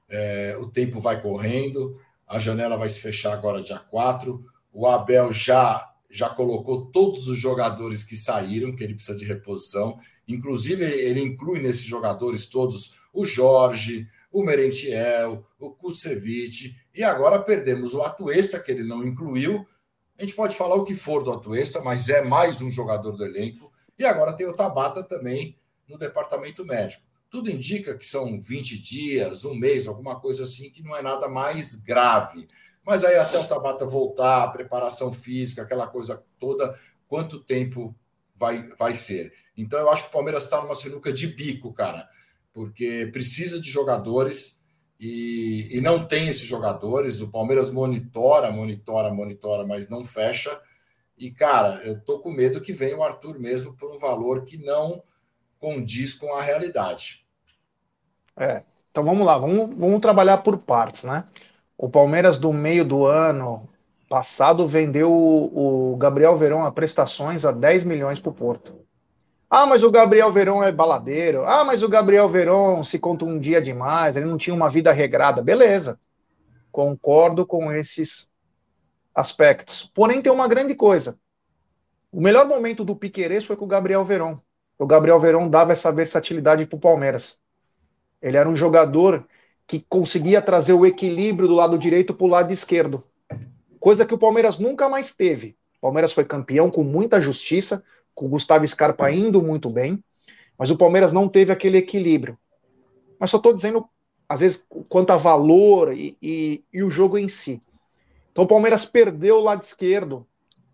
É, 0.09 0.57
o 0.59 0.67
tempo 0.69 1.01
vai 1.01 1.21
correndo, 1.21 2.01
a 2.27 2.39
janela 2.39 2.77
vai 2.77 2.89
se 2.89 3.01
fechar 3.01 3.33
agora 3.33 3.63
dia 3.63 3.79
4. 3.79 4.45
O 4.73 4.87
Abel 4.87 5.31
já 5.33 5.89
já 6.11 6.29
colocou 6.29 6.87
todos 6.87 7.29
os 7.29 7.39
jogadores 7.39 8.03
que 8.03 8.17
saíram, 8.17 8.75
que 8.75 8.83
ele 8.83 8.95
precisa 8.95 9.19
de 9.19 9.25
reposição. 9.25 9.99
Inclusive, 10.27 10.83
ele, 10.85 11.21
inclui 11.21 11.61
nesses 11.61 11.85
jogadores 11.85 12.47
todos 12.47 13.01
o 13.13 13.25
Jorge, 13.25 14.09
o 14.33 14.43
Merentiel, 14.43 15.47
o 15.59 15.71
Kusevich, 15.71 16.77
e 16.95 17.03
agora 17.03 17.39
perdemos 17.43 17.95
o 17.95 18.03
Atuesta, 18.03 18.59
que 18.59 18.71
ele 18.71 18.85
não 18.85 19.07
incluiu, 19.07 19.67
a 20.19 20.23
gente 20.23 20.35
pode 20.35 20.57
falar 20.57 20.75
o 20.75 20.85
que 20.85 20.97
for 20.97 21.23
do 21.23 21.31
Atuesta, 21.31 21.81
mas 21.81 22.09
é 22.09 22.23
mais 22.23 22.61
um 22.61 22.71
jogador 22.71 23.13
do 23.13 23.25
elenco. 23.25 23.73
E 23.97 24.05
agora 24.05 24.33
tem 24.33 24.49
o 24.49 24.53
Tabata 24.53 25.03
também 25.05 25.57
no 25.89 25.97
departamento 25.97 26.65
médico. 26.65 27.05
Tudo 27.31 27.51
indica 27.51 27.97
que 27.97 28.05
são 28.05 28.41
20 28.41 28.79
dias, 28.81 29.45
um 29.45 29.55
mês, 29.55 29.87
alguma 29.87 30.19
coisa 30.19 30.43
assim, 30.43 30.71
que 30.71 30.83
não 30.83 30.97
é 30.97 31.03
nada 31.03 31.29
mais 31.29 31.77
grave. 31.77 32.49
Mas 32.85 33.05
aí 33.05 33.17
até 33.17 33.39
o 33.39 33.47
Tabata 33.47 33.87
voltar, 33.87 34.43
a 34.43 34.49
preparação 34.49 35.13
física, 35.13 35.63
aquela 35.63 35.87
coisa 35.87 36.25
toda, 36.39 36.77
quanto 37.07 37.39
tempo 37.39 37.95
vai, 38.35 38.67
vai 38.77 38.95
ser? 38.95 39.33
Então 39.57 39.79
eu 39.79 39.89
acho 39.89 40.05
que 40.05 40.09
o 40.09 40.13
Palmeiras 40.13 40.45
está 40.45 40.61
numa 40.61 40.75
sinuca 40.75 41.13
de 41.13 41.29
bico, 41.29 41.73
cara, 41.73 42.09
porque 42.53 43.09
precisa 43.13 43.61
de 43.61 43.71
jogadores 43.71 44.58
e, 44.99 45.79
e 45.79 45.81
não 45.81 46.07
tem 46.07 46.29
esses 46.29 46.47
jogadores. 46.47 47.21
O 47.21 47.31
Palmeiras 47.31 47.71
monitora, 47.71 48.51
monitora, 48.51 49.13
monitora, 49.13 49.67
mas 49.67 49.89
não 49.89 50.05
fecha. 50.05 50.61
E, 51.17 51.31
cara, 51.31 51.81
eu 51.85 52.01
tô 52.01 52.19
com 52.21 52.31
medo 52.31 52.61
que 52.61 52.73
venha 52.73 52.97
o 52.97 53.03
Arthur 53.03 53.39
mesmo 53.39 53.75
por 53.75 53.93
um 53.95 53.99
valor 53.99 54.45
que 54.45 54.57
não 54.57 55.03
condiz 55.59 56.15
com 56.15 56.33
a 56.35 56.43
realidade. 56.43 57.27
É, 58.37 58.63
então 58.91 59.05
vamos 59.05 59.27
lá, 59.27 59.37
vamos, 59.37 59.77
vamos 59.77 60.01
trabalhar 60.01 60.39
por 60.39 60.57
partes, 60.59 61.03
né? 61.03 61.25
O 61.77 61.89
Palmeiras, 61.89 62.39
do 62.39 62.53
meio 62.53 62.85
do 62.85 63.05
ano 63.07 63.69
passado, 64.09 64.67
vendeu 64.67 65.13
o, 65.13 65.93
o 65.93 65.97
Gabriel 65.97 66.37
Verão 66.37 66.65
a 66.65 66.73
prestações 66.73 67.45
a 67.45 67.53
10 67.53 67.85
milhões 67.85 68.19
para 68.19 68.31
o 68.31 68.35
Porto. 68.35 68.78
Ah, 69.51 69.67
mas 69.67 69.83
o 69.83 69.91
Gabriel 69.91 70.31
Verón 70.31 70.63
é 70.63 70.71
baladeiro. 70.71 71.45
Ah, 71.45 71.65
mas 71.65 71.83
o 71.83 71.89
Gabriel 71.89 72.29
Verón 72.29 72.85
se 72.85 72.99
conta 72.99 73.25
um 73.25 73.39
dia 73.39 73.63
demais, 73.63 74.17
ele 74.17 74.27
não 74.27 74.37
tinha 74.37 74.55
uma 74.55 74.69
vida 74.69 74.93
regrada. 74.93 75.43
Beleza. 75.43 75.99
Concordo 76.71 77.47
com 77.47 77.73
esses 77.73 78.29
aspectos. 79.15 79.91
Porém, 79.95 80.21
tem 80.21 80.31
uma 80.31 80.47
grande 80.47 80.75
coisa. 80.75 81.19
O 82.13 82.21
melhor 82.21 82.47
momento 82.47 82.85
do 82.85 82.95
Piquerez 82.95 83.45
foi 83.45 83.57
com 83.57 83.65
o 83.65 83.69
Gabriel 83.69 84.05
Verón. 84.05 84.39
O 84.79 84.87
Gabriel 84.87 85.19
Verón 85.19 85.49
dava 85.49 85.73
essa 85.73 85.91
versatilidade 85.91 86.67
para 86.67 86.77
o 86.77 86.81
Palmeiras. 86.81 87.39
Ele 88.23 88.37
era 88.37 88.49
um 88.49 88.55
jogador 88.57 89.27
que 89.67 89.85
conseguia 89.89 90.41
trazer 90.41 90.73
o 90.73 90.87
equilíbrio 90.87 91.49
do 91.49 91.55
lado 91.55 91.77
direito 91.77 92.15
para 92.15 92.25
o 92.25 92.31
lado 92.31 92.53
esquerdo. 92.53 93.03
Coisa 93.81 94.07
que 94.07 94.15
o 94.15 94.19
Palmeiras 94.19 94.59
nunca 94.59 94.89
mais 94.89 95.15
teve. 95.15 95.57
O 95.79 95.81
Palmeiras 95.83 96.13
foi 96.13 96.25
campeão 96.25 96.71
com 96.71 96.83
muita 96.83 97.21
justiça, 97.21 97.83
com 98.19 98.27
o 98.27 98.31
Gustavo 98.31 98.67
Scarpa 98.67 99.13
indo 99.13 99.41
muito 99.41 99.71
bem, 99.71 100.03
mas 100.59 100.73
o 100.73 100.77
Palmeiras 100.77 101.13
não 101.13 101.29
teve 101.29 101.53
aquele 101.53 101.79
equilíbrio. 101.79 102.37
Mas 103.17 103.31
só 103.31 103.37
estou 103.37 103.55
dizendo, 103.55 103.89
às 104.29 104.41
vezes, 104.41 104.67
quanto 104.89 105.11
a 105.11 105.17
valor 105.17 105.97
e, 105.97 106.19
e, 106.21 106.65
e 106.73 106.83
o 106.83 106.91
jogo 106.91 107.17
em 107.17 107.29
si. 107.29 107.63
Então 108.33 108.43
o 108.43 108.49
Palmeiras 108.49 108.85
perdeu 108.85 109.37
o 109.37 109.43
lado 109.43 109.63
esquerdo 109.63 110.27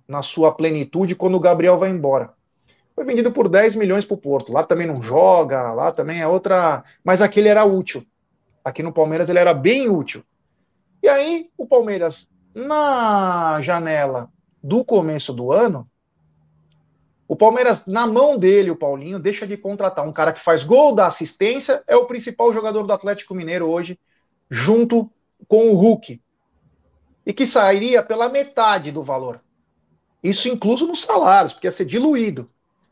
na 0.09 0.23
sua 0.23 0.53
plenitude 0.53 1.15
quando 1.15 1.35
o 1.35 1.41
Gabriel 1.41 1.79
vai 1.79 1.91
embora. 1.91 2.33
Foi 2.95 3.05
vendido 3.05 3.31
por 3.31 3.47
10 3.47 3.77
milhões 3.77 4.07
para 4.07 4.15
o 4.15 4.19
Porto. 4.19 4.51
Lá 4.51 4.63
também 4.63 4.87
não 4.87 5.03
joga, 5.03 5.73
lá 5.73 5.93
também 5.93 6.23
é 6.23 6.27
outra. 6.27 6.83
Mas 7.05 7.21
aquele 7.21 7.49
era 7.49 7.65
útil. 7.65 8.07
Aqui 8.65 8.83
no 8.83 8.93
Palmeiras 8.93 9.29
ele 9.29 9.39
era 9.39 9.53
bem 9.53 9.91
útil. 9.91 10.25
E 11.03 11.09
aí, 11.09 11.51
o 11.59 11.67
Palmeiras, 11.67 12.31
na 12.55 13.61
janela 13.61 14.31
do 14.63 14.83
começo 14.83 15.31
do 15.33 15.53
ano, 15.53 15.87
o 17.27 17.35
Palmeiras, 17.35 17.87
na 17.87 18.07
mão 18.07 18.37
dele, 18.39 18.71
o 18.71 18.77
Paulinho, 18.77 19.19
deixa 19.19 19.47
de 19.47 19.57
contratar 19.57 20.07
um 20.07 20.13
cara 20.13 20.33
que 20.33 20.41
faz 20.41 20.63
gol 20.63 20.95
da 20.95 21.07
assistência, 21.07 21.83
é 21.87 21.97
o 21.97 22.05
principal 22.05 22.53
jogador 22.53 22.87
do 22.87 22.93
Atlético 22.93 23.35
Mineiro 23.35 23.69
hoje, 23.69 23.99
junto 24.51 25.11
com 25.49 25.71
o 25.71 25.75
Hulk. 25.75 26.21
E 27.25 27.33
que 27.33 27.47
sairia 27.47 28.03
pela 28.03 28.29
metade 28.29 28.93
do 28.93 29.03
valor. 29.03 29.41
Isso 30.23 30.49
incluso 30.49 30.87
nos 30.87 31.01
salários, 31.01 31.55
porque 31.55 31.67
ia 31.67 31.73
ser 31.73 31.87
diluído. 31.87 32.51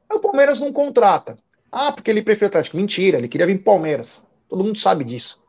Aí 0.09 0.17
o 0.17 0.21
Palmeiras 0.21 0.59
não 0.59 0.73
contrata. 0.73 1.39
Ah, 1.71 1.93
porque 1.93 2.11
ele 2.11 2.23
prefere 2.23 2.47
o 2.47 2.49
Atlético. 2.49 2.77
Mentira, 2.79 3.19
ele 3.19 3.29
queria 3.29 3.47
vir 3.47 3.57
pro 3.57 3.73
Palmeiras. 3.73 4.25
Todo 4.49 4.65
mundo 4.65 4.79
sabe 4.79 5.05
disso. 5.05 5.41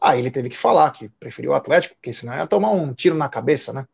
Aí 0.00 0.20
ele 0.20 0.30
teve 0.30 0.48
que 0.48 0.58
falar 0.58 0.92
que 0.92 1.08
preferiu 1.08 1.50
o 1.50 1.54
Atlético, 1.54 1.96
porque 1.96 2.12
senão 2.12 2.34
ia 2.34 2.46
tomar 2.46 2.70
um 2.70 2.94
tiro 2.94 3.16
na 3.16 3.28
cabeça, 3.28 3.72
né? 3.72 3.86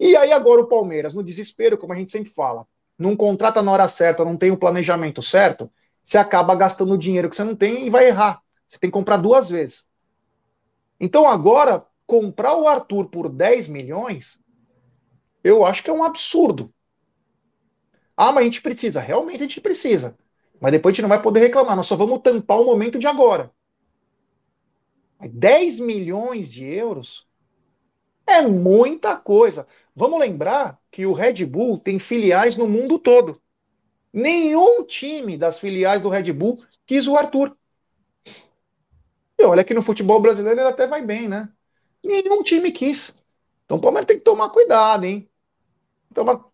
E 0.00 0.16
aí 0.16 0.32
agora 0.32 0.62
o 0.62 0.68
Palmeiras, 0.68 1.12
no 1.12 1.22
desespero, 1.22 1.76
como 1.76 1.92
a 1.92 1.96
gente 1.96 2.10
sempre 2.10 2.30
fala, 2.30 2.66
não 2.98 3.16
contrata 3.16 3.62
na 3.62 3.70
hora 3.70 3.88
certa, 3.88 4.24
não 4.24 4.36
tem 4.36 4.50
o 4.50 4.56
planejamento 4.56 5.22
certo, 5.22 5.70
você 6.02 6.18
acaba 6.18 6.54
gastando 6.56 6.98
dinheiro 6.98 7.30
que 7.30 7.36
você 7.36 7.44
não 7.44 7.54
tem 7.54 7.86
e 7.86 7.90
vai 7.90 8.08
errar. 8.08 8.42
Você 8.66 8.78
tem 8.78 8.90
que 8.90 8.94
comprar 8.94 9.18
duas 9.18 9.48
vezes. 9.48 9.86
Então 10.98 11.28
agora, 11.28 11.86
comprar 12.06 12.56
o 12.56 12.66
Arthur 12.66 13.08
por 13.08 13.28
10 13.28 13.68
milhões, 13.68 14.40
eu 15.44 15.64
acho 15.64 15.82
que 15.82 15.90
é 15.90 15.92
um 15.92 16.02
absurdo. 16.02 16.72
Ah, 18.16 18.32
mas 18.32 18.42
a 18.42 18.44
gente 18.44 18.62
precisa. 18.62 19.00
Realmente 19.00 19.36
a 19.36 19.46
gente 19.46 19.60
precisa. 19.60 20.16
Mas 20.60 20.72
depois 20.72 20.92
a 20.92 20.94
gente 20.94 21.02
não 21.02 21.08
vai 21.08 21.22
poder 21.22 21.40
reclamar. 21.40 21.76
Nós 21.76 21.86
só 21.86 21.94
vamos 21.94 22.20
tampar 22.20 22.60
o 22.60 22.64
momento 22.64 22.98
de 22.98 23.06
agora. 23.06 23.52
10 25.20 25.78
milhões 25.78 26.50
de 26.50 26.64
euros 26.64 27.28
é 28.26 28.42
muita 28.42 29.16
coisa. 29.16 29.66
Vamos 29.94 30.18
lembrar 30.18 30.77
que 30.90 31.06
o 31.06 31.12
Red 31.12 31.44
Bull 31.44 31.78
tem 31.78 31.98
filiais 31.98 32.56
no 32.56 32.68
mundo 32.68 32.98
todo. 32.98 33.40
Nenhum 34.12 34.84
time 34.84 35.36
das 35.36 35.58
filiais 35.58 36.02
do 36.02 36.08
Red 36.08 36.32
Bull 36.32 36.62
quis 36.86 37.06
o 37.06 37.16
Arthur. 37.16 37.56
E 39.38 39.44
olha 39.44 39.62
que 39.62 39.74
no 39.74 39.82
futebol 39.82 40.20
brasileiro 40.20 40.60
ele 40.60 40.68
até 40.68 40.86
vai 40.86 41.04
bem, 41.04 41.28
né? 41.28 41.48
Nenhum 42.02 42.42
time 42.42 42.72
quis. 42.72 43.14
Então 43.64 43.76
o 43.76 43.80
Palmeiras 43.80 44.06
tem 44.06 44.18
que 44.18 44.24
tomar 44.24 44.50
cuidado, 44.50 45.04
hein? 45.04 45.28
Toma, 46.14 46.44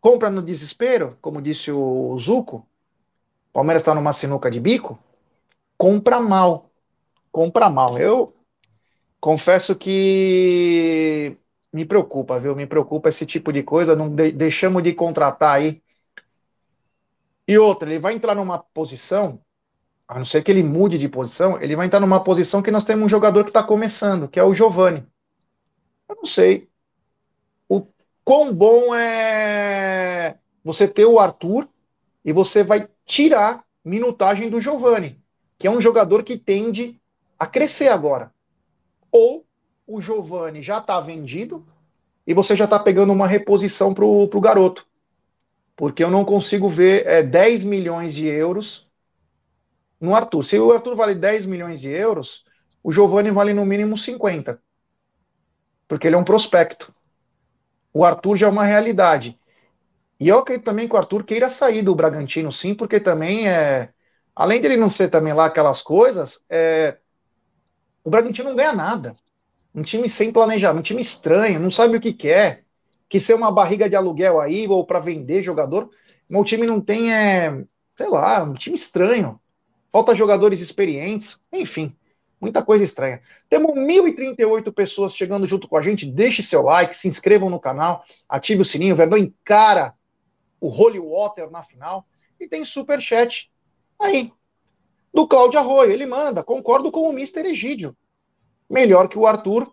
compra 0.00 0.28
no 0.28 0.42
desespero, 0.42 1.16
como 1.22 1.40
disse 1.40 1.70
o 1.70 2.18
Zuco. 2.18 2.66
O 3.50 3.52
Palmeiras 3.52 3.82
está 3.82 3.94
numa 3.94 4.12
sinuca 4.12 4.50
de 4.50 4.58
bico. 4.58 4.98
Compra 5.78 6.20
mal. 6.20 6.70
Compra 7.30 7.70
mal. 7.70 7.96
Eu 7.96 8.34
confesso 9.20 9.76
que 9.76 11.36
me 11.72 11.84
preocupa, 11.84 12.38
viu? 12.38 12.54
Me 12.54 12.66
preocupa 12.66 13.08
esse 13.08 13.24
tipo 13.24 13.52
de 13.52 13.62
coisa. 13.62 13.96
Não 13.96 14.08
de, 14.14 14.32
deixamos 14.32 14.82
de 14.82 14.92
contratar 14.92 15.56
aí. 15.56 15.82
E 17.46 17.58
outra, 17.58 17.88
ele 17.88 17.98
vai 17.98 18.14
entrar 18.14 18.34
numa 18.34 18.58
posição, 18.58 19.40
a 20.06 20.18
não 20.18 20.24
ser 20.24 20.42
que 20.42 20.50
ele 20.50 20.62
mude 20.62 20.98
de 20.98 21.08
posição, 21.08 21.60
ele 21.60 21.74
vai 21.74 21.86
entrar 21.86 22.00
numa 22.00 22.22
posição 22.22 22.62
que 22.62 22.70
nós 22.70 22.84
temos 22.84 23.04
um 23.04 23.08
jogador 23.08 23.44
que 23.44 23.50
está 23.50 23.62
começando, 23.62 24.28
que 24.28 24.38
é 24.38 24.44
o 24.44 24.54
Giovani. 24.54 25.04
Eu 26.08 26.16
não 26.16 26.26
sei 26.26 26.68
o 27.68 27.86
quão 28.24 28.54
bom 28.54 28.94
é 28.94 30.38
você 30.64 30.86
ter 30.86 31.04
o 31.04 31.18
Arthur 31.18 31.68
e 32.24 32.32
você 32.32 32.62
vai 32.62 32.88
tirar 33.04 33.64
minutagem 33.84 34.48
do 34.48 34.60
Giovani, 34.60 35.20
que 35.58 35.66
é 35.66 35.70
um 35.70 35.80
jogador 35.80 36.22
que 36.22 36.38
tende 36.38 37.00
a 37.38 37.46
crescer 37.46 37.88
agora 37.88 38.32
ou 39.12 39.44
o 39.86 40.00
Giovani 40.00 40.62
já 40.62 40.78
está 40.78 41.00
vendido 41.00 41.66
e 42.26 42.34
você 42.34 42.56
já 42.56 42.64
está 42.64 42.78
pegando 42.78 43.12
uma 43.12 43.26
reposição 43.26 43.92
para 43.92 44.04
o 44.04 44.40
garoto. 44.40 44.86
Porque 45.76 46.04
eu 46.04 46.10
não 46.10 46.24
consigo 46.24 46.68
ver 46.68 47.06
é, 47.06 47.22
10 47.22 47.64
milhões 47.64 48.14
de 48.14 48.26
euros 48.26 48.88
no 50.00 50.14
Arthur. 50.14 50.44
Se 50.44 50.58
o 50.58 50.72
Arthur 50.72 50.94
vale 50.94 51.14
10 51.14 51.46
milhões 51.46 51.80
de 51.80 51.88
euros, 51.88 52.44
o 52.82 52.92
Giovani 52.92 53.30
vale 53.30 53.52
no 53.52 53.64
mínimo 53.64 53.96
50. 53.96 54.60
Porque 55.88 56.06
ele 56.06 56.16
é 56.16 56.18
um 56.18 56.24
prospecto. 56.24 56.94
O 57.92 58.04
Arthur 58.04 58.36
já 58.36 58.46
é 58.46 58.50
uma 58.50 58.64
realidade. 58.64 59.38
E 60.18 60.28
eu 60.28 60.38
acredito 60.38 60.64
também 60.64 60.86
que 60.86 60.94
o 60.94 60.98
Arthur 60.98 61.24
queira 61.24 61.50
sair 61.50 61.82
do 61.82 61.94
Bragantino, 61.94 62.52
sim, 62.52 62.74
porque 62.74 63.00
também 63.00 63.48
é. 63.48 63.90
Além 64.34 64.60
dele 64.60 64.76
não 64.76 64.88
ser 64.88 65.10
também 65.10 65.32
lá 65.32 65.46
aquelas 65.46 65.82
coisas, 65.82 66.40
é, 66.48 66.96
o 68.04 68.08
Bragantino 68.08 68.48
não 68.48 68.56
ganha 68.56 68.72
nada. 68.72 69.16
Um 69.74 69.82
time 69.82 70.08
sem 70.08 70.30
planejamento, 70.30 70.80
um 70.80 70.82
time 70.82 71.00
estranho, 71.00 71.58
não 71.58 71.70
sabe 71.70 71.96
o 71.96 72.00
que 72.00 72.12
quer. 72.12 72.64
Que 73.08 73.20
ser 73.20 73.34
uma 73.34 73.52
barriga 73.52 73.88
de 73.88 73.96
aluguel 73.96 74.40
aí, 74.40 74.66
ou 74.66 74.86
para 74.86 74.98
vender 74.98 75.42
jogador. 75.42 75.90
O 76.30 76.44
time 76.44 76.66
não 76.66 76.80
tem, 76.80 77.12
é, 77.12 77.64
sei 77.96 78.08
lá, 78.08 78.42
um 78.42 78.54
time 78.54 78.74
estranho. 78.74 79.38
Falta 79.92 80.14
jogadores 80.14 80.62
experientes, 80.62 81.38
enfim, 81.52 81.94
muita 82.40 82.62
coisa 82.62 82.82
estranha. 82.82 83.20
Temos 83.48 83.72
1.038 83.72 84.72
pessoas 84.72 85.14
chegando 85.14 85.46
junto 85.46 85.68
com 85.68 85.76
a 85.76 85.82
gente. 85.82 86.06
Deixe 86.06 86.42
seu 86.42 86.62
like, 86.62 86.96
se 86.96 87.06
inscrevam 87.06 87.50
no 87.50 87.60
canal, 87.60 88.02
ative 88.26 88.62
o 88.62 88.64
sininho. 88.64 88.94
O 88.94 88.96
Verdão 88.96 89.18
encara 89.18 89.94
o 90.58 90.68
Holy 90.68 90.98
Water 90.98 91.50
na 91.50 91.62
final. 91.62 92.06
E 92.40 92.48
tem 92.48 92.64
super 92.64 93.00
chat 93.00 93.52
aí, 93.98 94.32
do 95.12 95.28
Cláudio 95.28 95.60
Arroio. 95.60 95.92
Ele 95.92 96.06
manda, 96.06 96.42
concordo 96.42 96.90
com 96.90 97.08
o 97.08 97.12
Mr. 97.12 97.46
Egídio. 97.46 97.94
Melhor 98.72 99.06
que 99.06 99.18
o 99.18 99.26
Arthur, 99.26 99.70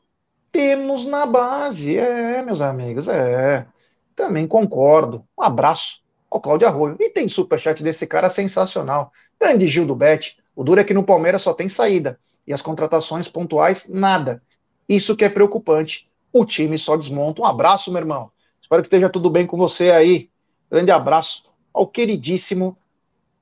temos 0.51 1.07
na 1.07 1.25
base. 1.25 1.97
É, 1.97 2.41
meus 2.41 2.59
amigos, 2.59 3.07
é. 3.07 3.65
Também 4.13 4.45
concordo. 4.45 5.23
Um 5.39 5.41
abraço 5.41 6.01
ao 6.29 6.41
Cláudio 6.41 6.67
Arroio. 6.67 6.97
E 6.99 7.09
tem 7.09 7.29
superchat 7.29 7.81
desse 7.81 8.05
cara 8.05 8.29
sensacional. 8.29 9.13
Grande 9.39 9.69
Gil 9.69 9.85
do 9.85 9.95
Bet. 9.95 10.37
O 10.53 10.65
duro 10.65 10.81
é 10.81 10.83
que 10.83 10.93
no 10.93 11.05
Palmeiras 11.05 11.41
só 11.41 11.53
tem 11.53 11.69
saída. 11.69 12.19
E 12.45 12.51
as 12.51 12.61
contratações 12.61 13.29
pontuais, 13.29 13.87
nada. 13.87 14.43
Isso 14.87 15.15
que 15.15 15.23
é 15.23 15.29
preocupante. 15.29 16.09
O 16.33 16.43
time 16.43 16.77
só 16.77 16.97
desmonta. 16.97 17.41
Um 17.41 17.45
abraço, 17.45 17.89
meu 17.93 18.01
irmão. 18.01 18.29
Espero 18.61 18.81
que 18.81 18.87
esteja 18.87 19.09
tudo 19.09 19.29
bem 19.29 19.47
com 19.47 19.55
você 19.55 19.91
aí. 19.91 20.29
Grande 20.69 20.91
abraço 20.91 21.45
ao 21.73 21.87
queridíssimo 21.87 22.77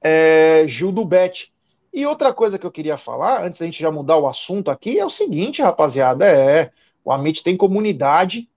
é, 0.03 0.65
Gil 0.67 0.91
do 0.91 1.03
Bet. 1.03 1.51
E 1.97 2.05
outra 2.05 2.31
coisa 2.31 2.59
que 2.59 2.65
eu 2.67 2.71
queria 2.71 2.95
falar, 2.95 3.43
antes 3.43 3.59
da 3.59 3.65
gente 3.65 3.81
já 3.81 3.89
mudar 3.89 4.17
o 4.17 4.27
assunto 4.27 4.69
aqui, 4.69 4.99
é 4.99 5.03
o 5.03 5.09
seguinte, 5.09 5.63
rapaziada, 5.63 6.27
é, 6.27 6.69
o 7.03 7.11
Amit 7.11 7.41
tem 7.41 7.57
comunidade 7.57 8.47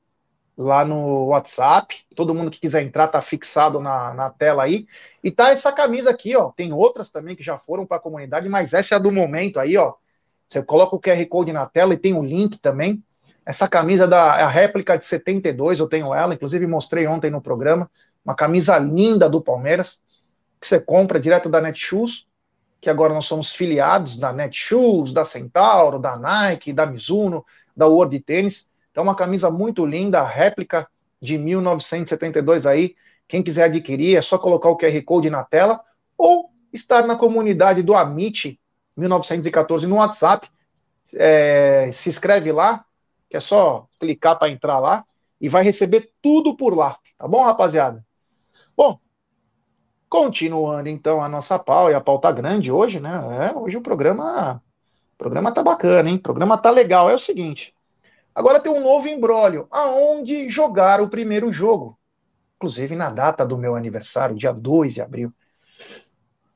lá 0.58 0.84
no 0.84 1.28
WhatsApp, 1.28 2.04
todo 2.14 2.34
mundo 2.34 2.50
que 2.50 2.60
quiser 2.60 2.82
entrar 2.82 3.08
tá 3.08 3.22
fixado 3.22 3.80
na, 3.80 4.12
na 4.12 4.28
tela 4.28 4.64
aí, 4.64 4.86
e 5.24 5.30
tá 5.30 5.48
essa 5.48 5.72
camisa 5.72 6.10
aqui, 6.10 6.36
ó, 6.36 6.50
tem 6.50 6.74
outras 6.74 7.10
também 7.10 7.34
que 7.34 7.42
já 7.42 7.56
foram 7.56 7.86
para 7.86 7.96
a 7.96 8.00
comunidade, 8.00 8.46
mas 8.46 8.74
essa 8.74 8.94
é 8.94 8.96
a 8.96 8.98
do 8.98 9.10
momento 9.10 9.58
aí, 9.58 9.74
ó, 9.74 9.94
você 10.46 10.62
coloca 10.62 10.94
o 10.94 11.00
QR 11.00 11.24
Code 11.24 11.50
na 11.50 11.64
tela 11.64 11.94
e 11.94 11.96
tem 11.96 12.12
o 12.12 12.22
link 12.22 12.58
também, 12.58 13.02
essa 13.46 13.66
camisa 13.66 14.06
da 14.06 14.38
é 14.38 14.42
a 14.42 14.48
réplica 14.48 14.98
de 14.98 15.06
72, 15.06 15.80
eu 15.80 15.88
tenho 15.88 16.12
ela, 16.12 16.34
inclusive 16.34 16.66
mostrei 16.66 17.06
ontem 17.06 17.30
no 17.30 17.40
programa, 17.40 17.90
uma 18.22 18.34
camisa 18.34 18.76
linda 18.78 19.30
do 19.30 19.40
Palmeiras, 19.40 19.98
que 20.60 20.66
você 20.66 20.78
compra 20.78 21.18
direto 21.18 21.48
da 21.48 21.58
Netshoes, 21.62 22.28
que 22.80 22.88
agora 22.88 23.12
nós 23.12 23.26
somos 23.26 23.52
filiados 23.52 24.16
da 24.16 24.32
Netshoes, 24.32 25.12
da 25.12 25.24
Centauro, 25.24 25.98
da 25.98 26.16
Nike, 26.16 26.72
da 26.72 26.86
Mizuno, 26.86 27.44
da 27.76 27.86
World 27.86 28.18
Tennis. 28.20 28.68
Então, 28.90 29.02
uma 29.02 29.14
camisa 29.14 29.50
muito 29.50 29.84
linda, 29.84 30.22
réplica 30.24 30.88
de 31.20 31.36
1972 31.36 32.66
aí. 32.66 32.96
Quem 33.28 33.42
quiser 33.42 33.64
adquirir, 33.64 34.16
é 34.16 34.22
só 34.22 34.38
colocar 34.38 34.70
o 34.70 34.76
QR 34.76 35.02
Code 35.04 35.28
na 35.28 35.44
tela 35.44 35.80
ou 36.16 36.50
estar 36.72 37.06
na 37.06 37.16
comunidade 37.16 37.82
do 37.82 37.94
Amit 37.94 38.58
1914 38.96 39.86
no 39.86 39.96
WhatsApp. 39.96 40.48
É, 41.14 41.90
se 41.92 42.08
inscreve 42.08 42.50
lá, 42.52 42.84
que 43.28 43.36
é 43.36 43.40
só 43.40 43.86
clicar 43.98 44.38
para 44.38 44.50
entrar 44.50 44.78
lá 44.78 45.04
e 45.40 45.48
vai 45.48 45.62
receber 45.62 46.10
tudo 46.22 46.56
por 46.56 46.76
lá, 46.76 46.98
tá 47.18 47.26
bom, 47.26 47.42
rapaziada? 47.42 48.04
Bom, 48.76 48.98
Continuando 50.10 50.88
então 50.88 51.22
a 51.22 51.28
nossa 51.28 51.56
pau, 51.56 51.88
e 51.88 51.94
a 51.94 52.00
pauta 52.00 52.26
tá 52.26 52.34
grande 52.34 52.72
hoje, 52.72 52.98
né? 52.98 53.48
É, 53.48 53.56
hoje 53.56 53.76
o 53.76 53.80
programa, 53.80 54.60
o 55.14 55.16
programa 55.16 55.52
tá 55.52 55.62
bacana, 55.62 56.10
hein? 56.10 56.16
O 56.16 56.20
programa 56.20 56.58
tá 56.58 56.68
legal. 56.68 57.08
É 57.08 57.14
o 57.14 57.18
seguinte, 57.18 57.72
agora 58.34 58.58
tem 58.58 58.72
um 58.72 58.82
novo 58.82 59.06
embrólio, 59.06 59.68
aonde 59.70 60.48
jogar 60.50 61.00
o 61.00 61.08
primeiro 61.08 61.52
jogo. 61.52 61.96
Inclusive 62.56 62.96
na 62.96 63.08
data 63.08 63.46
do 63.46 63.56
meu 63.56 63.76
aniversário, 63.76 64.34
dia 64.34 64.52
2 64.52 64.94
de 64.94 65.00
abril. 65.00 65.32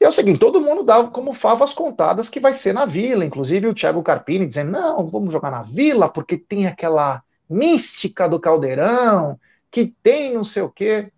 É 0.00 0.08
o 0.08 0.12
seguinte, 0.12 0.40
todo 0.40 0.60
mundo 0.60 0.82
dava 0.82 1.12
como 1.12 1.32
favas 1.32 1.72
contadas 1.72 2.28
que 2.28 2.40
vai 2.40 2.52
ser 2.52 2.74
na 2.74 2.84
Vila, 2.84 3.24
inclusive 3.24 3.68
o 3.68 3.74
Thiago 3.74 4.02
Carpini 4.02 4.48
dizendo, 4.48 4.72
não, 4.72 5.06
vamos 5.06 5.32
jogar 5.32 5.52
na 5.52 5.62
Vila, 5.62 6.08
porque 6.08 6.36
tem 6.36 6.66
aquela 6.66 7.22
mística 7.48 8.28
do 8.28 8.40
caldeirão, 8.40 9.38
que 9.70 9.94
tem 10.02 10.34
não 10.34 10.44
sei 10.44 10.62
o 10.64 10.68
quê. 10.68 11.12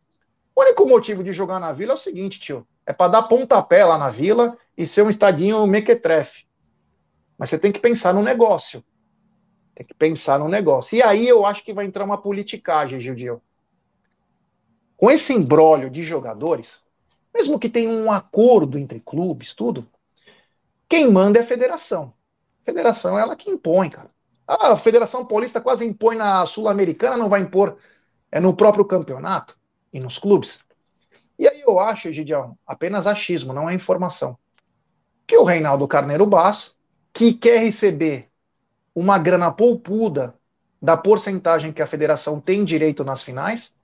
O 0.57 0.63
único 0.63 0.87
motivo 0.87 1.23
de 1.23 1.33
jogar 1.33 1.61
na 1.61 1.71
Vila 1.71 1.93
é 1.93 1.95
o 1.95 1.99
seguinte, 1.99 2.41
tio. 2.41 2.67
É 2.87 2.93
para 2.95 3.11
dar 3.11 3.23
pontapé 3.25 3.85
lá 3.85 3.99
na 3.99 4.09
Vila 4.09 4.57
e 4.75 4.87
ser 4.87 5.03
um 5.03 5.11
estadinho 5.11 5.67
mequetrefe. 5.67 6.47
Mas 7.37 7.51
você 7.51 7.59
tem 7.59 7.71
que 7.71 7.79
pensar 7.79 8.15
no 8.15 8.23
negócio. 8.23 8.83
Tem 9.75 9.87
que 9.87 9.93
pensar 9.93 10.39
no 10.39 10.49
negócio. 10.49 10.97
E 10.97 11.03
aí 11.03 11.29
eu 11.29 11.45
acho 11.45 11.63
que 11.63 11.75
vai 11.75 11.85
entrar 11.85 12.07
uma 12.07 12.17
politicagem, 12.17 12.99
Gildinho. 12.99 13.43
Com 14.97 15.11
esse 15.11 15.35
embrólio 15.35 15.91
de 15.91 16.03
jogadores, 16.03 16.83
mesmo 17.35 17.59
que 17.59 17.69
tenha 17.69 17.91
um 17.91 18.11
acordo 18.11 18.79
entre 18.79 18.99
clubes, 18.99 19.53
tudo, 19.53 19.87
quem 20.89 21.13
manda 21.13 21.39
é 21.39 21.43
a 21.43 21.47
federação. 21.47 22.15
A 22.63 22.65
federação 22.65 23.19
é 23.19 23.21
ela 23.21 23.37
que 23.37 23.51
impõe, 23.51 23.91
cara. 23.91 24.11
A 24.47 24.75
Federação 24.77 25.27
Paulista 25.27 25.61
quase 25.61 25.85
impõe 25.85 26.17
na 26.17 26.47
Sul-Americana, 26.47 27.17
não 27.17 27.29
vai 27.29 27.43
impor 27.43 27.77
é 28.33 28.41
no 28.41 28.57
próprio 28.57 28.85
campeonato 28.87 29.57
e 29.97 30.01
nos 30.01 30.19
clubes. 30.19 30.61
E 31.39 31.49
aí 31.49 31.63
eu 31.67 31.79
acho, 31.79 32.13
Gideão, 32.13 32.57
apenas 32.67 33.07
achismo, 33.07 33.53
não 33.53 33.69
é 33.69 33.75
informação, 33.75 34.39
que 35.27 35.37
o 35.37 35.45
Reinaldo 35.45 35.89
Carneiro 35.89 36.27
Basso, 36.27 36.77
que 37.13 37.33
quer 37.33 37.61
receber 37.61 38.29
uma 38.95 39.19
grana 39.19 39.51
poupuda 39.51 40.35
da 40.81 40.97
porcentagem 40.97 41.73
que 41.73 41.83
a 41.83 41.87
federação 41.87 42.41
tem 42.41 42.65
direito 42.65 43.05
nas 43.05 43.23
finais, 43.23 43.75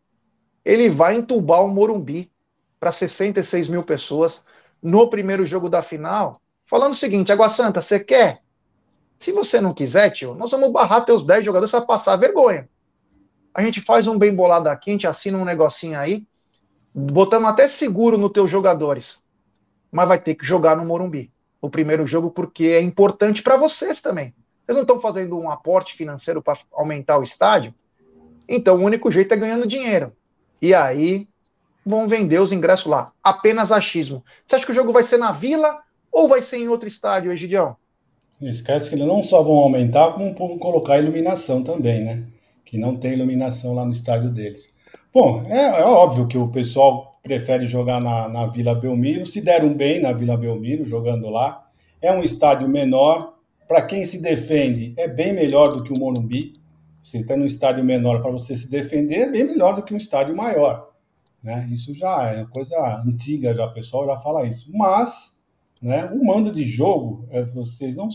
ele 0.64 0.88
vai 0.88 1.16
entubar 1.16 1.64
o 1.64 1.68
Morumbi 1.68 2.30
para 2.78 2.92
66 2.92 3.68
mil 3.68 3.82
pessoas 3.82 4.44
no 4.82 5.08
primeiro 5.08 5.46
jogo 5.46 5.68
da 5.68 5.82
final, 5.82 6.40
falando 6.66 6.92
o 6.92 6.96
seguinte: 6.96 7.32
Água 7.32 7.48
Santa, 7.48 7.80
você 7.80 7.98
quer? 7.98 8.42
Se 9.18 9.32
você 9.32 9.60
não 9.60 9.72
quiser, 9.72 10.10
tio, 10.10 10.34
nós 10.34 10.50
vamos 10.50 10.70
barrar 10.70 11.02
teus 11.02 11.24
10 11.24 11.44
jogadores 11.44 11.70
para 11.70 11.80
passar 11.82 12.16
vergonha. 12.16 12.68
A 13.54 13.62
gente 13.62 13.80
faz 13.80 14.06
um 14.06 14.18
bem 14.18 14.34
bolado 14.34 14.68
aqui, 14.68 14.90
a 14.90 14.92
gente 14.92 15.06
assina 15.06 15.38
um 15.38 15.44
negocinho 15.44 15.98
aí, 15.98 16.26
botamos 16.94 17.50
até 17.50 17.68
seguro 17.68 18.16
nos 18.16 18.32
teus 18.32 18.50
jogadores. 18.50 19.22
Mas 19.90 20.08
vai 20.08 20.20
ter 20.20 20.34
que 20.34 20.44
jogar 20.44 20.76
no 20.76 20.84
Morumbi. 20.84 21.30
O 21.60 21.70
primeiro 21.70 22.06
jogo, 22.06 22.30
porque 22.30 22.66
é 22.66 22.80
importante 22.80 23.42
para 23.42 23.56
vocês 23.56 24.00
também. 24.00 24.34
Vocês 24.64 24.74
não 24.74 24.82
estão 24.82 25.00
fazendo 25.00 25.38
um 25.38 25.50
aporte 25.50 25.94
financeiro 25.94 26.42
para 26.42 26.58
aumentar 26.72 27.18
o 27.18 27.22
estádio? 27.22 27.74
Então 28.48 28.76
o 28.76 28.84
único 28.84 29.10
jeito 29.12 29.32
é 29.32 29.36
ganhando 29.36 29.66
dinheiro. 29.66 30.12
E 30.60 30.74
aí 30.74 31.28
vão 31.84 32.08
vender 32.08 32.40
os 32.40 32.52
ingressos 32.52 32.86
lá. 32.86 33.12
Apenas 33.22 33.70
achismo. 33.70 34.24
Você 34.46 34.56
acha 34.56 34.66
que 34.66 34.72
o 34.72 34.74
jogo 34.74 34.92
vai 34.92 35.02
ser 35.02 35.18
na 35.18 35.32
Vila 35.32 35.80
ou 36.10 36.28
vai 36.28 36.42
ser 36.42 36.58
em 36.58 36.68
outro 36.68 36.88
estádio, 36.88 37.32
Egidião? 37.32 37.76
esquece 38.40 38.88
que 38.88 38.96
eles 38.96 39.06
não 39.06 39.22
só 39.22 39.42
vão 39.42 39.54
aumentar, 39.54 40.12
como 40.12 40.34
vão 40.34 40.58
colocar 40.58 40.98
iluminação 40.98 41.62
também, 41.62 42.04
né? 42.04 42.24
Que 42.72 42.78
não 42.78 42.96
tem 42.96 43.12
iluminação 43.12 43.74
lá 43.74 43.84
no 43.84 43.92
estádio 43.92 44.30
deles. 44.30 44.70
Bom, 45.12 45.44
é, 45.46 45.80
é 45.80 45.84
óbvio 45.84 46.26
que 46.26 46.38
o 46.38 46.48
pessoal 46.48 47.20
prefere 47.22 47.66
jogar 47.66 48.00
na, 48.00 48.30
na 48.30 48.46
Vila 48.46 48.74
Belmiro, 48.74 49.26
se 49.26 49.42
deram 49.42 49.74
bem 49.74 50.00
na 50.00 50.10
Vila 50.10 50.38
Belmiro, 50.38 50.86
jogando 50.86 51.28
lá. 51.28 51.68
É 52.00 52.10
um 52.10 52.24
estádio 52.24 52.66
menor, 52.66 53.34
para 53.68 53.82
quem 53.82 54.06
se 54.06 54.22
defende, 54.22 54.94
é 54.96 55.06
bem 55.06 55.34
melhor 55.34 55.76
do 55.76 55.84
que 55.84 55.92
o 55.92 55.98
Morumbi. 55.98 56.54
Você 57.02 57.18
está 57.18 57.36
num 57.36 57.44
estádio 57.44 57.84
menor 57.84 58.22
para 58.22 58.30
você 58.30 58.56
se 58.56 58.70
defender, 58.70 59.16
é 59.16 59.30
bem 59.30 59.44
melhor 59.44 59.76
do 59.76 59.82
que 59.82 59.92
um 59.92 59.98
estádio 59.98 60.34
maior. 60.34 60.92
Né? 61.42 61.68
Isso 61.70 61.94
já 61.94 62.30
é 62.30 62.46
coisa 62.46 63.02
antiga, 63.06 63.52
já 63.52 63.66
o 63.66 63.74
pessoal 63.74 64.06
já 64.06 64.16
fala 64.16 64.46
isso. 64.46 64.74
Mas 64.74 65.38
né, 65.82 66.06
o 66.06 66.24
mando 66.24 66.50
de 66.50 66.64
jogo, 66.64 67.28
é, 67.28 67.42
vocês 67.42 67.96
não 67.96 68.08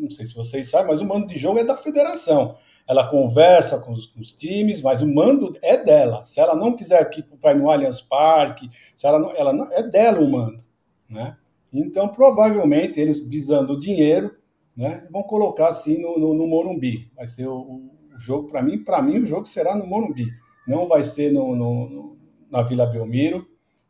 não 0.00 0.10
sei 0.10 0.26
se 0.26 0.34
vocês 0.34 0.68
sabem, 0.68 0.88
mas 0.88 1.00
o 1.00 1.04
mando 1.04 1.26
de 1.26 1.38
jogo 1.38 1.58
é 1.58 1.64
da 1.64 1.76
federação. 1.76 2.56
Ela 2.88 3.08
conversa 3.08 3.78
com 3.78 3.92
os, 3.92 4.06
com 4.06 4.20
os 4.20 4.34
times, 4.34 4.82
mas 4.82 5.02
o 5.02 5.06
mando 5.06 5.56
é 5.62 5.76
dela. 5.76 6.24
Se 6.24 6.40
ela 6.40 6.56
não 6.56 6.74
quiser 6.74 7.04
que 7.10 7.24
vai 7.40 7.54
no 7.54 7.70
Allianz 7.70 8.00
Parque, 8.00 8.70
se 8.96 9.06
ela 9.06 9.18
não, 9.18 9.30
ela 9.36 9.52
não, 9.52 9.70
é 9.72 9.82
dela 9.82 10.20
o 10.20 10.28
mando, 10.28 10.64
né? 11.08 11.36
Então, 11.72 12.08
provavelmente, 12.08 12.98
eles 12.98 13.20
visando 13.20 13.74
o 13.74 13.78
dinheiro, 13.78 14.34
né, 14.76 15.06
vão 15.10 15.22
colocar 15.22 15.68
assim 15.68 16.00
no, 16.00 16.18
no, 16.18 16.34
no 16.34 16.46
Morumbi. 16.48 17.10
Vai 17.14 17.28
ser 17.28 17.46
o, 17.46 17.58
o 17.60 18.18
jogo, 18.18 18.48
para 18.48 18.62
mim, 18.62 18.78
para 18.82 19.00
mim, 19.00 19.18
o 19.18 19.26
jogo 19.26 19.46
será 19.46 19.76
no 19.76 19.86
Morumbi. 19.86 20.26
Não 20.66 20.88
vai 20.88 21.04
ser 21.04 21.32
no, 21.32 21.54
no 21.54 22.16
na 22.50 22.62
Vila 22.62 22.86
Belmiro, 22.86 23.46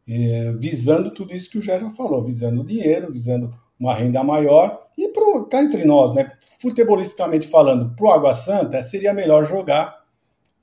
eh, 0.07 0.53
visando 0.59 1.11
tudo 1.11 1.35
isso 1.35 1.51
que 1.51 1.59
o 1.59 1.63
Gério 1.63 1.91
falou, 1.91 2.23
visando 2.23 2.61
o 2.61 2.65
dinheiro, 2.65 3.11
visando 3.11 3.55
uma 3.81 3.95
renda 3.95 4.23
maior. 4.23 4.87
E 4.97 5.09
pro, 5.09 5.47
cá 5.47 5.63
entre 5.63 5.85
nós, 5.87 6.13
né, 6.13 6.31
futebolisticamente 6.61 7.49
falando, 7.49 7.97
para 7.97 8.07
o 8.07 8.11
Água 8.11 8.35
Santa, 8.35 8.83
seria 8.83 9.15
melhor 9.15 9.47
jogar 9.47 10.05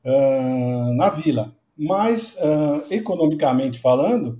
uh, 0.06 0.94
na 0.94 1.10
Vila. 1.10 1.52
Mas, 1.76 2.36
uh, 2.36 2.86
economicamente 2.92 3.80
falando, 3.80 4.40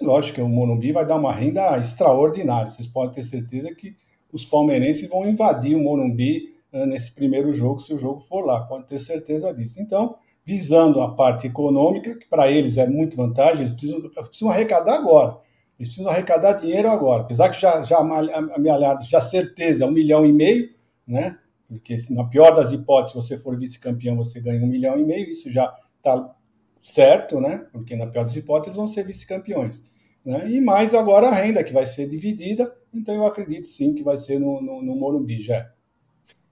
lógico 0.00 0.36
que 0.36 0.40
o 0.40 0.48
Morumbi 0.48 0.92
vai 0.92 1.04
dar 1.04 1.16
uma 1.16 1.32
renda 1.32 1.78
extraordinária. 1.78 2.70
Vocês 2.70 2.88
podem 2.88 3.14
ter 3.14 3.24
certeza 3.24 3.74
que 3.74 3.94
os 4.32 4.44
palmeirenses 4.44 5.08
vão 5.08 5.28
invadir 5.28 5.76
o 5.76 5.82
Morumbi 5.82 6.54
uh, 6.72 6.86
nesse 6.86 7.14
primeiro 7.14 7.52
jogo, 7.52 7.80
se 7.80 7.92
o 7.92 7.98
jogo 7.98 8.20
for 8.20 8.44
lá. 8.44 8.60
Pode 8.60 8.86
ter 8.86 8.98
certeza 8.98 9.52
disso. 9.52 9.80
Então, 9.80 10.16
visando 10.44 11.02
a 11.02 11.14
parte 11.14 11.46
econômica, 11.46 12.16
que 12.16 12.26
para 12.26 12.50
eles 12.50 12.78
é 12.78 12.86
muito 12.86 13.16
vantagem, 13.16 13.62
eles 13.62 13.72
precisam, 13.72 14.00
precisam 14.00 14.48
arrecadar 14.50 14.94
agora. 14.94 15.38
Eles 15.78 15.88
precisam 15.88 16.10
arrecadar 16.10 16.54
dinheiro 16.54 16.90
agora. 16.90 17.22
Apesar 17.22 17.50
que 17.50 17.60
já, 17.60 17.82
já 17.82 17.98
amealhado, 17.98 19.04
já 19.04 19.20
certeza, 19.20 19.86
um 19.86 19.90
milhão 19.90 20.24
e 20.24 20.32
meio, 20.32 20.70
né? 21.06 21.38
Porque 21.68 21.96
na 22.10 22.24
pior 22.24 22.54
das 22.54 22.72
hipóteses, 22.72 23.12
se 23.12 23.16
você 23.16 23.38
for 23.42 23.58
vice-campeão, 23.58 24.16
você 24.16 24.40
ganha 24.40 24.62
um 24.62 24.68
milhão 24.68 24.98
e 24.98 25.04
meio, 25.04 25.30
isso 25.30 25.50
já 25.50 25.74
está 25.98 26.34
certo, 26.80 27.40
né? 27.40 27.66
Porque 27.72 27.96
na 27.96 28.06
pior 28.06 28.24
das 28.24 28.36
hipóteses, 28.36 28.68
eles 28.68 28.76
vão 28.76 28.88
ser 28.88 29.04
vice-campeões. 29.04 29.82
Né? 30.24 30.50
E 30.50 30.60
mais 30.60 30.94
agora 30.94 31.28
a 31.28 31.34
renda 31.34 31.62
que 31.62 31.72
vai 31.72 31.86
ser 31.86 32.08
dividida, 32.08 32.74
então 32.92 33.14
eu 33.14 33.26
acredito 33.26 33.68
sim 33.68 33.94
que 33.94 34.02
vai 34.02 34.16
ser 34.16 34.40
no, 34.40 34.60
no, 34.60 34.82
no 34.82 34.96
Morumbi 34.96 35.42
já. 35.42 35.70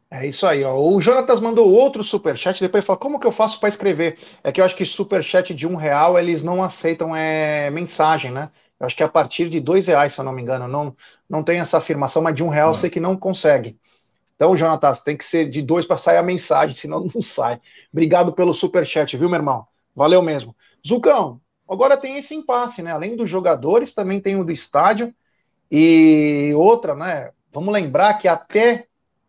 É 0.09 0.25
isso 0.25 0.47
aí, 0.47 0.63
ó. 0.63 0.79
O 0.79 1.01
Jonatas 1.01 1.41
mandou 1.41 1.69
outro 1.69 2.05
superchat, 2.05 2.61
depois 2.61 2.83
ele 2.83 2.87
falou, 2.87 3.01
como 3.01 3.19
que 3.19 3.27
eu 3.27 3.33
faço 3.33 3.59
para 3.59 3.69
escrever? 3.69 4.17
É 4.45 4.53
que 4.53 4.61
eu 4.61 4.65
acho 4.65 4.77
que 4.77 4.87
superchat 4.87 5.53
de 5.53 5.67
um 5.67 5.75
real, 5.75 6.17
eles 6.17 6.45
não 6.45 6.63
aceitam 6.63 7.17
é, 7.17 7.69
mensagem, 7.71 8.31
né? 8.31 8.49
Acho 8.85 8.97
que 8.97 9.03
é 9.03 9.07
a 9.07 9.09
partir 9.09 9.49
de 9.49 9.61
dois 9.61 9.87
reais, 9.87 10.13
se 10.13 10.21
eu 10.21 10.25
não 10.25 10.33
me 10.33 10.43
engano. 10.43 10.69
Não, 10.69 10.97
não 11.29 11.43
tem 11.43 11.61
essa 11.61 11.79
afirmação, 11.79 12.23
mas 12.23 12.35
de 12.35 12.43
um 12.45 12.49
real 12.49 12.71
eu 12.71 12.75
sei 12.75 12.91
que 12.91 13.01
não 13.01 13.17
consegue. 13.17 13.79
Então, 14.37 14.57
Jonatas, 14.57 15.03
tem 15.03 15.17
que 15.17 15.25
ser 15.25 15.49
de 15.49 15.63
dois 15.63 15.87
para 15.87 15.99
sair 15.99 16.17
a 16.17 16.23
mensagem, 16.23 16.75
senão 16.77 17.01
não 17.01 17.23
sai. 17.23 17.61
Obrigado 17.93 18.33
pelo 18.33 18.55
super 18.55 18.87
chat, 18.87 19.17
viu, 19.17 19.29
meu 19.29 19.39
irmão? 19.39 19.67
Valeu 19.95 20.23
mesmo. 20.23 20.57
Zucão, 20.87 21.41
agora 21.69 21.97
tem 21.97 22.17
esse 22.17 22.35
impasse, 22.35 22.83
né? 22.83 22.93
Além 22.93 23.17
dos 23.17 23.31
jogadores, 23.31 23.95
também 23.95 24.21
tem 24.21 24.39
o 24.39 24.45
do 24.45 24.53
estádio. 24.53 25.15
E 25.71 26.53
outra, 26.57 26.95
né? 26.95 27.31
Vamos 27.53 27.73
lembrar 27.73 28.15
que 28.15 28.29
até 28.29 28.87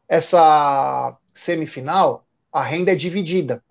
essa 0.08 1.16
semifinal, 1.34 2.26
a 2.52 2.62
renda 2.62 2.92
é 2.92 2.96
dividida. 2.96 3.64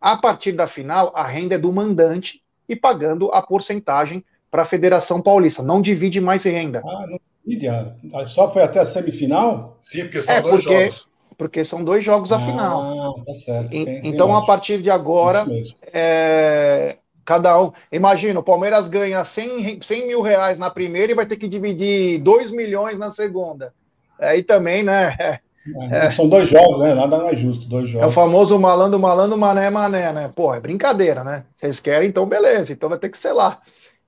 A 0.00 0.16
partir 0.16 0.52
da 0.52 0.66
final, 0.66 1.12
a 1.14 1.22
renda 1.22 1.54
é 1.54 1.58
do 1.58 1.72
mandante 1.72 2.42
e 2.68 2.74
pagando 2.74 3.30
a 3.32 3.40
porcentagem 3.40 4.24
para 4.52 4.62
a 4.62 4.66
Federação 4.66 5.22
Paulista. 5.22 5.62
Não 5.62 5.80
divide 5.80 6.20
mais 6.20 6.44
renda. 6.44 6.82
Ah, 6.84 7.06
não 7.08 7.18
divide. 7.42 7.68
Ah, 7.68 8.26
só 8.26 8.50
foi 8.52 8.62
até 8.62 8.80
a 8.80 8.84
semifinal? 8.84 9.78
Sim, 9.82 10.02
porque 10.02 10.20
são 10.20 10.34
é, 10.34 10.42
dois 10.42 10.62
porque, 10.62 10.78
jogos. 10.78 11.08
Porque 11.38 11.64
são 11.64 11.82
dois 11.82 12.04
jogos 12.04 12.30
a 12.30 12.36
ah, 12.36 12.40
final. 12.40 13.24
Tá 13.24 13.32
certo. 13.32 13.70
Tem, 13.70 13.86
tem 13.86 14.00
então, 14.04 14.28
lógico. 14.28 14.44
a 14.44 14.46
partir 14.46 14.82
de 14.82 14.90
agora, 14.90 15.46
é, 15.90 16.98
cada 17.24 17.58
um. 17.62 17.72
Imagina, 17.90 18.40
o 18.40 18.42
Palmeiras 18.42 18.88
ganha 18.88 19.24
100, 19.24 19.80
100 19.80 20.06
mil 20.06 20.20
reais 20.20 20.58
na 20.58 20.68
primeira 20.68 21.10
e 21.10 21.14
vai 21.14 21.24
ter 21.24 21.36
que 21.36 21.48
dividir 21.48 22.20
2 22.20 22.50
milhões 22.50 22.98
na 22.98 23.10
segunda. 23.10 23.72
Aí 24.18 24.42
também, 24.42 24.82
né? 24.82 25.16
É, 25.18 26.06
é, 26.06 26.10
são 26.10 26.28
dois 26.28 26.50
jogos, 26.50 26.78
né? 26.80 26.92
Nada 26.92 27.20
mais 27.20 27.38
justo, 27.38 27.66
dois 27.66 27.88
jogos. 27.88 28.04
É 28.04 28.08
o 28.08 28.12
famoso 28.12 28.58
malandro, 28.58 28.98
malandro, 28.98 29.38
mané, 29.38 29.70
mané, 29.70 30.12
né? 30.12 30.30
Pô, 30.34 30.54
é 30.54 30.60
brincadeira, 30.60 31.24
né? 31.24 31.44
Vocês 31.56 31.80
querem, 31.80 32.10
então 32.10 32.26
beleza, 32.26 32.70
então 32.72 32.90
vai 32.90 32.98
ter 32.98 33.08
que 33.08 33.16
ser 33.16 33.32
lá. 33.32 33.58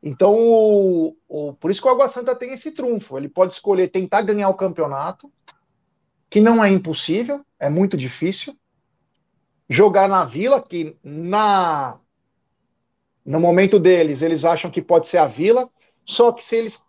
Então, 0.07 0.34
o, 0.36 1.16
o, 1.26 1.55
por 1.55 1.70
isso 1.70 1.80
que 1.80 1.88
o 1.88 1.90
Água 1.90 2.09
Santa 2.09 2.36
tem 2.36 2.52
esse 2.52 2.72
trunfo. 2.72 3.16
Ele 3.16 3.26
pode 3.26 3.55
escolher 3.55 3.88
tentar 3.88 4.20
ganhar 4.20 4.50
o 4.50 4.55
campeonato, 4.55 5.32
que 6.28 6.40
não 6.40 6.62
é 6.62 6.70
impossível, 6.70 7.42
é 7.59 7.70
muito 7.70 7.96
difícil. 7.96 8.55
Jogar 9.66 10.07
na 10.07 10.22
Vila, 10.22 10.61
que 10.61 10.98
na 11.02 11.98
no 13.24 13.40
momento 13.40 13.78
deles, 13.78 14.20
eles 14.20 14.44
acham 14.44 14.70
que 14.70 14.82
pode 14.82 15.09
ser 15.09 15.16
a 15.16 15.26
Vila, 15.26 15.70
só 16.05 16.30
que 16.32 16.44
se 16.44 16.57
eles. 16.57 16.84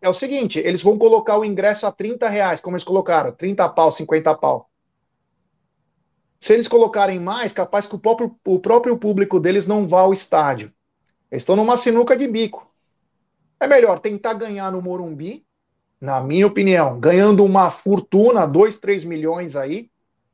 É 0.00 0.08
o 0.08 0.14
seguinte, 0.14 0.58
eles 0.58 0.82
vão 0.82 0.96
colocar 0.96 1.36
o 1.36 1.44
ingresso 1.44 1.86
a 1.86 1.92
30 1.92 2.26
reais, 2.26 2.58
como 2.58 2.74
eles 2.74 2.84
colocaram, 2.84 3.32
30 3.32 3.68
pau, 3.68 3.92
50 3.92 4.34
pau. 4.34 4.70
Se 6.40 6.54
eles 6.54 6.68
colocarem 6.68 7.20
mais, 7.20 7.52
capaz 7.52 7.84
que 7.84 7.94
o 7.94 7.98
próprio, 7.98 8.34
o 8.46 8.58
próprio 8.58 8.96
público 8.96 9.38
deles 9.38 9.66
não 9.66 9.86
vá 9.86 10.00
ao 10.00 10.14
estádio. 10.14 10.72
Eles 11.36 11.42
estão 11.42 11.54
numa 11.54 11.76
sinuca 11.76 12.16
de 12.16 12.26
bico. 12.26 12.66
É 13.60 13.66
melhor 13.66 13.98
tentar 13.98 14.32
ganhar 14.32 14.72
no 14.72 14.80
Morumbi, 14.80 15.44
na 16.00 16.18
minha 16.18 16.46
opinião, 16.46 16.98
ganhando 16.98 17.44
uma 17.44 17.70
fortuna, 17.70 18.46
2, 18.46 18.78
3 18.78 19.04
milhões 19.04 19.54
aí, 19.54 19.90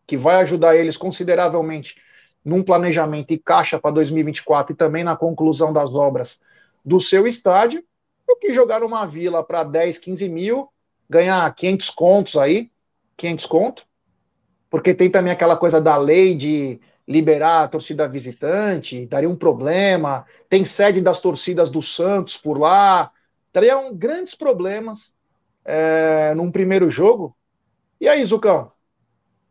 que 0.07 0.17
vai 0.17 0.37
ajudar 0.37 0.77
eles 0.77 0.97
consideravelmente 0.97 1.97
num 2.45 2.63
planejamento 2.63 3.33
e 3.33 3.39
caixa 3.39 3.81
para 3.81 3.91
2024 3.91 4.75
e 4.75 4.77
também 4.77 5.03
na 5.03 5.17
conclusão 5.17 5.73
das 5.73 5.93
obras 5.93 6.39
do 6.85 7.01
seu 7.01 7.27
estádio, 7.27 7.83
do 8.25 8.37
que 8.37 8.55
jogar 8.55 8.85
uma 8.85 9.05
vila 9.05 9.43
para 9.43 9.65
10, 9.65 9.99
15 9.99 10.29
mil, 10.29 10.69
ganhar 11.11 11.53
500 11.53 11.91
contos 11.91 12.37
aí, 12.37 12.71
500 13.17 13.47
conto, 13.47 13.87
porque 14.71 14.95
tem 14.95 15.11
também 15.11 15.33
aquela 15.33 15.57
coisa 15.57 15.81
da 15.81 15.97
lei 15.97 16.37
de 16.37 16.81
liberar 17.07 17.65
a 17.65 17.69
torcida 17.69 18.09
visitante, 18.09 19.07
daria 19.07 19.29
um 19.29 19.37
problema. 19.37 20.25
Tem 20.49 20.65
sede 20.65 21.01
das 21.01 21.21
torcidas 21.21 21.71
do 21.71 21.83
Santos 21.83 22.37
por 22.37 22.59
lá, 22.59 23.11
teriam 23.53 23.95
grandes 23.95 24.35
problemas 24.35 25.15
é, 25.65 26.33
num 26.35 26.51
primeiro 26.51 26.89
jogo. 26.89 27.37
E 28.01 28.09
aí, 28.09 28.25
Zucão? 28.25 28.73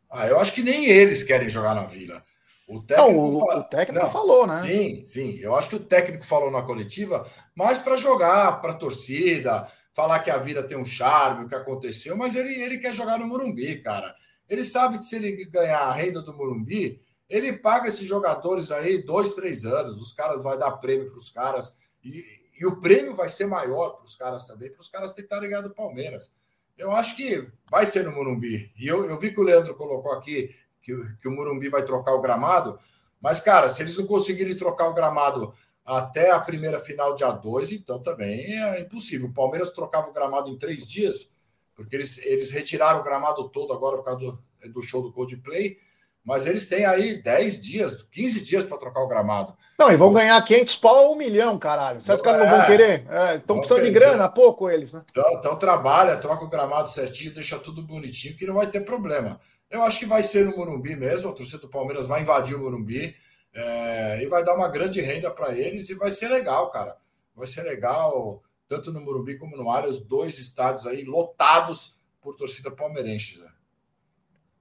Ah, 0.09 0.27
eu 0.27 0.39
acho 0.39 0.53
que 0.53 0.61
nem 0.61 0.85
eles 0.85 1.23
querem 1.23 1.49
jogar 1.49 1.73
na 1.73 1.83
Vila. 1.83 2.23
O 2.67 2.81
técnico, 2.81 3.11
não, 3.11 3.29
o, 3.29 3.39
fala... 3.45 3.59
o 3.59 3.63
técnico 3.63 4.03
não, 4.05 4.11
falou, 4.11 4.47
né? 4.47 4.55
Sim, 4.55 5.05
sim. 5.05 5.39
Eu 5.39 5.55
acho 5.55 5.69
que 5.69 5.75
o 5.75 5.79
técnico 5.79 6.25
falou 6.25 6.49
na 6.49 6.61
coletiva, 6.61 7.25
mais 7.55 7.77
para 7.77 7.97
jogar 7.97 8.61
para 8.61 8.71
a 8.71 8.75
torcida, 8.75 9.67
falar 9.93 10.19
que 10.19 10.31
a 10.31 10.37
vida 10.37 10.63
tem 10.63 10.77
um 10.77 10.85
charme, 10.85 11.45
o 11.45 11.49
que 11.49 11.55
aconteceu, 11.55 12.15
mas 12.15 12.35
ele, 12.35 12.53
ele 12.61 12.77
quer 12.77 12.93
jogar 12.93 13.17
no 13.17 13.27
Morumbi, 13.27 13.81
cara. 13.81 14.15
Ele 14.49 14.63
sabe 14.63 14.97
que 14.97 15.05
se 15.05 15.17
ele 15.17 15.45
ganhar 15.45 15.81
a 15.81 15.91
renda 15.91 16.21
do 16.21 16.33
Morumbi, 16.33 17.01
ele 17.31 17.53
paga 17.53 17.87
esses 17.87 18.05
jogadores 18.05 18.71
aí 18.71 19.01
dois, 19.01 19.33
três 19.35 19.63
anos. 19.63 20.01
Os 20.01 20.11
caras 20.11 20.43
vai 20.43 20.57
dar 20.57 20.71
prêmio 20.71 21.09
para 21.09 21.17
os 21.17 21.29
caras 21.29 21.77
e, 22.03 22.23
e 22.59 22.65
o 22.65 22.75
prêmio 22.75 23.15
vai 23.15 23.29
ser 23.29 23.45
maior 23.45 23.91
para 23.91 24.05
os 24.05 24.15
caras 24.17 24.45
também, 24.45 24.69
para 24.69 24.81
os 24.81 24.89
caras 24.89 25.13
tentarem 25.13 25.49
ganhar 25.49 25.61
do 25.61 25.73
Palmeiras. 25.73 26.29
Eu 26.77 26.91
acho 26.91 27.15
que 27.15 27.47
vai 27.69 27.85
ser 27.85 28.03
no 28.03 28.11
Morumbi. 28.11 28.69
E 28.77 28.85
eu, 28.85 29.05
eu 29.05 29.17
vi 29.17 29.33
que 29.33 29.39
o 29.39 29.43
Leandro 29.43 29.75
colocou 29.75 30.11
aqui 30.11 30.53
que, 30.81 30.93
que 31.21 31.27
o 31.27 31.31
Morumbi 31.31 31.69
vai 31.69 31.85
trocar 31.85 32.13
o 32.13 32.21
gramado, 32.21 32.77
mas, 33.21 33.39
cara, 33.39 33.69
se 33.69 33.81
eles 33.81 33.97
não 33.97 34.05
conseguirem 34.05 34.57
trocar 34.57 34.89
o 34.89 34.93
gramado 34.93 35.53
até 35.85 36.31
a 36.31 36.39
primeira 36.39 36.79
final 36.81 37.15
dia 37.15 37.31
2, 37.31 37.71
então 37.71 38.01
também 38.01 38.61
é 38.61 38.81
impossível. 38.81 39.29
O 39.29 39.33
Palmeiras 39.33 39.69
trocava 39.69 40.09
o 40.09 40.13
gramado 40.13 40.49
em 40.49 40.57
três 40.57 40.85
dias, 40.85 41.29
porque 41.75 41.95
eles, 41.95 42.17
eles 42.25 42.51
retiraram 42.51 42.99
o 42.99 43.03
gramado 43.03 43.47
todo 43.49 43.71
agora 43.71 43.97
por 43.97 44.03
causa 44.03 44.19
do, 44.19 44.43
do 44.73 44.81
show 44.81 45.01
do 45.01 45.13
Coldplay, 45.13 45.77
mas 46.23 46.45
eles 46.45 46.69
têm 46.69 46.85
aí 46.85 47.21
10 47.21 47.61
dias, 47.61 48.03
15 48.03 48.41
dias 48.41 48.63
para 48.63 48.77
trocar 48.77 49.01
o 49.01 49.07
gramado. 49.07 49.55
Não, 49.77 49.91
e 49.91 49.95
vão 49.95 50.13
ganhar 50.13 50.39
500 50.43 50.75
pau 50.75 50.97
a 50.97 51.11
um 51.11 51.15
milhão, 51.15 51.57
caralho. 51.57 52.01
Você 52.01 52.11
acha 52.11 52.21
que 52.21 52.31
não 52.31 52.47
vão 52.47 52.61
é. 52.61 52.65
querer? 52.67 53.07
Estão 53.37 53.57
é, 53.57 53.59
precisando 53.59 53.83
de 53.83 53.91
grana, 53.91 54.29
pouco 54.29 54.69
eles, 54.69 54.93
né? 54.93 55.03
Então, 55.09 55.25
então 55.33 55.55
trabalha, 55.55 56.17
troca 56.17 56.45
o 56.45 56.49
gramado 56.49 56.89
certinho, 56.89 57.33
deixa 57.33 57.57
tudo 57.57 57.81
bonitinho, 57.81 58.35
que 58.37 58.45
não 58.45 58.53
vai 58.53 58.67
ter 58.67 58.81
problema. 58.81 59.39
Eu 59.69 59.83
acho 59.83 59.99
que 59.99 60.05
vai 60.05 60.21
ser 60.21 60.45
no 60.45 60.55
Morumbi 60.55 60.95
mesmo, 60.95 61.29
a 61.29 61.33
torcida 61.33 61.59
do 61.59 61.69
Palmeiras 61.69 62.05
vai 62.05 62.21
invadir 62.21 62.55
o 62.55 62.59
Morumbi 62.59 63.15
é, 63.53 64.21
e 64.21 64.27
vai 64.27 64.43
dar 64.43 64.55
uma 64.55 64.67
grande 64.67 65.01
renda 65.01 65.31
para 65.31 65.57
eles 65.57 65.89
e 65.89 65.95
vai 65.95 66.11
ser 66.11 66.27
legal, 66.27 66.69
cara. 66.69 66.97
Vai 67.35 67.47
ser 67.47 67.63
legal, 67.63 68.43
tanto 68.67 68.91
no 68.91 69.01
Morumbi 69.01 69.37
como 69.37 69.57
no 69.57 69.69
Allianz, 69.69 69.99
dois 69.99 70.37
estádios 70.37 70.85
aí 70.85 71.03
lotados 71.03 71.95
por 72.21 72.35
torcida 72.35 72.69
palmeirense. 72.69 73.39
Né? 73.39 73.50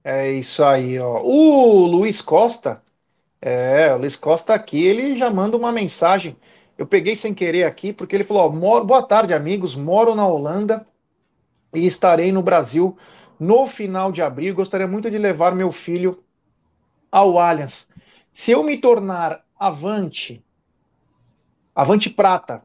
É 0.03 0.31
isso 0.31 0.63
aí, 0.63 0.97
ó. 0.99 1.21
O 1.21 1.85
Luiz 1.85 2.21
Costa, 2.21 2.81
é, 3.41 3.93
o 3.93 3.99
Luiz 3.99 4.15
Costa 4.15 4.53
aqui, 4.53 4.83
ele 4.85 5.17
já 5.17 5.29
manda 5.29 5.57
uma 5.57 5.71
mensagem. 5.71 6.37
Eu 6.77 6.87
peguei 6.87 7.15
sem 7.15 7.33
querer 7.33 7.65
aqui, 7.65 7.93
porque 7.93 8.15
ele 8.15 8.23
falou: 8.25 8.43
ó, 8.47 8.49
moro, 8.51 8.85
boa 8.85 9.03
tarde, 9.03 9.33
amigos. 9.33 9.75
Moro 9.75 10.15
na 10.15 10.27
Holanda 10.27 10.87
e 11.73 11.85
estarei 11.87 12.31
no 12.31 12.43
Brasil 12.43 12.97
no 13.39 13.67
final 13.67 14.11
de 14.11 14.21
abril, 14.21 14.55
gostaria 14.55 14.87
muito 14.87 15.11
de 15.11 15.17
levar 15.17 15.55
meu 15.55 15.71
filho 15.71 16.23
ao 17.11 17.39
Allianz. 17.39 17.87
Se 18.33 18.51
eu 18.51 18.63
me 18.63 18.77
tornar 18.79 19.43
avante, 19.59 20.43
avante 21.75 22.09
prata, 22.09 22.63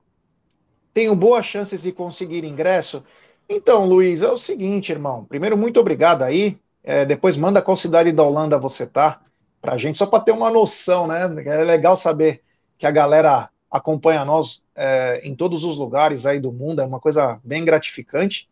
tenho 0.95 1.15
boas 1.15 1.47
chances 1.47 1.83
de 1.83 1.93
conseguir 1.93 2.45
ingresso? 2.45 3.05
Então, 3.49 3.87
Luiz, 3.87 4.23
é 4.23 4.29
o 4.31 4.39
seguinte, 4.39 4.93
irmão. 4.93 5.25
Primeiro, 5.25 5.57
muito 5.57 5.81
obrigado 5.81 6.23
aí. 6.23 6.59
É, 6.87 7.05
depois 7.05 7.37
manda 7.37 7.61
qual 7.61 7.77
cidade 7.77 8.13
da 8.13 8.23
Holanda 8.23 8.59
você 8.59 8.87
tá, 8.87 9.21
pra 9.61 9.77
gente, 9.77 9.99
só 9.99 10.07
para 10.07 10.23
ter 10.23 10.31
uma 10.31 10.49
noção, 10.51 11.09
né? 11.09 11.25
É 11.45 11.65
legal 11.65 11.97
saber 11.97 12.45
que 12.79 12.87
a 12.87 12.93
galera 12.93 13.51
acompanha 13.69 14.25
nós 14.25 14.65
é, 14.73 15.21
em 15.25 15.35
todos 15.35 15.65
os 15.65 15.77
lugares 15.77 16.25
aí 16.25 16.39
do 16.39 16.53
mundo, 16.53 16.81
é 16.81 16.85
uma 16.85 17.01
coisa 17.01 17.41
bem 17.43 17.65
gratificante. 17.65 18.49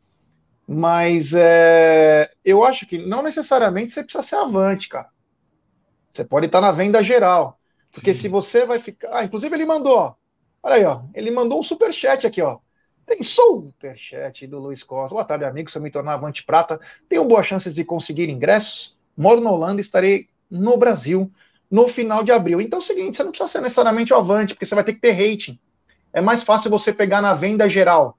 Mas 0.66 1.32
é, 1.32 2.28
eu 2.44 2.64
acho 2.64 2.86
que 2.86 2.98
não 2.98 3.22
necessariamente 3.22 3.92
você 3.92 4.02
precisa 4.02 4.22
ser 4.22 4.36
avante, 4.36 4.88
cara. 4.88 5.08
Você 6.12 6.24
pode 6.24 6.46
estar 6.46 6.60
na 6.60 6.72
venda 6.72 7.02
geral. 7.04 7.60
Porque 7.92 8.12
Sim. 8.12 8.22
se 8.22 8.28
você 8.28 8.66
vai 8.66 8.80
ficar. 8.80 9.10
Ah, 9.12 9.24
inclusive 9.24 9.54
ele 9.54 9.66
mandou, 9.66 9.96
ó. 9.96 10.14
Olha 10.62 10.74
aí, 10.74 10.84
ó. 10.84 11.02
Ele 11.14 11.30
mandou 11.30 11.60
um 11.60 11.62
superchat 11.62 12.26
aqui, 12.26 12.42
ó. 12.42 12.58
Tem 13.06 13.22
superchat 13.22 14.46
do 14.46 14.58
Luiz 14.58 14.82
Costa. 14.82 15.14
Boa 15.14 15.24
tarde, 15.24 15.44
amigo. 15.44 15.70
Se 15.70 15.76
eu 15.76 15.82
me 15.82 15.90
tornar 15.90 16.14
avante 16.14 16.42
prata, 16.42 16.80
tenho 17.08 17.24
boas 17.24 17.46
chances 17.46 17.74
de 17.74 17.84
conseguir 17.84 18.30
ingressos. 18.30 18.96
Moro 19.16 19.40
na 19.40 19.50
Holanda 19.50 19.80
estarei 19.80 20.28
no 20.50 20.76
Brasil 20.76 21.30
no 21.70 21.86
final 21.86 22.24
de 22.24 22.32
abril. 22.32 22.60
Então 22.60 22.78
é 22.78 22.82
o 22.82 22.84
seguinte: 22.84 23.16
você 23.16 23.24
não 23.24 23.30
precisa 23.30 23.48
ser 23.48 23.60
necessariamente 23.60 24.12
o 24.12 24.16
avante, 24.16 24.54
porque 24.54 24.64
você 24.64 24.74
vai 24.74 24.84
ter 24.84 24.94
que 24.94 25.00
ter 25.00 25.12
rating. 25.12 25.58
É 26.12 26.20
mais 26.20 26.42
fácil 26.42 26.70
você 26.70 26.92
pegar 26.92 27.20
na 27.20 27.34
venda 27.34 27.68
geral. 27.68 28.16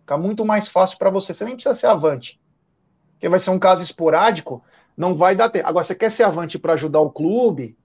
Fica 0.00 0.16
muito 0.16 0.44
mais 0.44 0.68
fácil 0.68 0.98
para 0.98 1.10
você. 1.10 1.34
Você 1.34 1.44
nem 1.44 1.54
precisa 1.54 1.74
ser 1.74 1.86
avante. 1.86 2.40
Porque 3.12 3.28
vai 3.28 3.40
ser 3.40 3.50
um 3.50 3.58
caso 3.58 3.82
esporádico, 3.82 4.62
não 4.96 5.14
vai 5.14 5.34
dar 5.34 5.50
tempo. 5.50 5.66
Agora, 5.66 5.82
você 5.82 5.94
quer 5.94 6.10
ser 6.10 6.22
avante 6.22 6.58
para 6.58 6.74
ajudar 6.74 7.00
o 7.00 7.10
clube? 7.10 7.76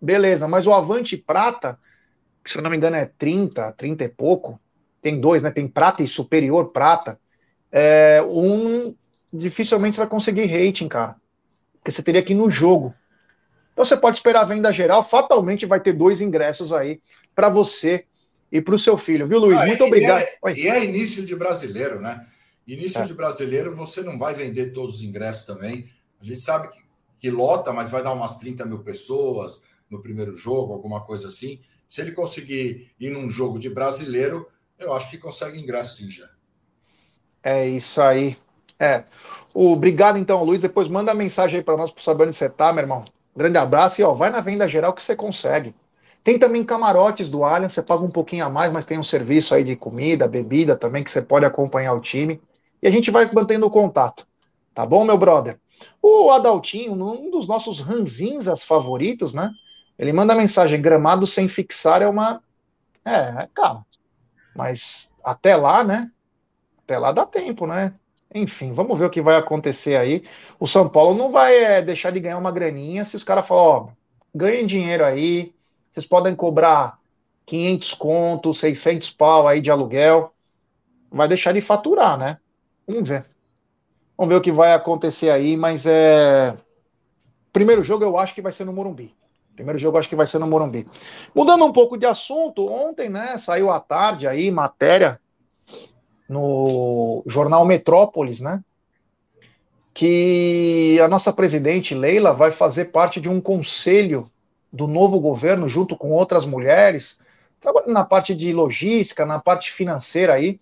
Beleza, 0.00 0.46
mas 0.46 0.66
o 0.66 0.72
avante 0.72 1.16
prata, 1.16 1.78
que 2.42 2.50
se 2.50 2.56
eu 2.56 2.62
não 2.62 2.70
me 2.70 2.76
engano 2.76 2.96
é 2.96 3.06
30, 3.18 3.72
30 3.72 4.04
e 4.04 4.08
pouco, 4.08 4.60
tem 5.06 5.20
dois, 5.20 5.40
né? 5.40 5.52
Tem 5.52 5.68
prata 5.68 6.02
e 6.02 6.08
superior 6.08 6.72
prata. 6.72 7.16
É, 7.70 8.20
um 8.26 8.92
dificilmente 9.32 9.94
você 9.94 10.00
vai 10.00 10.08
conseguir 10.08 10.46
rating, 10.46 10.88
cara. 10.88 11.14
Porque 11.74 11.92
você 11.92 12.02
teria 12.02 12.24
que 12.24 12.32
ir 12.32 12.36
no 12.36 12.50
jogo. 12.50 12.92
Então 13.72 13.84
você 13.84 13.96
pode 13.96 14.16
esperar 14.16 14.40
a 14.40 14.46
venda 14.46 14.72
geral, 14.72 15.08
fatalmente 15.08 15.64
vai 15.64 15.78
ter 15.78 15.92
dois 15.92 16.20
ingressos 16.20 16.72
aí 16.72 17.00
para 17.36 17.48
você 17.48 18.04
e 18.50 18.60
para 18.60 18.74
o 18.74 18.78
seu 18.78 18.98
filho, 18.98 19.28
viu, 19.28 19.38
Luiz? 19.38 19.60
Ah, 19.60 19.66
Muito 19.66 19.84
e 19.84 19.86
obrigado. 19.86 20.22
É, 20.22 20.52
e 20.56 20.66
é 20.66 20.84
início 20.84 21.24
de 21.24 21.36
brasileiro, 21.36 22.00
né? 22.00 22.26
Início 22.66 23.02
é. 23.02 23.04
de 23.04 23.14
brasileiro, 23.14 23.76
você 23.76 24.02
não 24.02 24.18
vai 24.18 24.34
vender 24.34 24.72
todos 24.72 24.96
os 24.96 25.02
ingressos 25.04 25.44
também. 25.44 25.88
A 26.20 26.24
gente 26.24 26.40
sabe 26.40 26.66
que, 26.68 26.82
que 27.20 27.30
lota, 27.30 27.72
mas 27.72 27.90
vai 27.90 28.02
dar 28.02 28.12
umas 28.12 28.38
30 28.38 28.64
mil 28.64 28.80
pessoas 28.80 29.62
no 29.88 30.02
primeiro 30.02 30.34
jogo, 30.34 30.72
alguma 30.72 31.00
coisa 31.04 31.28
assim. 31.28 31.60
Se 31.86 32.00
ele 32.00 32.10
conseguir 32.10 32.90
ir 32.98 33.10
num 33.10 33.28
jogo 33.28 33.56
de 33.56 33.70
brasileiro, 33.70 34.48
eu 34.78 34.92
acho 34.94 35.10
que 35.10 35.18
consegue 35.18 35.58
ingresso 35.58 35.96
sim 35.96 36.10
já. 36.10 36.28
É 37.42 37.66
isso 37.66 38.00
aí. 38.00 38.36
É. 38.78 39.04
Obrigado, 39.54 40.18
então, 40.18 40.42
Luiz. 40.44 40.62
Depois 40.62 40.88
manda 40.88 41.14
mensagem 41.14 41.58
aí 41.58 41.64
para 41.64 41.76
nós 41.76 41.90
para 41.90 42.02
saber 42.02 42.24
onde 42.24 42.36
você 42.36 42.48
tá, 42.48 42.72
meu 42.72 42.82
irmão. 42.82 43.04
Grande 43.34 43.58
abraço 43.58 44.00
e 44.00 44.04
ó, 44.04 44.12
vai 44.12 44.30
na 44.30 44.40
venda 44.40 44.66
geral 44.66 44.92
que 44.92 45.02
você 45.02 45.14
consegue. 45.14 45.74
Tem 46.24 46.38
também 46.38 46.64
camarotes 46.64 47.28
do 47.28 47.44
Allianz, 47.44 47.72
você 47.72 47.82
paga 47.82 48.02
um 48.02 48.10
pouquinho 48.10 48.44
a 48.44 48.50
mais, 48.50 48.72
mas 48.72 48.84
tem 48.84 48.98
um 48.98 49.02
serviço 49.04 49.54
aí 49.54 49.62
de 49.62 49.76
comida, 49.76 50.26
bebida 50.26 50.74
também, 50.74 51.04
que 51.04 51.10
você 51.10 51.22
pode 51.22 51.44
acompanhar 51.44 51.92
o 51.92 52.00
time. 52.00 52.42
E 52.82 52.88
a 52.88 52.90
gente 52.90 53.12
vai 53.12 53.30
mantendo 53.32 53.70
contato. 53.70 54.26
Tá 54.74 54.84
bom, 54.84 55.04
meu 55.04 55.16
brother? 55.16 55.58
O 56.02 56.30
Adaltinho, 56.30 56.92
um 56.94 57.30
dos 57.30 57.46
nossos 57.46 57.80
ranzinzas 57.80 58.64
favoritos, 58.64 59.34
né? 59.34 59.52
Ele 59.96 60.12
manda 60.12 60.34
mensagem: 60.34 60.82
gramado 60.82 61.26
sem 61.26 61.48
fixar 61.48 62.02
é 62.02 62.08
uma. 62.08 62.42
É, 63.04 63.44
é 63.44 63.48
calma. 63.54 63.85
Mas 64.56 65.12
até 65.22 65.54
lá, 65.56 65.84
né? 65.84 66.10
Até 66.84 66.98
lá 66.98 67.12
dá 67.12 67.26
tempo, 67.26 67.66
né? 67.66 67.94
Enfim, 68.34 68.72
vamos 68.72 68.98
ver 68.98 69.06
o 69.06 69.10
que 69.10 69.22
vai 69.22 69.36
acontecer 69.36 69.96
aí. 69.96 70.24
O 70.58 70.66
São 70.66 70.88
Paulo 70.88 71.16
não 71.16 71.30
vai 71.30 71.56
é, 71.56 71.82
deixar 71.82 72.10
de 72.10 72.20
ganhar 72.20 72.38
uma 72.38 72.50
graninha 72.50 73.04
se 73.04 73.16
os 73.16 73.24
caras 73.24 73.46
falarem, 73.46 73.70
ó, 73.70 73.88
ganhem 74.34 74.66
dinheiro 74.66 75.04
aí, 75.04 75.54
vocês 75.92 76.04
podem 76.04 76.34
cobrar 76.34 76.98
500 77.46 77.94
contos, 77.94 78.60
600 78.60 79.10
pau 79.10 79.46
aí 79.48 79.60
de 79.60 79.70
aluguel. 79.70 80.32
Vai 81.10 81.28
deixar 81.28 81.52
de 81.52 81.60
faturar, 81.60 82.18
né? 82.18 82.38
Vamos 82.86 83.08
ver. 83.08 83.24
Vamos 84.16 84.32
ver 84.32 84.38
o 84.38 84.42
que 84.42 84.52
vai 84.52 84.74
acontecer 84.74 85.30
aí, 85.30 85.56
mas 85.56 85.86
é. 85.86 86.56
Primeiro 87.52 87.82
jogo 87.82 88.04
eu 88.04 88.18
acho 88.18 88.34
que 88.34 88.42
vai 88.42 88.52
ser 88.52 88.64
no 88.64 88.72
Morumbi. 88.72 89.14
Primeiro 89.56 89.78
jogo 89.78 89.96
acho 89.96 90.08
que 90.08 90.14
vai 90.14 90.26
ser 90.26 90.38
no 90.38 90.46
Morumbi. 90.46 90.86
Mudando 91.34 91.64
um 91.64 91.72
pouco 91.72 91.96
de 91.96 92.04
assunto, 92.04 92.70
ontem, 92.70 93.08
né, 93.08 93.38
saiu 93.38 93.70
à 93.70 93.80
tarde 93.80 94.28
aí 94.28 94.50
matéria 94.50 95.18
no 96.28 97.22
jornal 97.26 97.64
Metrópolis, 97.64 98.40
né? 98.40 98.62
Que 99.94 101.00
a 101.02 101.08
nossa 101.08 101.32
presidente 101.32 101.94
Leila 101.94 102.34
vai 102.34 102.50
fazer 102.50 102.86
parte 102.86 103.18
de 103.18 103.30
um 103.30 103.40
conselho 103.40 104.30
do 104.70 104.86
novo 104.86 105.18
governo, 105.18 105.66
junto 105.66 105.96
com 105.96 106.10
outras 106.10 106.44
mulheres, 106.44 107.18
trabalhando 107.58 107.94
na 107.94 108.04
parte 108.04 108.34
de 108.34 108.52
logística, 108.52 109.24
na 109.24 109.38
parte 109.38 109.72
financeira 109.72 110.34
aí, 110.34 110.60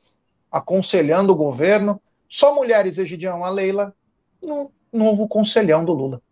aconselhando 0.52 1.32
o 1.32 1.36
governo. 1.36 2.00
Só 2.28 2.54
mulheres, 2.54 2.96
Egidião, 2.96 3.44
a 3.44 3.50
Leila, 3.50 3.92
no 4.40 4.70
novo 4.92 5.26
conselhão 5.26 5.84
do 5.84 5.92
Lula. 5.92 6.22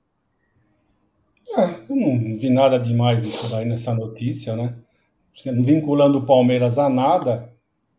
É, 1.57 1.64
eu 1.90 1.97
não 1.97 2.38
vi 2.38 2.49
nada 2.49 2.78
demais 2.78 3.22
nisso 3.22 3.51
daí 3.51 3.64
nessa 3.64 3.95
notícia, 3.95 4.55
né? 4.55 4.74
Não 5.47 5.62
vinculando 5.62 6.18
o 6.18 6.26
Palmeiras 6.26 6.78
a 6.78 6.88
nada, 6.88 7.53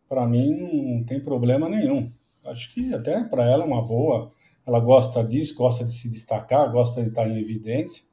para 0.08 0.26
mim 0.26 0.50
não 0.50 1.04
tem 1.04 1.20
problema 1.20 1.68
nenhum. 1.68 2.10
Acho 2.44 2.72
que 2.72 2.92
até 2.94 3.24
para 3.24 3.44
ela 3.44 3.64
é 3.64 3.66
uma 3.66 3.82
boa. 3.82 4.32
ela 4.66 4.80
gosta 4.80 5.22
disso, 5.22 5.54
gosta 5.54 5.84
de 5.84 5.94
se 5.94 6.10
destacar, 6.10 6.70
gosta 6.70 7.02
de 7.02 7.08
estar 7.08 7.28
em 7.28 7.38
evidência. 7.38 8.04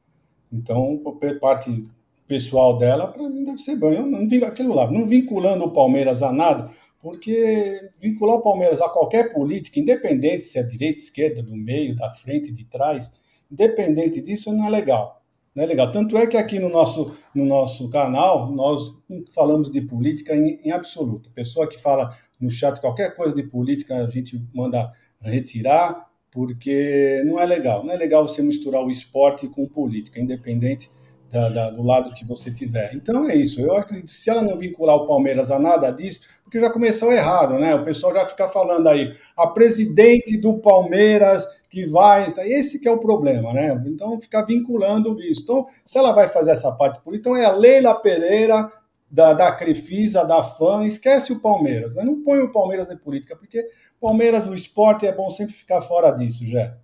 Então, 0.52 1.02
parte 1.40 1.88
pessoal 2.28 2.78
dela, 2.78 3.08
para 3.08 3.28
mim 3.30 3.44
deve 3.44 3.58
ser 3.58 3.76
bom. 3.76 3.92
Eu 3.92 4.06
não 4.06 4.26
digo 4.26 4.46
aquilo 4.46 4.74
lá, 4.74 4.90
não 4.90 5.06
vinculando 5.06 5.66
o 5.66 5.72
Palmeiras 5.72 6.24
a 6.24 6.32
nada, 6.32 6.70
porque 7.02 7.90
vincular 8.00 8.38
o 8.38 8.42
Palmeiras 8.42 8.82
a 8.82 8.90
qualquer 8.90 9.34
política, 9.34 9.80
independente 9.80 10.46
se 10.46 10.60
é 10.60 10.64
direita, 10.64 11.00
esquerda, 11.00 11.42
do 11.42 11.56
meio, 11.56 11.96
da 11.96 12.10
frente, 12.10 12.52
de 12.52 12.64
trás, 12.66 13.12
independente 13.52 14.22
disso, 14.22 14.54
não 14.54 14.66
é 14.66 14.70
legal. 14.70 15.21
Não 15.56 15.64
é 15.64 15.68
legal. 15.68 15.92
Tanto 15.92 16.18
é 16.18 16.26
que 16.26 16.38
aqui 16.38 16.60
no 16.60 16.70
nosso, 16.70 17.16
no 17.36 17.46
nosso 17.46 17.90
canal, 17.90 18.52
nós 18.52 18.94
falamos 19.34 19.72
de 19.72 19.82
política 19.82 20.36
em, 20.36 20.60
em 20.64 20.72
absoluto. 20.72 21.30
Pessoa 21.32 21.68
que 21.68 21.80
fala 21.80 22.16
no 22.40 22.50
chat 22.50 22.80
qualquer 22.80 23.16
coisa 23.16 23.36
de 23.36 23.44
política, 23.44 23.98
a 23.98 24.10
gente 24.10 24.42
manda 24.54 24.92
retirar, 25.22 26.10
porque 26.32 27.22
não 27.26 27.40
é 27.40 27.46
legal. 27.46 27.84
Não 27.84 27.94
é 27.94 27.98
legal 27.98 28.28
você 28.28 28.42
misturar 28.42 28.82
o 28.82 28.90
esporte 28.90 29.48
com 29.48 29.68
política, 29.68 30.20
independente 30.20 30.90
da, 31.30 31.50
da, 31.50 31.70
do 31.70 31.82
lado 31.82 32.14
que 32.14 32.26
você 32.26 32.52
tiver. 32.52 32.94
Então 32.94 33.30
é 33.30 33.36
isso. 33.36 33.62
Eu 33.62 33.76
acredito 33.76 34.08
que 34.08 34.12
se 34.12 34.30
ela 34.30 34.42
não 34.42 34.58
vincular 34.58 34.96
o 34.96 35.08
Palmeiras 35.08 35.50
a 35.50 35.58
nada 35.58 35.92
disso, 35.92 36.22
porque 36.44 36.60
já 36.60 36.70
começou 36.70 37.12
errado, 37.12 37.58
né? 37.58 37.74
O 37.76 37.84
pessoal 37.84 38.14
já 38.14 38.26
fica 38.26 38.50
falando 38.50 38.88
aí, 38.88 39.14
a 39.38 39.48
presidente 39.48 40.38
do 40.38 40.60
Palmeiras 40.60 41.46
que 41.72 41.86
vai. 41.86 42.28
Esse 42.28 42.80
que 42.80 42.88
é 42.88 42.92
o 42.92 43.00
problema, 43.00 43.54
né? 43.54 43.82
Então 43.88 44.20
ficar 44.20 44.44
vinculando 44.44 45.20
isso. 45.22 45.44
Então, 45.44 45.66
se 45.86 45.98
ela 45.98 46.12
vai 46.12 46.28
fazer 46.28 46.52
essa 46.52 46.72
parte 46.74 47.02
política, 47.02 47.30
então 47.30 47.42
é 47.42 47.46
a 47.46 47.56
Leila 47.56 47.96
Pereira 47.96 48.70
da, 49.10 49.34
da 49.34 49.52
Crefisa, 49.54 50.26
da 50.26 50.44
FAN, 50.44 50.86
esquece 50.86 51.32
o 51.32 51.40
Palmeiras, 51.40 51.96
né? 51.96 52.04
Não 52.04 52.22
põe 52.22 52.40
o 52.40 52.52
Palmeiras 52.52 52.88
na 52.88 52.96
política, 52.96 53.36
porque 53.36 53.66
Palmeiras, 54.00 54.48
o 54.48 54.54
esporte, 54.54 55.08
é 55.08 55.14
bom 55.14 55.30
sempre 55.30 55.54
ficar 55.54 55.82
fora 55.82 56.12
disso, 56.12 56.46
já. 56.46 56.76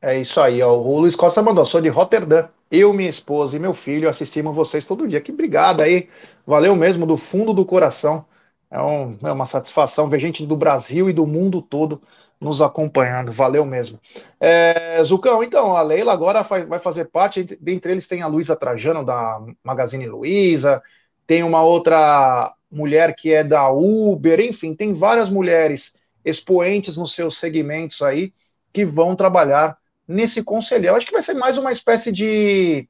É 0.00 0.18
isso 0.18 0.40
aí, 0.40 0.62
ó. 0.62 0.76
O 0.76 1.00
Luiz 1.00 1.16
Costa 1.16 1.42
mandou, 1.42 1.64
sou 1.64 1.80
de 1.80 1.88
Roterdã. 1.88 2.48
Eu, 2.70 2.92
minha 2.92 3.08
esposa 3.08 3.56
e 3.56 3.60
meu 3.60 3.72
filho 3.72 4.08
assistimos 4.08 4.54
vocês 4.54 4.86
todo 4.86 5.08
dia. 5.08 5.20
Que 5.20 5.32
obrigado 5.32 5.80
aí. 5.80 6.08
Valeu 6.46 6.76
mesmo, 6.76 7.06
do 7.06 7.16
fundo 7.16 7.54
do 7.54 7.64
coração. 7.64 8.24
É, 8.70 8.80
um, 8.80 9.18
é, 9.22 9.32
uma 9.32 9.46
satisfação 9.46 10.08
ver 10.08 10.18
gente 10.18 10.44
do 10.46 10.56
Brasil 10.56 11.08
e 11.08 11.12
do 11.12 11.26
mundo 11.26 11.62
todo 11.62 12.00
nos 12.40 12.60
acompanhando. 12.60 13.32
Valeu 13.32 13.64
mesmo. 13.64 13.98
É, 14.38 15.02
Zucão, 15.04 15.42
então, 15.42 15.76
a 15.76 15.82
Leila 15.82 16.12
agora 16.12 16.42
vai 16.42 16.78
fazer 16.78 17.06
parte, 17.06 17.44
dentre 17.60 17.92
eles 17.92 18.06
tem 18.06 18.22
a 18.22 18.26
Luísa 18.26 18.54
Trajano, 18.54 19.04
da 19.04 19.40
Magazine 19.62 20.06
Luiza, 20.06 20.82
tem 21.26 21.42
uma 21.42 21.62
outra 21.62 22.54
mulher 22.70 23.14
que 23.16 23.32
é 23.32 23.42
da 23.42 23.70
Uber, 23.70 24.40
enfim, 24.40 24.74
tem 24.74 24.92
várias 24.92 25.28
mulheres 25.28 25.94
expoentes 26.24 26.96
nos 26.96 27.14
seus 27.14 27.38
segmentos 27.38 28.02
aí 28.02 28.32
que 28.72 28.84
vão 28.84 29.16
trabalhar 29.16 29.78
nesse 30.06 30.42
conselho. 30.42 30.94
Acho 30.94 31.06
que 31.06 31.12
vai 31.12 31.22
ser 31.22 31.34
mais 31.34 31.58
uma 31.58 31.72
espécie 31.72 32.12
de 32.12 32.88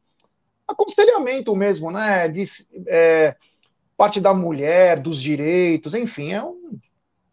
aconselhamento 0.67 1.55
mesmo, 1.57 1.91
né? 1.91 2.29
De 2.29 2.45
é, 2.87 3.37
parte 3.99 4.21
da 4.21 4.35
mulher, 4.35 5.03
dos 5.03 5.21
direitos, 5.23 5.95
enfim, 5.95 6.33
é 6.33 6.45
um, 6.45 6.81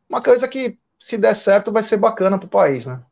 uma 0.09 0.24
coisa 0.24 0.47
que, 0.47 0.80
se 0.99 1.18
der 1.18 1.36
certo, 1.36 1.72
vai 1.72 1.84
ser 1.84 1.97
bacana 1.97 2.39
para 2.39 2.47
o 2.47 2.49
país, 2.49 2.88
né? 2.88 3.05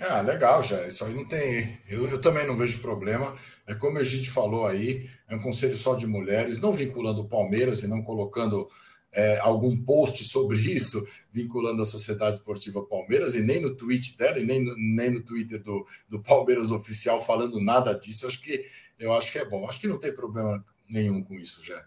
Ah, 0.00 0.20
legal, 0.22 0.62
já. 0.62 0.86
Isso 0.86 1.04
aí 1.04 1.14
não 1.14 1.26
tem. 1.26 1.78
Eu, 1.88 2.08
eu 2.08 2.20
também 2.20 2.46
não 2.46 2.56
vejo 2.56 2.80
problema. 2.80 3.34
É 3.66 3.74
como 3.74 3.98
a 3.98 4.02
gente 4.04 4.30
falou 4.30 4.66
aí, 4.66 5.08
é 5.28 5.36
um 5.36 5.42
conselho 5.42 5.76
só 5.76 5.94
de 5.94 6.06
mulheres, 6.06 6.60
não 6.60 6.72
vinculando 6.72 7.20
o 7.22 7.28
Palmeiras 7.28 7.82
e 7.82 7.86
não 7.86 8.02
colocando 8.02 8.68
é, 9.12 9.38
algum 9.38 9.76
post 9.84 10.24
sobre 10.24 10.58
isso, 10.72 11.06
vinculando 11.32 11.82
a 11.82 11.84
Sociedade 11.84 12.36
Esportiva 12.36 12.84
Palmeiras, 12.84 13.36
e 13.36 13.40
nem 13.42 13.60
no 13.60 13.76
tweet 13.76 14.16
dela, 14.18 14.38
e 14.38 14.44
nem 14.44 14.64
no, 14.64 14.74
nem 14.76 15.10
no 15.10 15.22
Twitter 15.22 15.62
do, 15.62 15.86
do 16.08 16.20
Palmeiras 16.20 16.72
Oficial 16.72 17.20
falando 17.20 17.60
nada 17.60 17.94
disso. 17.94 18.24
Eu 18.24 18.28
acho 18.28 18.40
que 18.42 18.66
eu 18.98 19.12
acho 19.12 19.32
que 19.32 19.38
é 19.38 19.44
bom. 19.44 19.68
Acho 19.68 19.80
que 19.80 19.88
não 19.88 19.98
tem 19.98 20.14
problema 20.14 20.64
nenhum 20.88 21.22
com 21.22 21.34
isso, 21.34 21.64
já. 21.64 21.84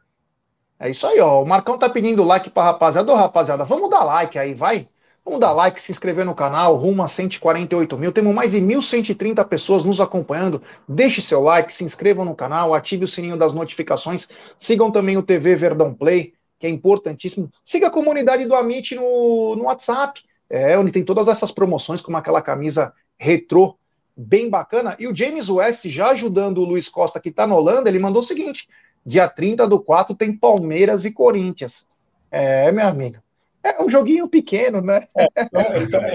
É 0.80 0.90
isso 0.90 1.08
aí, 1.08 1.20
ó. 1.20 1.42
O 1.42 1.46
Marcão 1.46 1.78
tá 1.78 1.90
pedindo 1.90 2.24
like 2.24 2.50
pra 2.50 2.64
rapaziada. 2.64 3.12
Ô, 3.12 3.16
rapaziada, 3.16 3.64
vamos 3.64 3.90
dar 3.90 4.04
like 4.04 4.38
aí, 4.38 4.54
vai. 4.54 4.88
Vamos 5.28 5.42
dar 5.42 5.52
like, 5.52 5.82
se 5.82 5.92
inscrever 5.92 6.24
no 6.24 6.34
canal, 6.34 6.78
rumo 6.78 7.04
a 7.04 7.08
148 7.10 7.98
mil. 7.98 8.14
Temos 8.14 8.34
mais 8.34 8.52
de 8.52 8.62
1.130 8.62 9.46
pessoas 9.46 9.84
nos 9.84 10.00
acompanhando. 10.00 10.62
Deixe 10.88 11.22
seu 11.22 11.42
like, 11.42 11.74
se 11.74 11.84
inscrevam 11.84 12.24
no 12.24 12.34
canal, 12.34 12.74
ative 12.74 13.04
o 13.04 13.08
sininho 13.10 13.36
das 13.36 13.54
notificações. 13.54 14.30
Sigam 14.58 14.90
também 14.90 15.18
o 15.18 15.22
TV 15.22 15.54
Verdão 15.54 15.94
Play, 15.94 16.34
que 16.58 16.66
é 16.66 16.70
importantíssimo. 16.70 17.52
Siga 17.62 17.88
a 17.88 17.92
comunidade 17.92 18.46
do 18.46 18.56
Amit 18.56 18.96
no, 18.96 19.54
no 19.58 19.64
WhatsApp, 19.66 20.22
é, 20.50 20.80
onde 20.80 20.94
tem 20.94 21.04
todas 21.04 21.28
essas 21.28 21.52
promoções, 21.52 22.00
como 22.00 22.16
aquela 22.16 22.42
camisa 22.42 22.94
retrô, 23.18 23.76
bem 24.16 24.50
bacana. 24.50 24.96
E 24.98 25.08
o 25.08 25.16
James 25.16 25.50
West, 25.50 25.88
já 25.90 26.12
ajudando 26.12 26.60
o 26.60 26.66
Luiz 26.66 26.88
Costa, 26.88 27.20
que 27.20 27.28
está 27.28 27.46
na 27.46 27.54
Holanda, 27.54 27.90
ele 27.90 28.00
mandou 28.00 28.22
o 28.22 28.26
seguinte: 28.26 28.70
dia 29.08 29.30
30 29.30 29.66
do 29.68 29.80
4 29.80 30.14
tem 30.14 30.36
Palmeiras 30.36 31.06
e 31.06 31.14
Corinthians. 31.14 31.88
É, 32.30 32.70
meu 32.74 32.86
amigo. 32.86 33.18
É 33.64 33.82
um 33.82 33.90
joguinho 33.90 34.28
pequeno, 34.28 34.82
né? 34.82 35.08
É, 35.18 35.28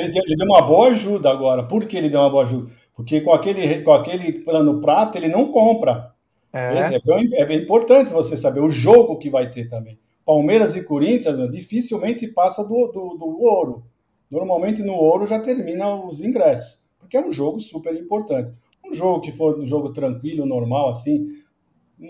ele, 0.01 0.18
ele, 0.18 0.36
deu 0.36 0.47
uma 0.47 0.61
boa 0.61 0.88
ajuda 0.88 1.30
agora. 1.30 1.62
Por 1.62 1.86
que 1.86 1.97
ele 1.97 2.11
deu 2.11 2.20
uma 2.20 2.30
boa 2.30 2.45
ajuda? 2.45 2.70
Porque 2.95 3.22
com 3.22 3.32
aquele, 3.32 3.82
com 3.82 3.93
aquele 3.93 4.32
plano 4.40 4.80
prata 4.80 5.16
ele 5.16 5.28
não 5.28 5.51
compra. 5.51 6.12
É. 6.53 6.95
É, 6.95 7.01
bem, 7.01 7.30
é 7.34 7.47
bem 7.47 7.62
importante 7.62 8.12
você 8.12 8.36
saber 8.36 8.61
o 8.61 8.70
jogo 8.70 9.18
que 9.18 9.30
vai 9.30 9.51
ter 9.51 9.70
também. 9.70 9.99
Palmeiras 10.24 10.76
e 10.76 10.84
Corinthians 10.84 11.51
dificilmente 11.51 12.28
passa 12.28 12.62
do, 12.62 12.88
do, 12.88 13.16
do, 13.16 13.43
ouro. 13.43 13.84
Normalmente 14.30 14.82
no 14.82 14.93
ouro 14.93 15.26
já 15.26 15.40
termina 15.40 15.95
os 15.95 16.20
ingressos, 16.20 16.80
porque 16.99 17.16
é 17.16 17.26
um 17.26 17.32
jogo 17.32 17.59
super 17.59 17.95
importante. 17.95 18.53
Um 18.84 18.95
jogo 18.95 19.20
que 19.20 19.32
for 19.32 19.59
um 19.59 19.66
jogo 19.66 19.93
tranquilo, 19.93 20.45
normal, 20.45 20.90
assim, 20.90 21.41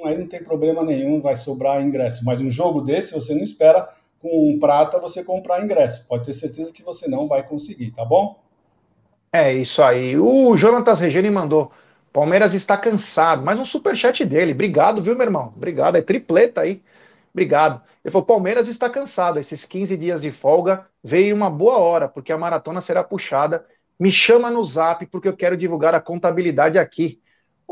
aí 0.04 0.16
não 0.18 0.26
tem 0.26 0.42
problema 0.42 0.82
nenhum, 0.84 1.20
vai 1.20 1.36
sobrar 1.36 1.82
ingresso. 1.82 2.24
Mas 2.24 2.40
um 2.40 2.50
jogo 2.50 2.80
desse 2.80 3.12
você 3.12 3.34
não 3.34 3.42
espera 3.42 3.88
com 4.20 4.50
um 4.50 4.58
prata 4.58 4.98
você 5.00 5.22
comprar 5.24 5.62
ingresso. 5.62 6.06
Pode 6.06 6.24
ter 6.24 6.32
certeza 6.32 6.72
que 6.72 6.82
você 6.82 7.08
não 7.08 7.28
vai 7.28 7.46
conseguir, 7.46 7.90
tá 7.92 8.04
bom? 8.04 8.42
É 9.32 9.52
isso 9.52 9.82
aí. 9.82 10.18
O 10.18 10.56
Jonatas 10.56 11.00
Regeni 11.00 11.30
mandou. 11.30 11.72
Palmeiras 12.12 12.52
está 12.54 12.76
cansado. 12.76 13.42
Mais 13.42 13.58
um 13.58 13.64
superchat 13.64 14.24
dele. 14.24 14.52
Obrigado, 14.52 15.02
viu, 15.02 15.14
meu 15.16 15.24
irmão? 15.26 15.52
Obrigado. 15.56 15.96
É 15.96 16.02
tripleta 16.02 16.60
aí. 16.60 16.82
Obrigado. 17.32 17.82
Ele 18.04 18.12
falou: 18.12 18.26
Palmeiras 18.26 18.68
está 18.68 18.90
cansado. 18.90 19.38
Esses 19.38 19.64
15 19.64 19.96
dias 19.96 20.20
de 20.22 20.30
folga 20.30 20.86
veio 21.02 21.34
uma 21.34 21.48
boa 21.50 21.78
hora, 21.78 22.08
porque 22.08 22.32
a 22.32 22.38
maratona 22.38 22.80
será 22.82 23.02
puxada. 23.02 23.66
Me 23.98 24.12
chama 24.12 24.50
no 24.50 24.64
zap, 24.64 25.06
porque 25.06 25.28
eu 25.28 25.36
quero 25.36 25.56
divulgar 25.56 25.94
a 25.94 26.00
contabilidade 26.00 26.78
aqui. 26.78 27.22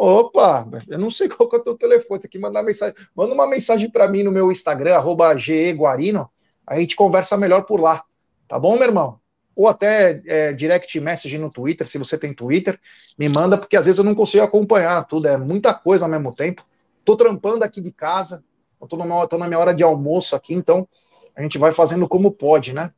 Opa, 0.02 0.66
eu 0.88 0.98
não 0.98 1.10
sei 1.10 1.28
qual 1.28 1.46
que 1.46 1.56
é 1.56 1.58
o 1.58 1.62
teu 1.62 1.76
telefone, 1.76 2.22
tem 2.22 2.30
que 2.30 2.38
mandar 2.38 2.62
mensagem. 2.62 2.94
Manda 3.14 3.34
uma 3.34 3.46
mensagem 3.46 3.90
para 3.90 4.08
mim 4.08 4.22
no 4.22 4.32
meu 4.32 4.50
Instagram, 4.50 4.94
arroba 4.94 5.36
geguarino, 5.36 6.30
a 6.66 6.80
gente 6.80 6.96
conversa 6.96 7.36
melhor 7.36 7.64
por 7.66 7.78
lá. 7.78 8.02
Tá 8.48 8.58
bom, 8.58 8.76
meu 8.76 8.84
irmão? 8.84 9.20
Ou 9.54 9.68
até 9.68 10.22
é, 10.26 10.52
direct 10.54 10.98
message 10.98 11.36
no 11.36 11.50
Twitter, 11.50 11.86
se 11.86 11.98
você 11.98 12.16
tem 12.16 12.32
Twitter, 12.32 12.80
me 13.18 13.28
manda, 13.28 13.58
porque 13.58 13.76
às 13.76 13.84
vezes 13.84 13.98
eu 13.98 14.04
não 14.04 14.14
consigo 14.14 14.42
acompanhar 14.42 15.04
tudo, 15.04 15.28
é 15.28 15.36
muita 15.36 15.74
coisa 15.74 16.06
ao 16.06 16.10
mesmo 16.10 16.34
tempo. 16.34 16.64
Tô 17.04 17.14
trampando 17.14 17.62
aqui 17.62 17.82
de 17.82 17.92
casa, 17.92 18.42
tô, 18.88 18.96
numa, 18.96 19.26
tô 19.28 19.36
na 19.36 19.46
minha 19.46 19.60
hora 19.60 19.74
de 19.74 19.82
almoço 19.82 20.34
aqui, 20.34 20.54
então 20.54 20.88
a 21.36 21.42
gente 21.42 21.58
vai 21.58 21.72
fazendo 21.72 22.08
como 22.08 22.30
pode, 22.30 22.72
né? 22.72 22.90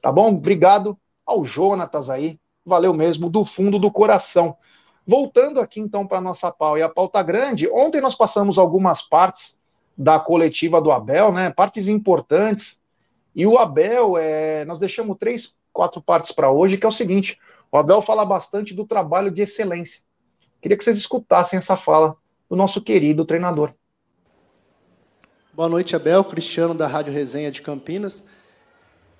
Tá 0.00 0.12
bom? 0.12 0.28
Obrigado 0.28 0.96
ao 1.26 1.44
Jonatas 1.44 2.08
aí, 2.08 2.38
valeu 2.64 2.94
mesmo, 2.94 3.28
do 3.28 3.44
fundo 3.44 3.80
do 3.80 3.90
coração. 3.90 4.56
Voltando 5.06 5.60
aqui 5.60 5.80
então 5.80 6.06
para 6.06 6.18
a 6.18 6.22
nossa 6.22 6.50
pau 6.50 6.76
e 6.76 6.82
a 6.82 6.88
pauta 6.88 7.22
grande, 7.22 7.68
ontem 7.70 8.00
nós 8.00 8.14
passamos 8.14 8.58
algumas 8.58 9.00
partes 9.00 9.58
da 9.96 10.18
coletiva 10.18 10.80
do 10.80 10.90
Abel, 10.90 11.32
né? 11.32 11.50
Partes 11.50 11.86
importantes 11.88 12.80
e 13.36 13.46
o 13.46 13.58
Abel, 13.58 14.16
é, 14.16 14.64
nós 14.64 14.78
deixamos 14.78 15.18
três, 15.18 15.54
quatro 15.70 16.00
partes 16.00 16.32
para 16.32 16.50
hoje, 16.50 16.78
que 16.78 16.86
é 16.86 16.88
o 16.88 16.92
seguinte: 16.92 17.38
o 17.70 17.76
Abel 17.76 18.00
fala 18.00 18.24
bastante 18.24 18.72
do 18.72 18.86
trabalho 18.86 19.30
de 19.30 19.42
excelência. 19.42 20.02
Queria 20.62 20.76
que 20.78 20.82
vocês 20.82 20.96
escutassem 20.96 21.58
essa 21.58 21.76
fala 21.76 22.16
do 22.48 22.56
nosso 22.56 22.80
querido 22.80 23.26
treinador. 23.26 23.74
Boa 25.52 25.68
noite, 25.68 25.94
Abel, 25.94 26.24
Cristiano 26.24 26.74
da 26.74 26.86
Rádio 26.86 27.12
Resenha 27.12 27.50
de 27.50 27.60
Campinas. 27.60 28.24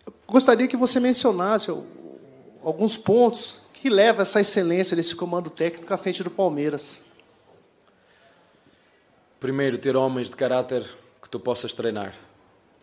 Eu 0.06 0.14
gostaria 0.26 0.66
que 0.66 0.78
você 0.78 0.98
mencionasse 0.98 1.70
alguns 2.64 2.96
pontos 2.96 3.60
que 3.86 3.90
levam 3.90 4.22
essa 4.22 4.40
excelência 4.40 4.96
desse 4.96 5.14
comando 5.14 5.48
técnico 5.48 5.94
à 5.94 5.96
frente 5.96 6.20
do 6.20 6.28
Palmeiras. 6.28 7.04
Primeiro, 9.38 9.78
ter 9.78 9.94
homens 9.94 10.28
de 10.28 10.34
caráter 10.34 10.82
que 11.22 11.28
tu 11.28 11.38
possas 11.38 11.72
treinar. 11.72 12.12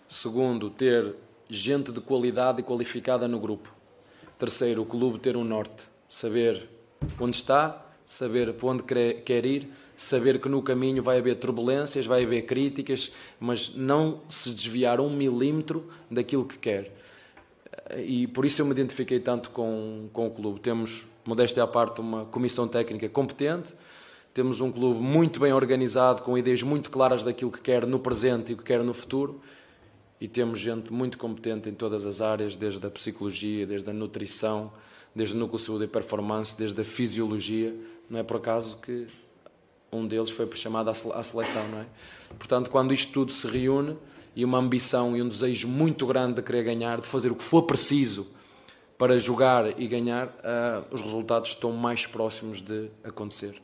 Segundo, 0.08 0.70
ter 0.70 1.14
gente 1.49 1.91
de 1.91 1.99
qualidade 1.99 2.62
e 2.62 2.64
qualificada 2.64 3.28
no 3.28 3.38
grupo. 3.38 3.76
Terceiro, 4.39 4.84
o 4.84 4.86
clube 4.86 5.20
ter 5.20 5.36
um 5.36 5.43
norte, 5.43 5.84
saber 6.08 6.70
onde 7.20 7.36
está, 7.36 7.86
saber 8.08 8.54
para 8.54 8.68
onde 8.70 8.84
quer 8.84 9.45
ir, 9.45 9.68
saber 9.97 10.39
que 10.39 10.47
no 10.47 10.62
caminho 10.62 11.04
vai 11.04 11.18
haver 11.18 11.36
turbulências, 11.36 12.06
vai 12.06 12.24
haver 12.24 12.43
críticas, 12.43 13.12
mas 13.41 13.76
não 13.76 14.22
se 14.30 14.51
desviar 14.51 15.01
um 15.01 15.10
milímetro 15.10 15.91
daquilo 16.10 16.45
que 16.45 16.58
quer. 16.58 16.95
E 17.97 18.28
por 18.28 18.45
isso 18.45 18.61
eu 18.61 18.65
me 18.65 18.71
identifiquei 18.71 19.19
tanto 19.19 19.49
com, 19.49 20.09
com 20.11 20.28
o 20.28 20.32
clube. 20.32 20.59
Temos, 20.59 21.07
modéstia 21.26 21.63
à 21.63 21.67
parte, 21.67 22.01
uma 22.01 22.26
comissão 22.26 22.67
técnica 22.67 23.07
competente, 23.09 23.74
temos 24.34 24.61
um 24.61 24.71
clube 24.71 24.99
muito 24.99 25.39
bem 25.39 25.53
organizado, 25.53 26.24
com 26.24 26.38
ideias 26.38 26.63
muito 26.63 26.89
claras 26.89 27.24
daquilo 27.24 27.51
que 27.51 27.61
quer 27.61 27.86
no 27.86 27.99
presente 27.99 28.51
e 28.51 28.55
o 28.55 28.57
que 28.57 28.63
quer 28.63 28.84
no 28.84 28.93
futuro, 28.93 29.39
e 30.19 30.28
temos 30.28 30.59
gente 30.59 30.91
muito 30.91 31.17
competente 31.17 31.69
em 31.69 31.74
todas 31.74 32.05
as 32.05 32.21
áreas, 32.21 32.55
desde 32.55 32.86
a 32.86 32.89
psicologia, 32.89 33.67
desde 33.67 33.89
a 33.89 33.93
nutrição, 33.93 34.71
desde 35.13 35.36
o 35.36 35.39
núcleo 35.39 35.59
de 35.59 35.65
saúde 35.65 35.84
e 35.84 35.88
performance, 35.88 36.57
desde 36.57 36.80
a 36.82 36.84
fisiologia. 36.84 37.76
Não 38.09 38.19
é 38.19 38.24
por 38.24 38.38
acaso 38.38 38.78
que 38.78 39.05
um 39.95 40.07
deles 40.07 40.29
foi 40.29 40.49
chamado 40.55 40.89
à 40.89 41.23
seleção, 41.23 41.67
não 41.69 41.79
é? 41.79 41.85
Portanto, 42.37 42.69
quando 42.69 42.93
isto 42.93 43.11
tudo 43.11 43.31
se 43.31 43.47
reúne 43.47 43.97
e 44.35 44.43
uma 44.43 44.57
ambição 44.57 45.15
e 45.15 45.21
um 45.21 45.27
desejo 45.27 45.67
muito 45.67 46.05
grande 46.07 46.35
de 46.35 46.41
querer 46.41 46.63
ganhar, 46.63 46.99
de 46.99 47.07
fazer 47.07 47.31
o 47.31 47.35
que 47.35 47.43
for 47.43 47.63
preciso 47.63 48.27
para 48.97 49.17
jogar 49.17 49.79
e 49.79 49.87
ganhar, 49.87 50.27
uh, 50.27 50.85
os 50.91 51.01
resultados 51.01 51.51
estão 51.51 51.71
mais 51.71 52.05
próximos 52.05 52.61
de 52.61 52.89
acontecer. 53.03 53.61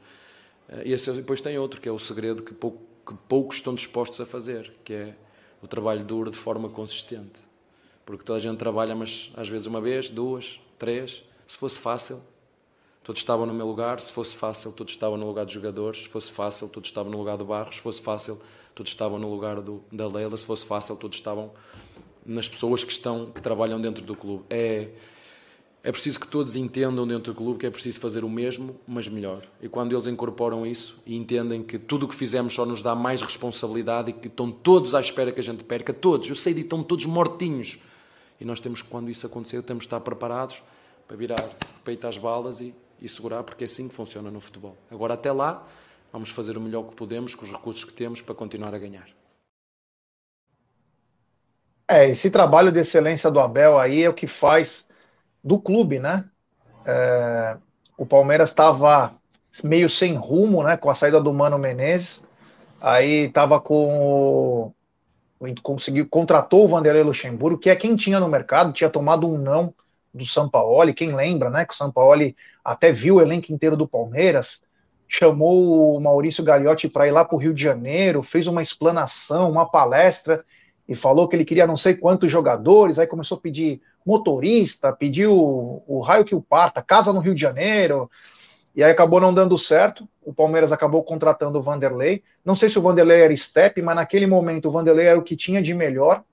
Uh, 0.68 0.82
e 0.86 0.94
esse, 0.94 1.12
depois 1.12 1.42
tem 1.42 1.58
outro, 1.58 1.82
que 1.82 1.90
é 1.90 1.92
o 1.92 2.00
segredo 2.00 2.44
que, 2.44 2.54
pouco, 2.54 2.80
que 3.06 3.14
poucos 3.28 3.58
estão 3.58 3.74
dispostos 3.74 4.20
a 4.22 4.26
fazer, 4.26 4.74
que 4.84 4.94
é 4.94 5.16
o 5.62 5.68
trabalho 5.68 6.04
duro 6.04 6.30
de 6.30 6.38
forma 6.38 6.70
consistente. 6.70 7.42
Porque 8.06 8.24
toda 8.24 8.38
a 8.38 8.42
gente 8.42 8.58
trabalha, 8.58 8.96
mas 8.96 9.32
às 9.36 9.48
vezes 9.48 9.68
uma 9.68 9.82
vez, 9.82 10.10
duas, 10.10 10.60
três. 10.78 11.24
Se 11.46 11.58
fosse 11.58 11.80
fácil, 11.80 12.22
todos 13.10 13.22
estavam 13.24 13.48
no 13.48 13.56
meu 13.56 13.66
lugar. 13.66 14.00
Se 14.00 14.12
fosse 14.12 14.36
fácil, 14.36 14.72
todos 14.72 14.94
estavam 14.94 15.18
no 15.18 15.26
lugar 15.26 15.44
dos 15.44 15.56
jogadores. 15.56 16.04
Se 16.04 16.08
fosse 16.08 16.32
fácil, 16.32 16.70
todos 16.70 16.90
estavam 16.90 17.12
no 17.12 17.18
lugar 17.18 17.38
do 17.38 17.44
Barros. 17.44 17.78
Se 17.78 17.82
fosse 17.82 18.00
fácil, 18.00 18.40
todos 18.76 18.92
estavam 18.92 19.18
no 19.18 19.28
lugar 19.28 19.60
do, 19.62 19.84
da 19.92 20.08
Leila. 20.08 20.38
Se 20.38 20.46
fosse 20.46 20.64
fácil, 20.64 20.96
todos 20.96 21.18
estavam 21.18 21.50
nas 22.24 22.48
pessoas 22.48 22.84
que 22.84 22.92
estão 22.92 23.26
que 23.26 23.42
trabalham 23.42 23.82
dentro 23.82 24.04
do 24.04 24.16
clube. 24.16 24.44
É 24.48 24.90
é 25.84 25.92
preciso 25.92 26.20
que 26.20 26.28
todos 26.28 26.56
entendam 26.56 27.08
dentro 27.08 27.34
do 27.34 27.36
clube 27.36 27.58
que 27.58 27.66
é 27.66 27.72
preciso 27.72 28.00
fazer 28.00 28.24
o 28.24 28.30
mesmo, 28.30 28.80
mas 28.88 29.08
melhor. 29.08 29.42
E 29.60 29.68
quando 29.68 29.96
eles 29.96 30.06
incorporam 30.06 30.64
isso 30.64 31.02
e 31.04 31.16
entendem 31.16 31.64
que 31.64 31.80
tudo 31.80 32.06
o 32.06 32.08
que 32.08 32.14
fizemos 32.14 32.54
só 32.54 32.64
nos 32.64 32.84
dá 32.84 32.94
mais 32.94 33.24
responsabilidade 33.24 34.12
e 34.12 34.14
que 34.14 34.28
estão 34.28 34.52
todos 34.52 34.94
à 34.94 35.00
espera 35.00 35.32
que 35.32 35.40
a 35.40 35.44
gente 35.44 35.64
perca, 35.64 35.94
todos, 35.94 36.30
eu 36.30 36.36
sei 36.36 36.54
de 36.54 36.62
estão 36.62 36.84
todos 36.84 37.06
mortinhos. 37.06 37.80
E 38.40 38.46
nós 38.46 38.60
temos 38.60 38.84
que, 38.84 38.90
quando 38.90 39.10
isso 39.10 39.26
acontecer, 39.26 39.64
temos 39.64 39.84
de 39.84 39.88
estar 39.88 40.02
preparados 40.02 40.62
para 41.08 41.18
virar 41.18 41.50
peito 41.84 42.06
às 42.06 42.18
balas 42.18 42.60
e, 42.60 42.76
e 43.02 43.08
segurar, 43.08 43.44
porque 43.44 43.64
é 43.64 43.66
assim 43.66 43.88
que 43.88 43.96
funciona 43.96 44.30
no 44.30 44.42
futebol. 44.42 44.76
Agora, 44.92 45.14
até 45.14 45.32
lá, 45.32 45.66
vamos 46.12 46.30
fazer 46.30 46.58
o 46.58 46.62
melhor 46.62 46.84
que 46.84 46.96
podemos 46.96 47.36
com 47.36 47.46
os 47.46 47.52
recursos 47.52 47.84
que 47.84 47.94
temos 47.94 48.22
para 48.22 48.36
continuar 48.36 48.74
a 48.74 48.78
ganhar. 48.78 49.08
É, 51.88 52.08
esse 52.10 52.30
trabalho 52.30 52.72
de 52.72 52.80
excelência 52.80 53.32
do 53.32 53.40
Abel 53.40 53.80
aí 53.80 54.04
é 54.04 54.10
o 54.10 54.14
que 54.14 54.28
faz 54.28 54.88
do 55.44 55.60
clube, 55.60 55.98
né? 56.00 56.26
É, 56.86 57.58
o 57.98 58.06
Palmeiras 58.06 58.50
estava 58.50 59.14
meio 59.64 59.90
sem 59.90 60.14
rumo, 60.14 60.64
né? 60.64 60.78
Com 60.78 60.90
a 60.90 60.96
saída 60.96 61.20
do 61.20 61.34
Mano 61.34 61.58
Menezes. 61.58 62.24
Aí 62.80 63.26
estava 63.26 63.60
com 63.60 64.74
o, 65.40 65.56
conseguiu 65.64 66.08
contratou 66.08 66.66
o 66.66 66.68
Vanderlei 66.68 67.04
Luxemburgo, 67.04 67.60
que 67.60 67.70
é 67.70 67.76
quem 67.76 67.96
tinha 67.96 68.20
no 68.20 68.30
mercado, 68.30 68.72
tinha 68.72 68.90
tomado 68.90 69.28
um 69.28 69.38
não 69.38 69.74
do 70.14 70.26
Sampaoli, 70.26 70.94
quem 70.94 71.16
lembra, 71.16 71.50
né? 71.50 71.66
Que 71.66 71.74
o 71.74 71.78
Sampaoli 71.78 72.36
até 72.64 72.92
viu 72.92 73.16
o 73.16 73.22
elenco 73.22 73.52
inteiro 73.52 73.78
do 73.78 73.88
Palmeiras, 73.88 74.62
chamou 75.08 75.96
o 75.96 76.00
Maurício 76.00 76.44
Gagliotti 76.44 76.88
para 76.88 77.08
ir 77.08 77.12
lá 77.12 77.26
para 77.26 77.36
o 77.36 77.40
Rio 77.40 77.54
de 77.54 77.62
Janeiro, 77.62 78.22
fez 78.22 78.48
uma 78.48 78.62
explanação, 78.62 79.52
uma 79.52 79.70
palestra 79.70 80.44
e 80.88 80.96
falou 80.96 81.28
que 81.28 81.36
ele 81.36 81.46
queria 81.46 81.68
não 81.68 81.78
sei 81.78 81.96
quantos 81.96 82.32
jogadores, 82.32 82.98
aí 82.98 83.08
começou 83.08 83.38
a 83.38 83.42
pedir 83.42 83.82
motorista, 84.06 84.92
pediu 84.92 85.84
o 85.88 86.00
raio 86.00 86.26
que 86.26 86.34
o 86.34 86.42
parta, 86.42 86.82
casa 86.82 87.14
no 87.14 87.20
Rio 87.20 87.36
de 87.36 87.42
Janeiro, 87.42 88.10
e 88.76 88.84
aí 88.84 88.92
acabou 88.92 89.20
não 89.20 89.34
dando 89.34 89.58
certo. 89.58 90.08
O 90.24 90.34
Palmeiras 90.34 90.72
acabou 90.72 91.04
contratando 91.04 91.60
o 91.60 91.62
Vanderlei. 91.62 92.24
Não 92.46 92.56
sei 92.56 92.70
se 92.70 92.80
o 92.80 92.82
Vanderlei 92.82 93.22
era 93.22 93.36
step, 93.36 93.82
mas 93.82 93.96
naquele 93.96 94.26
momento 94.26 94.70
o 94.70 94.72
Vanderlei 94.72 95.08
era 95.08 95.20
o 95.20 95.24
que 95.24 95.36
tinha 95.36 95.62
de 95.62 95.74
melhor. 95.74 96.24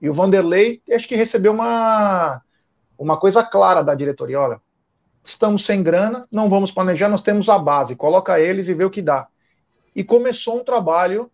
E 0.00 0.08
o 0.08 0.12
Vanderlei, 0.12 0.82
acho 0.92 1.08
que 1.08 1.16
recebeu 1.16 1.52
uma, 1.52 2.42
uma 2.98 3.16
coisa 3.16 3.42
clara 3.44 3.82
da 3.82 3.94
diretoria: 3.94 4.40
olha, 4.40 4.60
estamos 5.22 5.64
sem 5.64 5.82
grana, 5.82 6.26
não 6.30 6.50
vamos 6.50 6.72
planejar, 6.72 7.08
nós 7.08 7.22
temos 7.22 7.48
a 7.48 7.58
base, 7.58 7.94
coloca 7.94 8.40
eles 8.40 8.68
e 8.68 8.74
vê 8.74 8.84
o 8.84 8.90
que 8.90 9.00
dá. 9.00 9.28
E 9.94 10.02
começou 10.02 10.58
um 10.60 10.64
trabalho. 10.64 11.30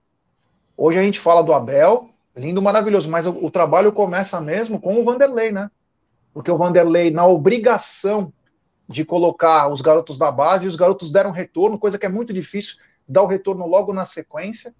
Hoje 0.76 0.98
a 0.98 1.02
gente 1.02 1.20
fala 1.20 1.42
do 1.42 1.52
Abel, 1.52 2.10
lindo, 2.36 2.60
maravilhoso, 2.60 3.08
mas 3.08 3.26
o, 3.26 3.30
o, 3.30 3.50
trabalho 3.50 3.92
começa 3.92 4.40
mesmo 4.40 4.80
com 4.80 5.00
o 5.00 5.04
Vanderlei, 5.04 5.52
né? 5.52 5.70
Porque 6.32 6.50
o 6.50 6.56
Vanderlei, 6.56 7.10
na 7.10 7.26
obrigação 7.26 8.32
de 8.88 9.04
colocar 9.04 9.68
os 9.68 9.80
garotos 9.80 10.18
da 10.18 10.32
base, 10.32 10.64
e 10.64 10.68
os 10.68 10.76
garotos 10.76 11.12
deram 11.12 11.30
retorno, 11.30 11.78
coisa 11.78 11.98
que 11.98 12.06
é 12.06 12.08
muito 12.08 12.32
difícil, 12.32 12.76
dar 13.08 13.22
o 13.22 13.26
retorno 13.26 13.66
logo 13.66 13.92
na 13.92 14.04
sequência. 14.04 14.74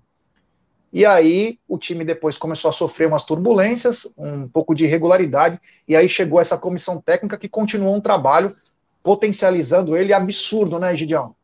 E 0.95 1.05
aí 1.05 1.59
o 1.67 1.77
time 1.77 2.05
depois 2.05 2.39
começou 2.39 2.69
a 2.69 2.73
sofrer 2.73 3.09
umas 3.09 3.25
turbulências, 3.25 4.07
um 4.17 4.47
pouco 4.47 4.77
de 4.77 4.85
irregularidade, 4.85 5.61
e 5.89 5.97
aí 5.97 6.09
chegou 6.09 6.41
essa 6.41 6.57
comissão 6.57 7.01
técnica 7.01 7.37
que 7.37 7.49
continuou 7.49 7.97
um 7.97 8.01
trabalho 8.01 8.55
potencializando 9.03 9.97
ele 9.97 10.13
absurdo, 10.13 10.79
né, 10.79 10.95
Gideão? 10.95 11.35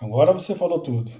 Agora 0.00 0.32
você 0.32 0.54
falou 0.54 0.80
tudo 0.80 1.12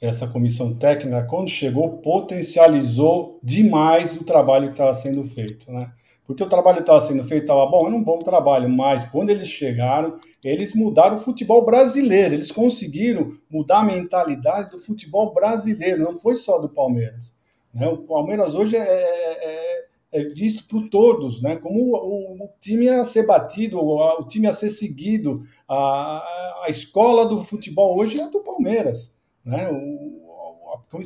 essa 0.00 0.26
comissão 0.26 0.74
técnica, 0.74 1.22
quando 1.24 1.50
chegou, 1.50 1.98
potencializou 1.98 3.38
demais 3.42 4.16
o 4.16 4.24
trabalho 4.24 4.68
que 4.68 4.72
estava 4.72 4.94
sendo 4.94 5.24
feito, 5.24 5.70
né? 5.70 5.92
Porque 6.26 6.42
o 6.42 6.48
trabalho 6.48 6.80
estava 6.80 7.00
sendo 7.00 7.24
feito 7.24 7.42
estava 7.42 7.66
bom, 7.66 7.86
era 7.86 7.96
um 7.96 8.02
bom 8.02 8.20
trabalho, 8.20 8.68
mas 8.68 9.04
quando 9.04 9.30
eles 9.30 9.48
chegaram, 9.48 10.16
eles 10.42 10.74
mudaram 10.74 11.16
o 11.16 11.20
futebol 11.20 11.64
brasileiro, 11.64 12.34
eles 12.34 12.52
conseguiram 12.52 13.32
mudar 13.50 13.80
a 13.80 13.84
mentalidade 13.84 14.70
do 14.70 14.78
futebol 14.78 15.34
brasileiro, 15.34 16.04
não 16.04 16.16
foi 16.16 16.36
só 16.36 16.58
do 16.58 16.68
Palmeiras. 16.68 17.34
Né? 17.74 17.88
O 17.88 17.98
Palmeiras 17.98 18.54
hoje 18.54 18.76
é, 18.76 18.80
é, 18.80 19.84
é 20.12 20.24
visto 20.24 20.68
por 20.68 20.88
todos, 20.88 21.42
né? 21.42 21.56
Como 21.56 21.96
o, 21.96 22.44
o, 22.44 22.48
time 22.60 22.88
a 22.88 23.04
ser 23.04 23.26
batido, 23.26 23.80
o, 23.80 24.20
o 24.20 24.28
time 24.28 24.46
a 24.46 24.52
ser 24.52 24.70
seguido, 24.70 25.40
a, 25.68 26.22
a 26.64 26.66
escola 26.68 27.26
do 27.26 27.42
futebol 27.42 27.98
hoje 27.98 28.20
é 28.20 28.28
do 28.30 28.40
Palmeiras. 28.40 29.12
Né? 29.44 29.68
O, 29.70 30.12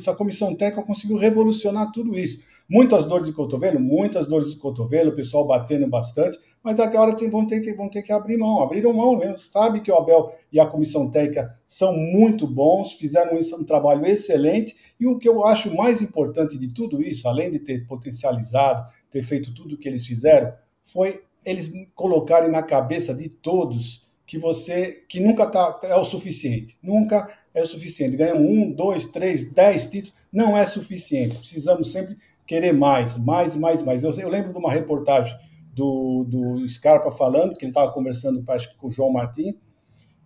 a 0.07 0.15
comissão 0.15 0.55
técnica 0.55 0.85
conseguiu 0.85 1.17
revolucionar 1.17 1.91
tudo 1.91 2.17
isso. 2.17 2.43
Muitas 2.69 3.05
dores 3.05 3.25
de 3.25 3.31
cotovelo, 3.31 3.79
muitas 3.79 4.27
dores 4.27 4.51
de 4.51 4.57
cotovelo, 4.57 5.11
o 5.11 5.15
pessoal 5.15 5.47
batendo 5.47 5.87
bastante, 5.87 6.37
mas 6.61 6.81
agora 6.81 7.15
tem, 7.15 7.29
vão, 7.29 7.47
ter 7.47 7.61
que, 7.61 7.73
vão 7.73 7.89
ter 7.89 8.01
que 8.01 8.11
abrir 8.11 8.35
mão. 8.37 8.61
Abriram 8.61 8.91
mão 8.91 9.15
mesmo. 9.17 9.37
Sabe 9.37 9.79
que 9.79 9.89
o 9.89 9.95
Abel 9.95 10.29
e 10.51 10.59
a 10.59 10.65
comissão 10.65 11.09
técnica 11.09 11.57
são 11.65 11.95
muito 11.95 12.45
bons, 12.45 12.91
fizeram 12.93 13.37
isso, 13.37 13.55
um 13.55 13.63
trabalho 13.63 14.05
excelente. 14.05 14.75
E 14.99 15.07
o 15.07 15.17
que 15.17 15.29
eu 15.29 15.45
acho 15.45 15.73
mais 15.73 16.01
importante 16.01 16.57
de 16.57 16.73
tudo 16.73 17.01
isso, 17.01 17.27
além 17.29 17.51
de 17.51 17.59
ter 17.59 17.87
potencializado, 17.87 18.85
ter 19.09 19.23
feito 19.23 19.53
tudo 19.53 19.75
o 19.75 19.77
que 19.77 19.87
eles 19.87 20.05
fizeram, 20.05 20.51
foi 20.83 21.21
eles 21.45 21.71
colocarem 21.95 22.51
na 22.51 22.61
cabeça 22.61 23.13
de 23.13 23.29
todos 23.29 24.05
que 24.25 24.37
você 24.37 25.05
que 25.07 25.21
nunca 25.21 25.45
tá, 25.45 25.79
é 25.83 25.95
o 25.95 26.03
suficiente. 26.03 26.77
Nunca 26.83 27.29
é 27.53 27.63
o 27.63 27.67
suficiente. 27.67 28.17
Ganhamos 28.17 28.45
um, 28.45 28.71
dois, 28.73 29.05
três, 29.05 29.49
dez 29.53 29.89
títulos, 29.89 30.13
não 30.33 30.57
é 30.57 30.65
suficiente. 30.65 31.37
Precisamos 31.37 31.93
sempre 31.93 32.17
querer 32.47 32.73
mais, 32.73 33.17
mais, 33.17 33.55
mais, 33.55 33.83
mais. 33.83 34.03
Eu, 34.03 34.11
eu 34.13 34.29
lembro 34.29 34.53
de 34.53 34.57
uma 34.57 34.71
reportagem 34.71 35.37
do, 35.73 36.23
do 36.27 36.67
Scarpa 36.69 37.11
falando, 37.11 37.55
que 37.55 37.65
ele 37.65 37.71
estava 37.71 37.91
conversando 37.91 38.43
acho 38.49 38.71
que 38.71 38.77
com 38.77 38.87
o 38.87 38.91
João 38.91 39.11
Martins, 39.11 39.55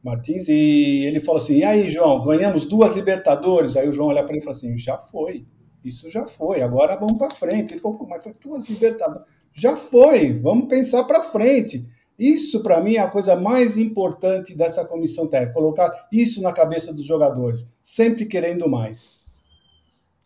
Martins, 0.04 0.48
e 0.48 1.06
ele 1.06 1.20
falou 1.20 1.42
assim: 1.42 1.58
e 1.58 1.64
aí, 1.64 1.90
João, 1.90 2.24
ganhamos 2.24 2.66
duas 2.66 2.96
Libertadores. 2.96 3.76
Aí 3.76 3.88
o 3.88 3.94
João 3.94 4.10
olha 4.10 4.24
para 4.24 4.32
ele 4.32 4.40
e 4.40 4.44
fala 4.44 4.56
assim: 4.56 4.78
já 4.78 4.98
foi, 4.98 5.46
isso 5.84 6.10
já 6.10 6.28
foi, 6.28 6.62
agora 6.62 6.96
vamos 6.96 7.18
para 7.18 7.32
frente. 7.32 7.74
Ele 7.74 7.80
falou: 7.80 8.08
mas 8.08 8.24
foi 8.24 8.34
duas 8.42 8.68
Libertadores. 8.68 9.28
Já 9.54 9.76
foi, 9.76 10.34
vamos 10.34 10.68
pensar 10.68 11.04
para 11.04 11.24
frente. 11.24 11.86
Isso, 12.18 12.62
para 12.62 12.80
mim, 12.80 12.96
é 12.96 13.00
a 13.00 13.10
coisa 13.10 13.36
mais 13.36 13.78
importante 13.78 14.56
dessa 14.56 14.86
comissão 14.86 15.28
técnica, 15.28 15.54
colocar 15.54 16.08
isso 16.12 16.42
na 16.42 16.54
cabeça 16.54 16.94
dos 16.94 17.06
jogadores, 17.06 17.68
sempre 17.84 18.26
querendo 18.26 18.70
mais. 18.70 19.21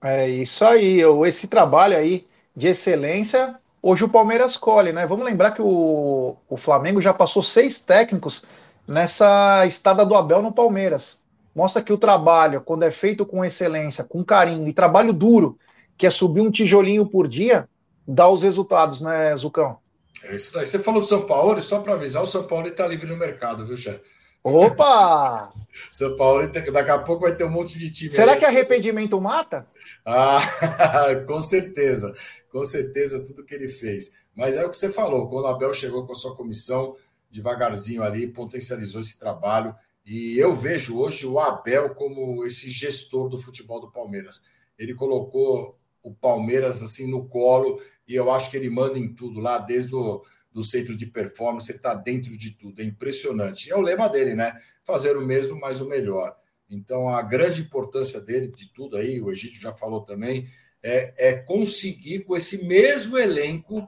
É 0.03 0.29
isso 0.29 0.63
aí, 0.63 1.01
esse 1.25 1.47
trabalho 1.47 1.97
aí 1.97 2.27
de 2.55 2.67
excelência, 2.67 3.55
hoje 3.81 4.03
o 4.03 4.09
Palmeiras 4.09 4.55
colhe, 4.57 4.91
né? 4.91 5.05
Vamos 5.05 5.25
lembrar 5.25 5.51
que 5.51 5.61
o, 5.61 6.37
o 6.47 6.57
Flamengo 6.57 7.01
já 7.01 7.13
passou 7.13 7.41
seis 7.41 7.79
técnicos 7.79 8.43
nessa 8.87 9.65
estada 9.65 10.05
do 10.05 10.15
Abel 10.15 10.41
no 10.41 10.51
Palmeiras. 10.51 11.19
Mostra 11.55 11.81
que 11.81 11.93
o 11.93 11.97
trabalho, 11.97 12.61
quando 12.61 12.83
é 12.83 12.91
feito 12.91 13.25
com 13.25 13.43
excelência, 13.43 14.03
com 14.03 14.23
carinho 14.23 14.67
e 14.67 14.73
trabalho 14.73 15.13
duro, 15.13 15.57
que 15.97 16.05
é 16.05 16.11
subir 16.11 16.41
um 16.41 16.51
tijolinho 16.51 17.05
por 17.05 17.27
dia, 17.27 17.67
dá 18.07 18.29
os 18.29 18.43
resultados, 18.43 19.01
né, 19.01 19.35
Zucão? 19.37 19.77
É 20.23 20.35
isso 20.35 20.53
daí. 20.53 20.65
Você 20.65 20.79
falou 20.79 21.01
do 21.01 21.07
São 21.07 21.25
Paulo, 21.25 21.61
só 21.61 21.79
para 21.79 21.93
avisar, 21.93 22.23
o 22.23 22.27
São 22.27 22.43
Paulo 22.43 22.67
está 22.67 22.87
livre 22.87 23.07
no 23.07 23.17
mercado, 23.17 23.65
viu, 23.65 23.77
chefe? 23.77 24.14
Opa! 24.45 25.51
São 25.91 26.15
Paulo, 26.15 26.47
daqui 26.47 26.91
a 26.91 26.99
pouco 26.99 27.23
vai 27.23 27.35
ter 27.35 27.43
um 27.43 27.49
monte 27.49 27.79
de 27.79 27.91
time. 27.91 28.13
Será 28.13 28.33
aí. 28.33 28.39
que 28.39 28.45
arrependimento 28.45 29.19
mata? 29.19 29.67
Ah, 30.05 30.39
com 31.25 31.41
certeza, 31.41 32.13
com 32.51 32.63
certeza, 32.63 33.25
tudo 33.25 33.43
que 33.43 33.55
ele 33.55 33.67
fez. 33.67 34.13
Mas 34.35 34.55
é 34.55 34.63
o 34.63 34.69
que 34.69 34.77
você 34.77 34.89
falou, 34.89 35.27
quando 35.27 35.45
o 35.45 35.47
Abel 35.47 35.73
chegou 35.73 36.05
com 36.05 36.13
a 36.13 36.15
sua 36.15 36.35
comissão, 36.35 36.95
devagarzinho 37.31 38.03
ali, 38.03 38.27
potencializou 38.27 39.01
esse 39.01 39.17
trabalho. 39.17 39.75
E 40.05 40.37
eu 40.37 40.53
vejo 40.53 40.99
hoje 40.99 41.25
o 41.25 41.39
Abel 41.39 41.95
como 41.95 42.45
esse 42.45 42.69
gestor 42.69 43.27
do 43.27 43.39
futebol 43.39 43.81
do 43.81 43.91
Palmeiras. 43.91 44.43
Ele 44.77 44.93
colocou 44.93 45.75
o 46.03 46.13
Palmeiras 46.13 46.83
assim 46.83 47.09
no 47.09 47.25
colo 47.25 47.81
e 48.07 48.13
eu 48.13 48.31
acho 48.31 48.51
que 48.51 48.57
ele 48.57 48.69
manda 48.69 48.99
em 48.99 49.11
tudo 49.11 49.39
lá, 49.39 49.57
desde 49.57 49.95
o 49.95 50.21
do 50.55 50.63
centro 50.63 50.95
de 50.95 51.05
performance, 51.05 51.69
ele 51.69 51.79
está 51.79 51.93
dentro 51.93 52.35
de 52.37 52.51
tudo, 52.51 52.81
é 52.81 52.85
impressionante. 52.85 53.69
É 53.69 53.75
o 53.75 53.81
lema 53.81 54.07
dele, 54.07 54.35
né? 54.35 54.57
Fazer 54.85 55.17
o 55.17 55.21
mesmo, 55.21 55.59
mas 55.59 55.81
o 55.81 55.89
melhor. 55.89 56.33
Então, 56.69 57.09
a 57.09 57.21
grande 57.21 57.59
importância 57.59 58.21
dele, 58.21 58.47
de 58.47 58.69
tudo 58.69 58.95
aí, 58.95 59.19
o 59.19 59.29
Egídio 59.29 59.59
já 59.59 59.73
falou 59.73 59.99
também, 59.99 60.47
é, 60.81 61.31
é 61.31 61.33
conseguir 61.33 62.21
com 62.21 62.37
esse 62.37 62.63
mesmo 62.65 63.17
elenco 63.17 63.85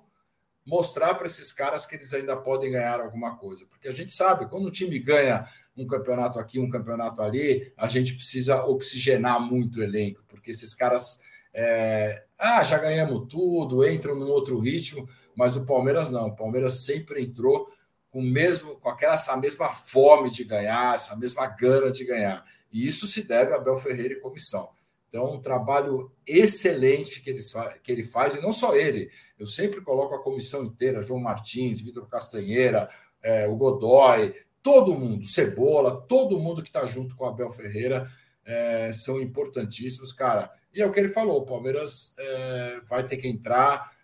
mostrar 0.66 1.16
para 1.16 1.26
esses 1.26 1.54
caras 1.54 1.86
que 1.86 1.96
eles 1.96 2.14
ainda 2.14 2.36
podem 2.36 2.70
ganhar 2.70 3.00
alguma 3.00 3.38
coisa. 3.38 3.66
Porque 3.66 3.88
a 3.88 3.94
gente 3.94 4.12
sabe, 4.12 4.50
quando 4.50 4.66
o 4.66 4.72
time 4.72 5.00
ganha 5.00 5.48
um 5.78 5.88
campeonato 5.88 6.38
aqui, 6.38 6.60
um 6.60 6.70
campeonato 6.70 7.22
ali, 7.22 7.72
a 7.78 7.88
gente 7.88 8.14
precisa 8.14 8.66
oxigenar 8.66 9.40
muito 9.40 9.80
o 9.80 9.84
elenco, 9.84 10.22
porque 10.28 10.52
esses 10.52 10.74
caras. 10.74 11.26
É, 11.54 12.26
ah, 12.38 12.64
já 12.64 12.78
ganhamos 12.78 13.28
tudo, 13.32 13.88
entram 13.88 14.14
num 14.14 14.28
outro 14.28 14.60
ritmo, 14.60 15.10
mas 15.38 15.56
o 15.56 15.64
Palmeiras 15.64 16.10
não. 16.10 16.30
O 16.30 16.36
Palmeiras 16.36 16.84
sempre 16.84 17.22
entrou 17.22 17.70
com 18.10 18.20
mesmo 18.22 18.76
com 18.78 18.90
aquela 18.90 19.14
essa 19.14 19.38
mesma 19.38 19.70
fome 19.70 20.32
de 20.32 20.44
ganhar, 20.44 20.96
essa 20.96 21.16
mesma 21.16 21.46
gana 21.46 21.92
de 21.92 22.04
ganhar. 22.04 22.44
E 22.72 22.88
isso 22.88 23.06
se 23.06 23.28
deve 23.28 23.54
a 23.54 23.58
Abel 23.58 23.78
Ferreira 23.78 24.16
e 24.16 24.20
comissão. 24.20 24.70
Então, 25.08 25.32
um 25.32 25.40
trabalho 25.40 26.12
excelente 26.26 27.22
que 27.22 27.30
ele, 27.30 27.40
que 27.84 27.92
ele 27.92 28.04
faz, 28.04 28.34
e 28.34 28.42
não 28.42 28.52
só 28.52 28.76
ele. 28.76 29.12
Eu 29.38 29.46
sempre 29.46 29.80
coloco 29.80 30.16
a 30.16 30.24
comissão 30.24 30.64
inteira, 30.64 31.04
João 31.04 31.20
Martins, 31.20 31.80
Vitor 31.80 32.08
Castanheira, 32.08 32.90
é, 33.22 33.48
o 33.48 33.56
Godoy, 33.56 34.34
todo 34.64 34.96
mundo, 34.96 35.24
Cebola, 35.24 36.02
todo 36.02 36.40
mundo 36.40 36.64
que 36.64 36.70
está 36.70 36.84
junto 36.84 37.16
com 37.16 37.26
o 37.26 37.28
Abel 37.28 37.52
Ferreira 37.52 38.12
é, 38.44 38.92
são 38.92 39.22
importantíssimos, 39.22 40.12
cara. 40.12 40.52
E 40.74 40.82
é 40.82 40.86
o 40.86 40.92
que 40.92 41.00
ele 41.00 41.10
falou: 41.10 41.42
o 41.42 41.46
Palmeiras 41.46 42.16
é, 42.18 42.82
vai 42.86 43.06
ter 43.06 43.18
que 43.18 43.28
entrar 43.28 43.96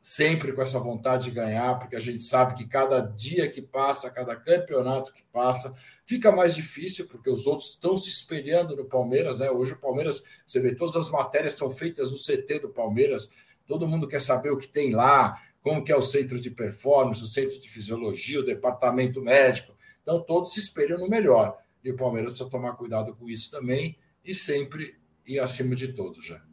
sempre 0.00 0.52
com 0.52 0.62
essa 0.62 0.78
vontade 0.78 1.24
de 1.24 1.30
ganhar, 1.30 1.78
porque 1.78 1.94
a 1.94 2.00
gente 2.00 2.22
sabe 2.22 2.54
que 2.54 2.66
cada 2.66 3.00
dia 3.00 3.50
que 3.50 3.60
passa, 3.60 4.10
cada 4.10 4.34
campeonato 4.34 5.12
que 5.12 5.22
passa, 5.30 5.74
fica 6.04 6.32
mais 6.32 6.54
difícil, 6.54 7.06
porque 7.06 7.28
os 7.28 7.46
outros 7.46 7.70
estão 7.70 7.94
se 7.94 8.08
espelhando 8.08 8.74
no 8.74 8.86
Palmeiras, 8.86 9.38
né? 9.38 9.50
Hoje 9.50 9.74
o 9.74 9.80
Palmeiras, 9.80 10.24
você 10.46 10.58
vê, 10.58 10.74
todas 10.74 10.96
as 10.96 11.10
matérias 11.10 11.52
são 11.52 11.70
feitas 11.70 12.10
no 12.10 12.16
CT 12.16 12.60
do 12.60 12.70
Palmeiras, 12.70 13.30
todo 13.66 13.86
mundo 13.86 14.08
quer 14.08 14.20
saber 14.20 14.50
o 14.50 14.56
que 14.56 14.68
tem 14.68 14.92
lá, 14.92 15.40
como 15.62 15.84
que 15.84 15.92
é 15.92 15.96
o 15.96 16.02
centro 16.02 16.40
de 16.40 16.50
performance, 16.50 17.22
o 17.22 17.26
centro 17.26 17.60
de 17.60 17.68
fisiologia, 17.68 18.40
o 18.40 18.44
departamento 18.44 19.20
médico. 19.20 19.74
Então 20.02 20.20
todos 20.20 20.54
se 20.54 20.60
espelham 20.60 20.98
no 20.98 21.08
melhor. 21.08 21.58
E 21.84 21.90
o 21.90 21.96
Palmeiras 21.96 22.32
precisa 22.32 22.50
tomar 22.50 22.72
cuidado 22.72 23.14
com 23.14 23.28
isso 23.28 23.50
também 23.50 23.96
e 24.24 24.34
sempre 24.34 24.96
ir 25.26 25.38
acima 25.38 25.74
de 25.76 25.88
todos, 25.88 26.24
já. 26.24 26.49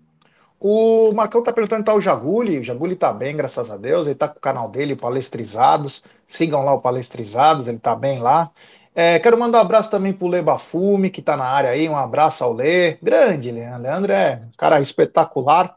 O 0.60 1.12
Marcão 1.14 1.44
tá 1.44 1.54
perguntando 1.54 1.84
tá 1.84 1.94
o 1.94 2.02
Jaguli. 2.02 2.60
O 2.60 2.64
Jaguli 2.64 2.96
tá 2.96 3.14
bem, 3.14 3.36
graças 3.36 3.70
a 3.70 3.78
Deus. 3.78 4.08
Ele 4.08 4.16
tá 4.16 4.28
com 4.28 4.38
o 4.38 4.42
canal 4.42 4.70
dele, 4.70 4.96
Palestrizados. 4.96 6.04
Sigam 6.26 6.64
lá 6.64 6.74
o 6.74 6.82
Palestrizados, 6.82 7.68
ele 7.68 7.80
tá 7.80 7.96
bem 7.96 8.20
lá. 8.20 8.52
É, 8.96 9.20
quero 9.20 9.38
mandar 9.38 9.60
um 9.60 9.62
abraço 9.62 9.92
também 9.92 10.12
pro 10.12 10.28
Lê 10.28 10.42
Bafume, 10.42 11.12
que 11.12 11.22
tá 11.22 11.38
na 11.38 11.46
área 11.46 11.70
aí. 11.70 11.88
Um 11.88 11.96
abraço 11.96 12.44
ao 12.44 12.52
Lê. 12.52 12.98
Grande, 13.02 13.52
Leandro. 13.52 13.84
Leandro 13.84 14.12
é 14.12 14.42
um 14.44 14.52
cara 14.58 14.82
espetacular. 14.82 15.76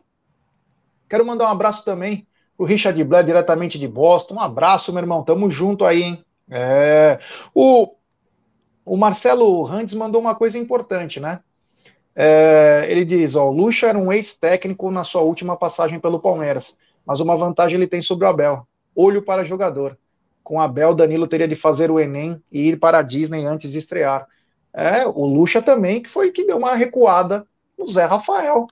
Quero 1.08 1.26
mandar 1.26 1.44
um 1.44 1.48
abraço 1.48 1.84
também 1.84 2.26
pro 2.56 2.64
Richard 2.64 3.02
Blair, 3.04 3.26
diretamente 3.26 3.78
de 3.78 3.86
Boston. 3.86 4.36
Um 4.36 4.40
abraço, 4.40 4.92
meu 4.92 5.02
irmão. 5.02 5.22
Tamo 5.22 5.50
junto 5.50 5.84
aí, 5.84 6.02
hein? 6.02 6.24
É, 6.50 7.18
o, 7.54 7.94
o 8.84 8.96
Marcelo 8.96 9.62
Randes 9.64 9.92
mandou 9.92 10.20
uma 10.20 10.34
coisa 10.34 10.58
importante, 10.58 11.20
né? 11.20 11.40
É, 12.22 12.84
ele 12.90 13.02
diz: 13.02 13.34
ó, 13.34 13.48
o 13.48 13.50
Lucha 13.50 13.86
era 13.86 13.96
um 13.96 14.12
ex-técnico 14.12 14.90
na 14.90 15.04
sua 15.04 15.22
última 15.22 15.56
passagem 15.56 15.98
pelo 15.98 16.20
Palmeiras, 16.20 16.76
mas 17.06 17.18
uma 17.18 17.34
vantagem 17.34 17.76
ele 17.78 17.86
tem 17.86 18.02
sobre 18.02 18.26
o 18.26 18.28
Abel: 18.28 18.66
olho 18.94 19.22
para 19.22 19.42
jogador. 19.42 19.96
Com 20.44 20.56
o 20.56 20.60
Abel, 20.60 20.94
Danilo 20.94 21.26
teria 21.26 21.48
de 21.48 21.56
fazer 21.56 21.90
o 21.90 21.98
Enem 21.98 22.42
e 22.52 22.68
ir 22.68 22.78
para 22.78 22.98
a 22.98 23.02
Disney 23.02 23.46
antes 23.46 23.72
de 23.72 23.78
estrear. 23.78 24.26
É, 24.70 25.06
o 25.06 25.24
Lucha 25.24 25.62
também, 25.62 26.02
que 26.02 26.10
foi 26.10 26.30
que 26.30 26.44
deu 26.44 26.58
uma 26.58 26.74
recuada 26.74 27.46
no 27.78 27.86
Zé 27.86 28.04
Rafael. 28.04 28.66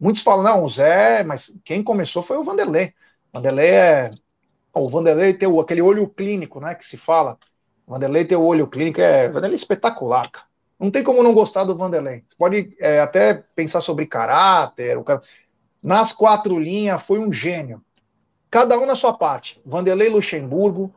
Muitos 0.00 0.22
falam, 0.22 0.42
não, 0.42 0.64
o 0.64 0.70
Zé, 0.70 1.22
mas 1.22 1.52
quem 1.66 1.82
começou 1.82 2.22
foi 2.22 2.38
o 2.38 2.44
Vanderlei. 2.44 2.94
O 3.30 3.36
Vanderlei 3.38 3.70
é. 3.72 4.10
O 4.72 4.88
Vanderlei 4.88 5.34
tem 5.34 5.60
aquele 5.60 5.82
olho 5.82 6.08
clínico, 6.08 6.60
né? 6.60 6.74
Que 6.74 6.86
se 6.86 6.96
fala. 6.96 7.36
O 7.86 7.92
Vanderlei 7.92 8.24
tem 8.24 8.38
o 8.38 8.44
olho 8.44 8.66
clínico, 8.66 9.02
é. 9.02 9.28
O 9.28 9.34
Vanderlei 9.34 9.56
é 9.56 9.60
espetacular, 9.60 10.30
cara. 10.30 10.46
Não 10.78 10.90
tem 10.90 11.02
como 11.02 11.22
não 11.22 11.32
gostar 11.32 11.64
do 11.64 11.76
Vanderlei. 11.76 12.24
Você 12.28 12.36
pode 12.36 12.76
é, 12.78 13.00
até 13.00 13.44
pensar 13.54 13.80
sobre 13.80 14.06
caráter. 14.06 15.02
Cara... 15.04 15.22
Nas 15.82 16.12
quatro 16.12 16.58
linhas, 16.58 17.02
foi 17.02 17.18
um 17.18 17.32
gênio. 17.32 17.82
Cada 18.50 18.78
um 18.78 18.86
na 18.86 18.94
sua 18.94 19.12
parte. 19.12 19.60
Vanderlei 19.64 20.08
Luxemburgo, 20.08 20.94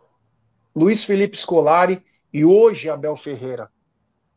Luiz 0.75 1.03
Felipe 1.03 1.37
Scolari 1.37 2.03
e 2.31 2.43
hoje 2.43 2.89
Abel 2.89 3.15
Ferreira. 3.15 3.69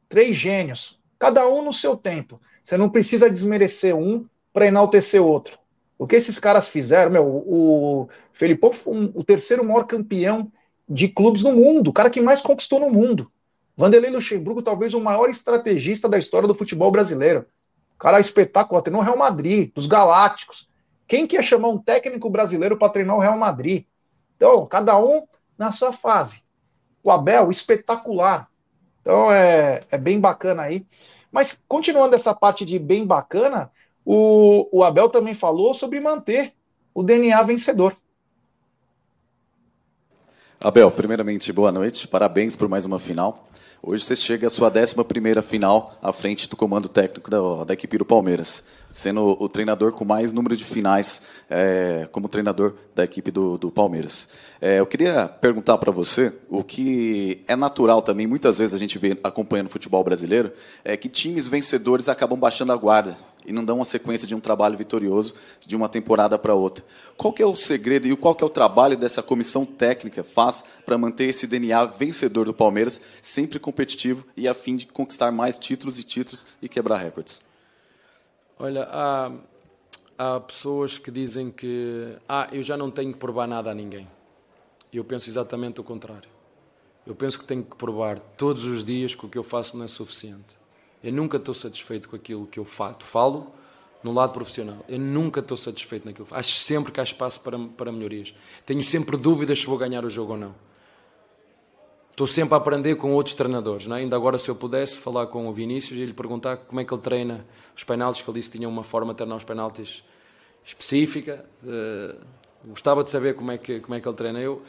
Três 0.09 0.36
gênios. 0.36 1.01
Cada 1.18 1.49
um 1.49 1.64
no 1.64 1.72
seu 1.72 1.97
tempo. 1.97 2.40
Você 2.62 2.76
não 2.76 2.88
precisa 2.88 3.30
desmerecer 3.30 3.95
um 3.95 4.26
para 4.53 4.66
enaltecer 4.66 5.22
outro. 5.22 5.59
O 5.99 6.07
que 6.07 6.16
esses 6.16 6.38
caras 6.38 6.68
fizeram, 6.68 7.11
meu, 7.11 7.24
o 7.24 8.09
Felipão 8.32 8.72
foi 8.72 8.95
um, 8.95 9.12
o 9.14 9.24
terceiro 9.24 9.64
maior 9.64 9.86
campeão 9.86 10.51
de 10.88 11.09
clubes 11.09 11.43
no 11.43 11.53
mundo, 11.53 11.88
o 11.88 11.93
cara 11.93 12.11
que 12.11 12.20
mais 12.20 12.40
conquistou 12.40 12.80
no 12.80 12.90
mundo. 12.90 13.30
Vanderlei 13.77 14.11
Luxemburgo, 14.11 14.62
talvez 14.62 14.95
o 14.95 15.01
maior 15.01 15.31
estrategista 15.31 16.09
da 16.09 16.18
história 16.18 16.47
do 16.47 16.55
futebol 16.55 16.91
brasileiro. 16.91 17.47
Cara 17.99 18.20
espetacular, 18.20 18.83
treinou 18.83 19.01
o 19.01 19.05
Real 19.05 19.16
Madrid, 19.16 19.73
dos 19.75 19.87
Galácticos. 19.87 20.68
Quem 21.07 21.27
quer 21.27 21.43
chamar 21.43 21.68
um 21.68 21.79
técnico 21.79 22.29
brasileiro 22.29 22.77
para 22.77 22.93
treinar 22.93 23.16
o 23.16 23.20
Real 23.20 23.39
Madrid? 23.39 23.87
Então, 24.37 24.66
cada 24.66 24.99
um 24.99 25.27
na 25.57 25.73
sua 25.73 25.93
fase. 25.93 26.43
O 27.03 27.11
Abel, 27.11 27.51
espetacular. 27.51 28.49
Então, 29.01 29.33
é, 29.33 29.83
é 29.91 29.99
bem 29.99 30.20
bacana 30.20 30.62
aí. 30.62 30.87
Mas, 31.31 31.62
continuando 31.66 32.14
essa 32.14 32.35
parte 32.35 32.64
de 32.64 32.79
bem 32.79 33.07
bacana, 33.07 33.70
o, 34.05 34.68
o 34.70 34.85
Abel 34.85 35.09
também 35.09 35.35
falou 35.35 35.73
sobre 35.75 36.01
manter 36.01 36.53
o 36.95 37.03
DNA 37.03 37.43
vencedor. 37.43 37.97
Abel, 40.63 40.93
primeiramente, 40.93 41.53
boa 41.53 41.73
noite. 41.73 42.07
Parabéns 42.07 42.55
por 42.55 42.69
mais 42.69 42.85
uma 42.85 43.01
final. 43.01 43.49
Hoje 43.83 44.05
você 44.05 44.15
chega 44.15 44.47
à 44.47 44.51
sua 44.51 44.71
11 44.71 45.43
final 45.43 45.99
à 46.01 46.13
frente 46.13 46.49
do 46.49 46.57
comando 46.57 46.89
técnico 46.89 47.29
da, 47.29 47.65
da, 47.65 47.75
equipe 47.75 47.99
do 47.99 48.05
Palmeiras, 48.05 48.63
sendo 48.89 49.37
o 49.43 49.49
treinador 49.49 49.91
com 49.91 50.05
mais 50.05 50.33
número 50.33 50.57
de 50.57 50.63
finais 50.63 51.23
é, 51.51 52.09
como 52.13 52.29
treinador 52.29 52.75
da 52.95 53.03
equipe 53.03 53.33
do, 53.33 53.59
do 53.59 53.73
Palmeiras. 53.73 54.29
É, 54.61 54.79
eu 54.79 54.87
queria 54.87 55.27
perguntar 55.27 55.79
para 55.79 55.91
você 55.91 56.33
o 56.49 56.63
que 56.63 57.43
é 57.49 57.57
natural 57.57 58.01
também, 58.01 58.29
muitas 58.29 58.59
vezes 58.59 58.73
a 58.73 58.79
gente 58.79 59.01
vê 59.01 59.19
acompanhando 59.25 59.67
o 59.67 59.71
futebol 59.71 60.05
brasileiro, 60.05 60.53
é 60.85 60.97
que 60.97 61.09
times 61.09 61.49
vencedores 61.49 62.09
acabam 62.09 62.39
baixando 62.39 62.73
a 62.73 62.77
guarda 62.77 63.17
e 63.47 63.53
não 63.53 63.64
dão 63.64 63.76
uma 63.76 63.84
sequência 63.84 64.26
de 64.26 64.34
um 64.34 64.40
trabalho 64.40 64.76
vitorioso 64.76 65.34
de 65.61 65.76
uma 65.76 65.88
temporada 65.88 66.38
para 66.38 66.55
outra. 66.55 66.84
Qual 67.16 67.32
que 67.32 67.43
é 67.43 67.47
o 67.47 67.55
segredo 67.55 68.07
e 68.07 68.16
qual 68.16 68.34
que 68.34 68.43
é 68.43 68.47
o 68.47 68.51
trabalho 68.51 68.97
dessa 68.97 69.22
comissão 69.22 69.64
técnica 69.64 70.22
faz 70.22 70.64
para 70.84 70.99
manter 70.99 71.24
esse 71.24 71.47
DNA 71.47 71.84
vencedor 71.86 72.47
do 72.47 72.55
Palmeiras 72.55 73.01
sempre 73.20 73.59
competitivo 73.59 74.26
e 74.36 74.49
a 74.49 74.55
fim 74.55 74.76
de 74.76 74.86
conquistar 74.86 75.30
mais 75.30 75.59
títulos 75.59 75.99
e 75.99 76.05
títulos 76.05 76.47
e 76.61 76.68
quebrar 76.68 76.97
recordes? 76.97 77.43
Olha, 78.59 78.88
há, 78.90 79.32
há 80.16 80.40
pessoas 80.40 80.99
que 80.99 81.11
dizem 81.11 81.51
que 81.51 82.16
ah, 82.28 82.49
eu 82.53 82.62
já 82.62 82.76
não 82.76 82.90
tenho 82.90 83.12
que 83.12 83.18
provar 83.18 83.47
nada 83.47 83.70
a 83.70 83.74
ninguém. 83.74 84.09
Eu 84.93 85.05
penso 85.05 85.28
exatamente 85.28 85.80
o 85.80 85.84
contrário. 85.84 86.30
Eu 87.07 87.14
penso 87.14 87.38
que 87.38 87.45
tenho 87.45 87.64
que 87.64 87.74
provar 87.74 88.18
todos 88.36 88.64
os 88.64 88.84
dias 88.84 89.14
que 89.14 89.26
o 89.26 89.28
que 89.28 89.36
eu 89.36 89.43
faço 89.43 89.76
não 89.76 89.84
é 89.84 89.88
suficiente 89.88 90.62
eu 91.03 91.12
nunca 91.12 91.36
estou 91.36 91.55
satisfeito 91.55 92.09
com 92.09 92.16
aquilo 92.16 92.46
que 92.46 92.59
eu 92.59 92.64
falo 92.64 93.53
no 94.03 94.12
lado 94.12 94.32
profissional. 94.32 94.84
Eu 94.88 94.98
nunca 94.98 95.40
estou 95.40 95.57
satisfeito 95.57 96.05
naquilo. 96.05 96.26
Acho 96.30 96.53
sempre 96.55 96.92
que 96.92 97.00
há 97.00 97.03
espaço 97.03 97.40
para, 97.40 97.59
para 97.59 97.92
melhorias. 97.92 98.34
Tenho 98.66 98.82
sempre 98.82 99.16
dúvidas 99.16 99.61
se 99.61 99.66
vou 99.66 99.78
ganhar 99.78 100.05
o 100.05 100.11
jogo 100.11 100.32
ou 100.32 100.38
não. 100.38 100.55
Estou 102.11 102.26
sempre 102.26 102.55
a 102.55 102.59
aprender 102.59 102.94
com 102.96 103.12
outros 103.12 103.34
treinadores. 103.34 103.86
Não 103.86 103.96
é? 103.96 104.00
Ainda 104.00 104.14
agora, 104.16 104.38
se 104.38 104.48
eu 104.48 104.55
pudesse 104.55 104.98
falar 104.98 105.26
com 105.28 105.48
o 105.48 105.53
Vinícius 105.53 105.98
e 105.98 106.05
lhe 106.05 106.12
perguntar 106.12 106.57
como 106.59 106.80
é 106.80 106.84
que 106.84 106.92
ele 106.92 107.00
treina 107.00 107.44
os 107.74 107.84
penaltis, 107.84 108.22
que 108.22 108.30
ele 108.30 108.38
disse 108.38 108.50
que 108.50 108.59
tinha 108.59 108.68
uma 108.68 108.82
forma 108.82 109.12
de 109.12 109.18
treinar 109.18 109.36
os 109.36 109.44
penaltis 109.44 110.05
específica. 110.64 111.44
Uh, 111.62 112.16
gostava 112.68 113.03
de 113.03 113.11
saber 113.11 113.34
como 113.34 113.50
é 113.50 113.59
que, 113.59 113.80
como 113.80 113.94
é 113.94 114.00
que 114.00 114.07
ele 114.07 114.16
treina. 114.16 114.40
Eu, 114.40 114.62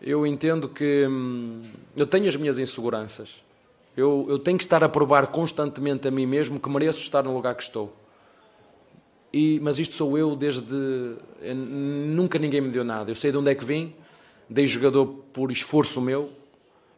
eu 0.00 0.26
entendo 0.26 0.68
que 0.68 1.06
hum, 1.06 1.60
eu 1.96 2.06
tenho 2.06 2.26
as 2.26 2.36
minhas 2.36 2.58
inseguranças 2.58 3.42
eu, 3.96 4.26
eu 4.28 4.38
tenho 4.38 4.56
que 4.56 4.64
estar 4.64 4.82
a 4.82 4.88
provar 4.88 5.26
constantemente 5.28 6.08
a 6.08 6.10
mim 6.10 6.26
mesmo 6.26 6.58
que 6.58 6.68
mereço 6.68 7.00
estar 7.00 7.22
no 7.22 7.34
lugar 7.34 7.54
que 7.54 7.62
estou. 7.62 7.94
e, 9.32 9.60
mas 9.60 9.78
isto 9.78 9.94
sou 9.94 10.16
eu 10.16 10.34
desde. 10.34 10.74
Nunca 11.54 12.38
ninguém 12.38 12.60
me 12.60 12.70
deu 12.70 12.84
nada. 12.84 13.10
Eu 13.10 13.14
sei 13.14 13.30
de 13.30 13.38
onde 13.38 13.50
é 13.50 13.54
que 13.54 13.64
vim, 13.64 13.94
dei 14.48 14.66
jogador 14.66 15.06
por 15.32 15.50
esforço 15.52 16.00
meu. 16.00 16.30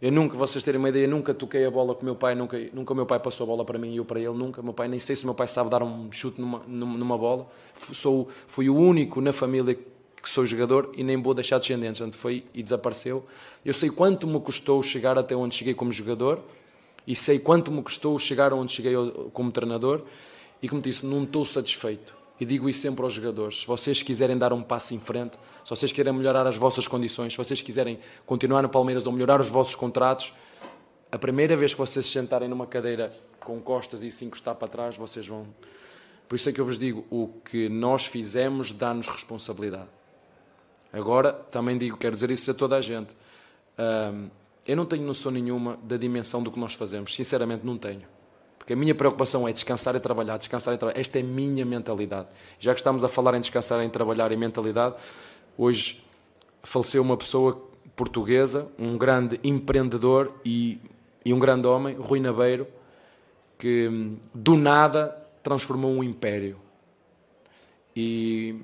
Eu 0.00 0.12
nunca, 0.12 0.36
vocês 0.36 0.62
terem 0.62 0.78
uma 0.78 0.90
ideia, 0.90 1.08
nunca 1.08 1.32
toquei 1.32 1.64
a 1.64 1.70
bola 1.70 1.94
com 1.94 2.02
o 2.02 2.04
meu 2.04 2.14
pai, 2.14 2.34
nunca, 2.34 2.58
nunca 2.74 2.92
o 2.92 2.96
meu 2.96 3.06
pai 3.06 3.18
passou 3.18 3.44
a 3.44 3.46
bola 3.46 3.64
para 3.64 3.78
mim 3.78 3.94
e 3.94 3.96
eu 3.96 4.04
para 4.04 4.20
ele, 4.20 4.34
nunca. 4.34 4.62
Meu 4.62 4.74
pai, 4.74 4.86
nem 4.86 4.98
sei 4.98 5.16
se 5.16 5.24
o 5.24 5.26
meu 5.26 5.34
pai 5.34 5.48
sabe 5.48 5.70
dar 5.70 5.82
um 5.82 6.12
chute 6.12 6.40
numa, 6.40 6.60
numa 6.66 7.16
bola. 7.16 7.46
Sou, 7.74 8.28
fui 8.46 8.68
o 8.68 8.76
único 8.76 9.20
na 9.20 9.32
família 9.32 9.74
que 9.74 10.28
sou 10.28 10.44
jogador 10.44 10.92
e 10.94 11.02
nem 11.02 11.20
vou 11.20 11.34
deixar 11.34 11.58
descendentes. 11.58 11.98
Portanto, 11.98 12.18
foi 12.18 12.44
e 12.52 12.62
desapareceu. 12.62 13.24
Eu 13.64 13.72
sei 13.72 13.88
quanto 13.88 14.26
me 14.26 14.38
custou 14.40 14.82
chegar 14.82 15.18
até 15.18 15.34
onde 15.34 15.54
cheguei 15.54 15.74
como 15.74 15.90
jogador 15.90 16.40
e 17.06 17.14
sei 17.14 17.38
quanto 17.38 17.70
me 17.70 17.82
custou 17.82 18.18
chegar 18.18 18.52
onde 18.52 18.72
cheguei 18.72 18.94
como 19.32 19.50
treinador. 19.50 20.02
E 20.62 20.68
como 20.68 20.80
disse, 20.80 21.04
não 21.04 21.24
estou 21.24 21.44
satisfeito 21.44 22.14
e 22.38 22.44
digo 22.44 22.68
isso 22.68 22.80
sempre 22.80 23.02
aos 23.04 23.12
jogadores: 23.12 23.60
se 23.60 23.66
vocês 23.66 24.02
quiserem 24.02 24.36
dar 24.36 24.52
um 24.52 24.62
passo 24.62 24.94
em 24.94 25.00
frente, 25.00 25.36
se 25.64 25.70
vocês 25.70 25.92
querem 25.92 26.12
melhorar 26.12 26.46
as 26.46 26.56
vossas 26.56 26.86
condições, 26.86 27.32
se 27.32 27.36
vocês 27.36 27.62
quiserem 27.62 27.98
continuar 28.26 28.62
no 28.62 28.68
Palmeiras 28.68 29.06
ou 29.06 29.12
melhorar 29.12 29.40
os 29.40 29.48
vossos 29.48 29.74
contratos, 29.74 30.32
a 31.10 31.18
primeira 31.18 31.54
vez 31.56 31.72
que 31.72 31.78
vocês 31.78 32.04
se 32.06 32.12
sentarem 32.12 32.48
numa 32.48 32.66
cadeira 32.66 33.12
com 33.40 33.60
costas 33.60 34.02
e 34.02 34.10
se 34.10 34.24
encostar 34.24 34.54
para 34.56 34.68
trás, 34.68 34.96
vocês 34.96 35.26
vão. 35.26 35.46
Por 36.28 36.34
isso 36.36 36.48
é 36.48 36.52
que 36.52 36.60
eu 36.60 36.64
vos 36.64 36.78
digo: 36.78 37.04
o 37.10 37.28
que 37.44 37.68
nós 37.68 38.04
fizemos 38.04 38.72
dá-nos 38.72 39.08
responsabilidade. 39.08 39.88
Agora, 40.92 41.32
também 41.32 41.76
digo, 41.76 41.96
quero 41.96 42.14
dizer 42.14 42.30
isso 42.30 42.50
a 42.50 42.54
toda 42.54 42.76
a 42.76 42.80
gente. 42.80 43.14
Eu 44.66 44.76
não 44.76 44.86
tenho 44.86 45.02
noção 45.04 45.30
nenhuma 45.30 45.78
da 45.82 45.96
dimensão 45.96 46.42
do 46.42 46.50
que 46.50 46.58
nós 46.58 46.74
fazemos, 46.74 47.14
sinceramente, 47.14 47.64
não 47.64 47.76
tenho. 47.76 48.02
Porque 48.58 48.72
a 48.72 48.76
minha 48.76 48.94
preocupação 48.94 49.46
é 49.46 49.52
descansar 49.52 49.94
e 49.94 50.00
trabalhar, 50.00 50.38
descansar 50.38 50.74
e 50.74 50.78
trabalhar. 50.78 50.98
Esta 50.98 51.18
é 51.18 51.22
a 51.22 51.24
minha 51.24 51.66
mentalidade. 51.66 52.28
Já 52.58 52.72
que 52.72 52.80
estamos 52.80 53.04
a 53.04 53.08
falar 53.08 53.34
em 53.34 53.40
descansar, 53.40 53.84
em 53.84 53.90
trabalhar 53.90 54.32
e 54.32 54.36
mentalidade, 54.36 54.94
hoje 55.58 56.02
faleceu 56.62 57.02
uma 57.02 57.16
pessoa 57.16 57.62
portuguesa, 57.94 58.70
um 58.78 58.96
grande 58.96 59.38
empreendedor 59.44 60.32
e, 60.44 60.80
e 61.24 61.34
um 61.34 61.38
grande 61.38 61.66
homem, 61.66 61.94
Rui 61.94 62.20
Nabeiro, 62.20 62.66
que 63.58 64.16
do 64.34 64.56
nada 64.56 65.14
transformou 65.42 65.92
um 65.92 66.02
império. 66.02 66.58
E 67.94 68.56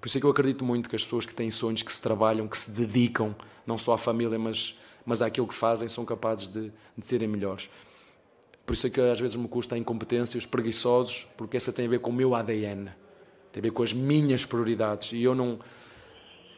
por 0.00 0.08
isso 0.08 0.18
é 0.18 0.20
que 0.20 0.26
eu 0.26 0.30
acredito 0.30 0.64
muito 0.64 0.88
que 0.88 0.96
as 0.96 1.02
pessoas 1.02 1.24
que 1.24 1.34
têm 1.34 1.50
sonhos, 1.50 1.82
que 1.82 1.92
se 1.92 2.02
trabalham, 2.02 2.46
que 2.46 2.58
se 2.58 2.70
dedicam, 2.70 3.34
não 3.66 3.78
só 3.78 3.94
à 3.94 3.98
família, 3.98 4.38
mas, 4.38 4.78
mas 5.04 5.22
àquilo 5.22 5.46
que 5.46 5.54
fazem, 5.54 5.88
são 5.88 6.04
capazes 6.04 6.48
de, 6.48 6.72
de 6.96 7.06
serem 7.06 7.28
melhores. 7.28 7.68
Por 8.64 8.72
isso 8.72 8.86
é 8.86 8.90
que 8.90 9.00
às 9.00 9.20
vezes 9.20 9.36
me 9.36 9.46
custa 9.46 9.74
a 9.74 9.78
incompetência, 9.78 10.38
os 10.38 10.46
preguiçosos, 10.46 11.26
porque 11.36 11.56
essa 11.56 11.72
tem 11.72 11.86
a 11.86 11.88
ver 11.88 12.00
com 12.00 12.10
o 12.10 12.12
meu 12.12 12.34
ADN, 12.34 12.90
tem 13.52 13.60
a 13.60 13.62
ver 13.62 13.70
com 13.70 13.82
as 13.82 13.92
minhas 13.92 14.44
prioridades. 14.44 15.12
E 15.12 15.22
eu 15.22 15.34
não. 15.34 15.58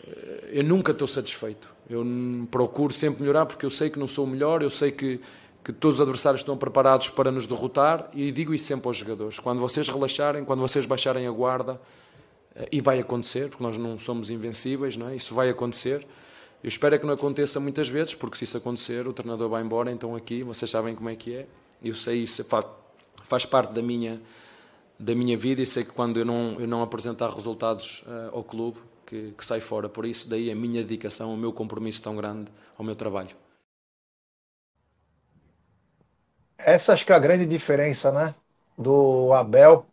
Eh, 0.06 0.50
eu 0.52 0.64
nunca 0.64 0.92
estou 0.92 1.08
satisfeito. 1.08 1.74
Eu 1.90 2.04
procuro 2.50 2.92
sempre 2.92 3.22
melhorar 3.22 3.46
porque 3.46 3.66
eu 3.66 3.70
sei 3.70 3.90
que 3.90 3.98
não 3.98 4.06
sou 4.06 4.24
o 4.24 4.28
melhor, 4.28 4.62
eu 4.62 4.70
sei 4.70 4.92
que, 4.92 5.20
que 5.64 5.72
todos 5.72 5.96
os 5.96 6.00
adversários 6.00 6.42
estão 6.42 6.56
preparados 6.56 7.08
para 7.08 7.30
nos 7.30 7.46
derrotar 7.46 8.08
e 8.14 8.30
digo 8.30 8.54
isso 8.54 8.66
sempre 8.66 8.86
aos 8.86 8.96
jogadores. 8.96 9.40
Quando 9.40 9.60
vocês 9.60 9.88
relaxarem, 9.88 10.44
quando 10.44 10.60
vocês 10.60 10.86
baixarem 10.86 11.26
a 11.26 11.30
guarda, 11.30 11.80
eh, 12.54 12.68
e 12.70 12.80
vai 12.80 13.00
acontecer, 13.00 13.48
porque 13.48 13.64
nós 13.64 13.76
não 13.76 13.98
somos 13.98 14.30
invencíveis, 14.30 14.96
não 14.96 15.08
é? 15.08 15.16
isso 15.16 15.34
vai 15.34 15.50
acontecer. 15.50 16.06
Eu 16.62 16.68
espero 16.68 16.94
é 16.94 16.98
que 16.98 17.06
não 17.06 17.14
aconteça 17.14 17.60
muitas 17.60 17.88
vezes, 17.88 18.14
porque 18.14 18.36
se 18.36 18.44
isso 18.44 18.56
acontecer, 18.56 19.06
o 19.06 19.12
treinador 19.12 19.48
vai 19.48 19.62
embora, 19.62 19.90
então 19.90 20.16
aqui, 20.16 20.42
vocês 20.42 20.70
sabem 20.70 20.94
como 20.94 21.08
é 21.08 21.14
que 21.14 21.34
é, 21.34 21.46
eu 21.82 21.94
sei 21.94 22.22
isso 22.22 22.44
faz 23.22 23.44
parte 23.44 23.72
da 23.72 23.82
minha 23.82 24.20
da 24.98 25.14
minha 25.14 25.36
vida 25.36 25.60
e 25.60 25.66
sei 25.66 25.84
que 25.84 25.90
quando 25.90 26.18
eu 26.18 26.24
não 26.24 26.58
eu 26.58 26.66
não 26.66 26.82
apresentar 26.82 27.28
resultados 27.30 28.02
uh, 28.06 28.34
ao 28.34 28.42
clube 28.42 28.78
que, 29.04 29.32
que 29.36 29.44
sai 29.44 29.60
fora. 29.60 29.88
Por 29.88 30.06
isso 30.06 30.28
daí 30.28 30.50
a 30.50 30.54
minha 30.54 30.82
dedicação 30.82 31.32
o 31.32 31.36
meu 31.36 31.52
compromisso 31.52 32.02
tão 32.02 32.16
grande 32.16 32.50
ao 32.78 32.84
meu 32.84 32.96
trabalho. 32.96 33.36
Essa 36.58 36.94
acho 36.94 37.04
que 37.04 37.12
é 37.12 37.14
a 37.14 37.18
grande 37.18 37.44
diferença 37.46 38.10
né 38.10 38.34
do 38.76 39.32
Abel 39.32 39.86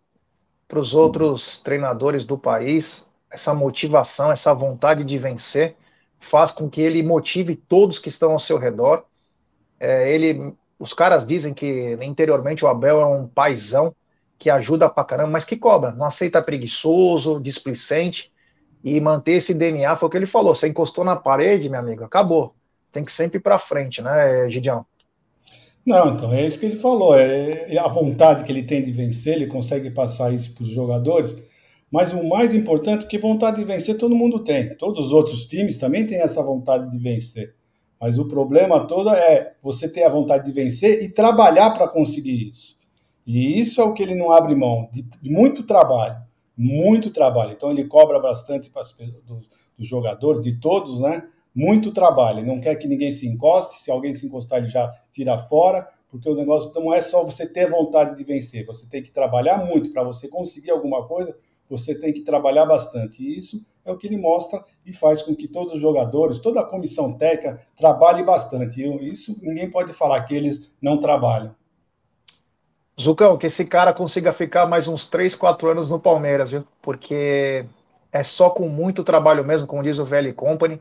para 0.67 0.79
os 0.79 0.93
outros 0.93 1.61
treinadores 1.61 2.25
do 2.25 2.37
país. 2.37 3.05
Essa 3.29 3.53
motivação 3.53 4.31
essa 4.31 4.53
vontade 4.53 5.03
de 5.03 5.17
vencer 5.17 5.75
faz 6.25 6.51
com 6.51 6.69
que 6.69 6.81
ele 6.81 7.03
motive 7.03 7.55
todos 7.55 7.99
que 7.99 8.09
estão 8.09 8.31
ao 8.31 8.39
seu 8.39 8.57
redor 8.57 9.05
é, 9.79 10.13
ele 10.13 10.53
os 10.79 10.93
caras 10.93 11.25
dizem 11.25 11.53
que 11.53 11.97
interiormente 12.01 12.65
o 12.65 12.67
Abel 12.67 12.99
é 13.01 13.05
um 13.05 13.27
paizão 13.27 13.95
que 14.37 14.49
ajuda 14.49 14.89
pra 14.89 15.05
caramba, 15.05 15.31
mas 15.31 15.45
que 15.45 15.55
cobra, 15.55 15.91
não 15.91 16.05
aceita 16.05 16.41
preguiçoso, 16.41 17.39
displicente, 17.39 18.31
e 18.83 18.99
manter 18.99 19.33
esse 19.33 19.53
DNA, 19.53 19.95
foi 19.95 20.07
o 20.07 20.09
que 20.11 20.17
ele 20.17 20.25
falou, 20.25 20.53
você 20.53 20.67
encostou 20.67 21.05
na 21.05 21.15
parede, 21.15 21.69
meu 21.69 21.79
amigo, 21.79 22.03
acabou. 22.03 22.53
Tem 22.91 23.05
que 23.05 23.11
sempre 23.13 23.37
ir 23.37 23.41
pra 23.41 23.57
frente, 23.57 24.01
né, 24.01 24.49
Gidião? 24.49 24.85
Não, 25.85 26.15
então 26.15 26.33
é 26.33 26.45
isso 26.45 26.59
que 26.59 26.65
ele 26.65 26.75
falou, 26.75 27.17
é, 27.17 27.73
é 27.73 27.79
a 27.79 27.87
vontade 27.87 28.43
que 28.43 28.51
ele 28.51 28.63
tem 28.63 28.83
de 28.83 28.91
vencer, 28.91 29.35
ele 29.35 29.47
consegue 29.47 29.89
passar 29.89 30.33
isso 30.33 30.53
para 30.53 30.63
os 30.63 30.69
jogadores, 30.69 31.41
mas 31.93 32.11
o 32.11 32.27
mais 32.27 32.55
importante, 32.55 33.01
porque 33.01 33.19
vontade 33.19 33.57
de 33.57 33.63
vencer 33.63 33.95
todo 33.99 34.15
mundo 34.15 34.43
tem, 34.43 34.75
todos 34.77 35.05
os 35.05 35.13
outros 35.13 35.45
times 35.45 35.77
também 35.77 36.07
têm 36.07 36.21
essa 36.21 36.41
vontade 36.41 36.89
de 36.89 36.97
vencer. 36.97 37.53
Mas 38.01 38.17
o 38.17 38.27
problema 38.27 38.87
todo 38.87 39.11
é 39.11 39.53
você 39.61 39.87
ter 39.87 40.03
a 40.03 40.09
vontade 40.09 40.43
de 40.43 40.51
vencer 40.51 41.03
e 41.03 41.09
trabalhar 41.09 41.69
para 41.69 41.87
conseguir 41.87 42.49
isso. 42.49 42.79
E 43.27 43.59
isso 43.59 43.79
é 43.79 43.83
o 43.83 43.93
que 43.93 44.01
ele 44.01 44.15
não 44.15 44.31
abre 44.31 44.55
mão, 44.55 44.89
de, 44.91 45.05
muito 45.21 45.61
trabalho, 45.61 46.17
muito 46.57 47.11
trabalho. 47.11 47.51
Então 47.51 47.69
ele 47.69 47.83
cobra 47.83 48.19
bastante 48.19 48.71
dos, 49.23 49.47
dos 49.77 49.87
jogadores, 49.87 50.43
de 50.43 50.59
todos, 50.59 50.99
né? 50.99 51.27
Muito 51.53 51.91
trabalho. 51.91 52.39
Ele 52.39 52.47
não 52.47 52.59
quer 52.59 52.73
que 52.75 52.87
ninguém 52.87 53.11
se 53.11 53.27
encoste, 53.27 53.79
se 53.79 53.91
alguém 53.91 54.15
se 54.15 54.25
encostar, 54.25 54.57
ele 54.57 54.67
já 54.67 54.91
tira 55.11 55.37
fora, 55.37 55.87
porque 56.09 56.27
o 56.27 56.35
negócio 56.35 56.73
não 56.73 56.91
é 56.91 57.03
só 57.03 57.23
você 57.23 57.47
ter 57.47 57.69
vontade 57.69 58.17
de 58.17 58.23
vencer, 58.23 58.65
você 58.65 58.87
tem 58.89 59.01
que 59.01 59.11
trabalhar 59.11 59.65
muito 59.65 59.91
para 59.91 60.03
você 60.03 60.27
conseguir 60.27 60.71
alguma 60.71 61.07
coisa, 61.07 61.35
você 61.69 61.95
tem 61.95 62.13
que 62.13 62.21
trabalhar 62.21 62.65
bastante. 62.65 63.23
E 63.23 63.37
isso 63.37 63.65
é 63.85 63.91
o 63.91 63.97
que 63.97 64.07
ele 64.07 64.17
mostra 64.17 64.63
e 64.85 64.93
faz 64.93 65.21
com 65.21 65.35
que 65.35 65.47
todos 65.47 65.73
os 65.73 65.81
jogadores, 65.81 66.39
toda 66.39 66.61
a 66.61 66.65
comissão 66.65 67.13
técnica 67.13 67.59
trabalhe 67.75 68.23
bastante. 68.23 68.81
E 68.81 69.09
isso 69.09 69.37
ninguém 69.41 69.69
pode 69.69 69.93
falar 69.93 70.21
que 70.23 70.35
eles 70.35 70.71
não 70.81 70.99
trabalham. 70.99 71.55
Zucão, 72.99 73.37
que 73.37 73.47
esse 73.47 73.65
cara 73.65 73.91
consiga 73.91 74.31
ficar 74.31 74.67
mais 74.67 74.87
uns 74.87 75.09
3, 75.09 75.33
4 75.35 75.67
anos 75.69 75.89
no 75.89 75.99
Palmeiras, 75.99 76.51
viu? 76.51 76.63
Porque 76.81 77.65
é 78.11 78.23
só 78.23 78.51
com 78.51 78.69
muito 78.69 79.03
trabalho 79.03 79.43
mesmo, 79.43 79.65
como 79.65 79.81
diz 79.81 79.97
o 79.97 80.05
VL 80.05 80.31
Company. 80.33 80.79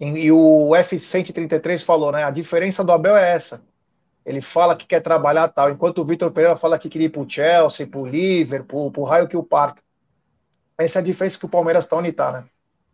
E, 0.00 0.06
e 0.06 0.32
o 0.32 0.70
F133 0.70 1.84
falou, 1.84 2.10
né? 2.10 2.24
A 2.24 2.30
diferença 2.30 2.82
do 2.82 2.92
Abel 2.92 3.16
é 3.16 3.34
essa. 3.34 3.60
Ele 4.24 4.40
fala 4.40 4.74
que 4.74 4.86
quer 4.86 5.00
trabalhar 5.00 5.48
tal, 5.48 5.70
enquanto 5.70 5.98
o 5.98 6.04
Vitor 6.04 6.32
Pereira 6.32 6.56
fala 6.56 6.78
que 6.78 6.88
queria 6.88 7.06
ir 7.06 7.10
pro 7.10 7.28
Chelsea, 7.28 7.86
pro 7.86 8.06
Liverpool, 8.06 8.90
pro 8.90 9.04
raio 9.04 9.28
que 9.28 9.36
o 9.36 9.42
parta. 9.42 9.80
Essa 10.78 10.98
é 10.98 11.02
a 11.02 11.04
diferença 11.04 11.38
que 11.38 11.46
o 11.46 11.48
Palmeiras 11.48 11.84
está 11.84 11.96
onde 11.96 12.10
está, 12.10 12.32
né? 12.32 12.44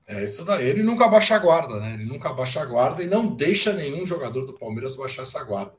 É 0.07 0.22
isso 0.22 0.45
daí. 0.45 0.68
Ele 0.68 0.83
nunca 0.83 1.09
baixa 1.09 1.37
a 1.37 1.39
guarda, 1.39 1.78
né? 1.78 1.95
Ele 1.95 2.05
nunca 2.05 2.33
baixa 2.33 2.61
a 2.61 2.64
guarda 2.64 3.03
e 3.03 3.07
não 3.07 3.35
deixa 3.35 3.72
nenhum 3.72 4.05
jogador 4.05 4.45
do 4.45 4.53
Palmeiras 4.53 4.97
baixar 4.97 5.22
essa 5.22 5.43
guarda. 5.45 5.72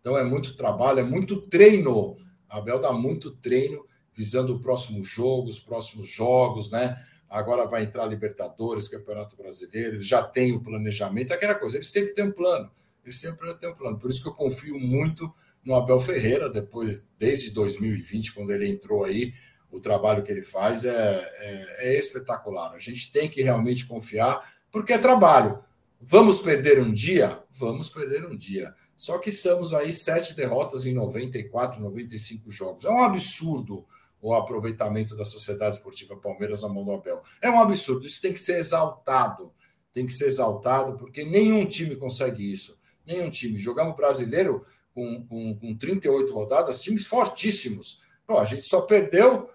Então 0.00 0.16
é 0.16 0.24
muito 0.24 0.54
trabalho, 0.54 1.00
é 1.00 1.04
muito 1.04 1.42
treino. 1.42 2.16
Abel 2.48 2.80
dá 2.80 2.92
muito 2.92 3.30
treino 3.36 3.86
visando 4.14 4.56
o 4.56 4.60
próximo 4.60 5.02
jogo, 5.04 5.48
os 5.48 5.60
próximos 5.60 6.08
jogos, 6.08 6.70
né? 6.70 7.00
Agora 7.28 7.66
vai 7.66 7.84
entrar 7.84 8.06
Libertadores, 8.06 8.88
Campeonato 8.88 9.36
Brasileiro, 9.36 9.96
ele 9.96 10.02
já 10.02 10.22
tem 10.22 10.52
o 10.52 10.62
planejamento, 10.62 11.32
é 11.32 11.36
aquela 11.36 11.54
coisa, 11.54 11.76
ele 11.76 11.84
sempre 11.84 12.14
tem 12.14 12.24
um 12.24 12.32
plano. 12.32 12.70
Ele 13.04 13.14
sempre 13.14 13.52
tem 13.54 13.70
um 13.70 13.74
plano. 13.74 13.98
Por 13.98 14.10
isso 14.10 14.22
que 14.22 14.28
eu 14.28 14.34
confio 14.34 14.78
muito 14.78 15.32
no 15.64 15.74
Abel 15.74 16.00
Ferreira, 16.00 16.48
depois, 16.48 17.04
desde 17.18 17.50
2020, 17.50 18.32
quando 18.32 18.50
ele 18.50 18.68
entrou 18.68 19.04
aí, 19.04 19.34
o 19.70 19.80
trabalho 19.80 20.22
que 20.22 20.32
ele 20.32 20.42
faz 20.42 20.84
é, 20.84 20.90
é, 20.90 21.88
é, 21.88 21.98
espetacular. 21.98 22.72
A 22.72 22.78
gente 22.78 23.12
tem 23.12 23.28
que 23.28 23.42
realmente 23.42 23.86
confiar, 23.86 24.52
porque 24.70 24.92
é 24.92 24.98
trabalho. 24.98 25.62
Vamos 26.00 26.40
perder 26.40 26.80
um 26.80 26.92
dia? 26.92 27.42
Vamos 27.50 27.88
perder 27.88 28.24
um 28.24 28.36
dia. 28.36 28.74
Só 28.96 29.18
que 29.18 29.30
estamos 29.30 29.74
aí 29.74 29.92
sete 29.92 30.34
derrotas 30.34 30.86
em 30.86 30.94
94, 30.94 31.80
95 31.80 32.50
jogos. 32.50 32.84
É 32.84 32.90
um 32.90 33.02
absurdo 33.02 33.86
o 34.20 34.34
aproveitamento 34.34 35.16
da 35.16 35.24
Sociedade 35.24 35.76
Esportiva 35.76 36.16
Palmeiras 36.16 36.62
na 36.62 36.68
mão 36.68 36.84
do 36.84 36.92
Abel. 36.92 37.22
É 37.40 37.48
um 37.50 37.60
absurdo. 37.60 38.06
Isso 38.06 38.20
tem 38.20 38.32
que 38.32 38.40
ser 38.40 38.58
exaltado. 38.58 39.52
Tem 39.92 40.06
que 40.06 40.12
ser 40.12 40.26
exaltado, 40.26 40.96
porque 40.96 41.24
nenhum 41.24 41.64
time 41.66 41.96
consegue 41.96 42.52
isso. 42.52 42.78
Nenhum 43.06 43.30
time. 43.30 43.58
Jogamos 43.58 43.96
brasileiro 43.96 44.64
com, 44.94 45.24
com, 45.26 45.56
com 45.56 45.76
38 45.76 46.32
rodadas, 46.32 46.82
times 46.82 47.06
fortíssimos. 47.06 48.02
Pô, 48.26 48.38
a 48.38 48.44
gente 48.44 48.66
só 48.66 48.82
perdeu 48.82 49.48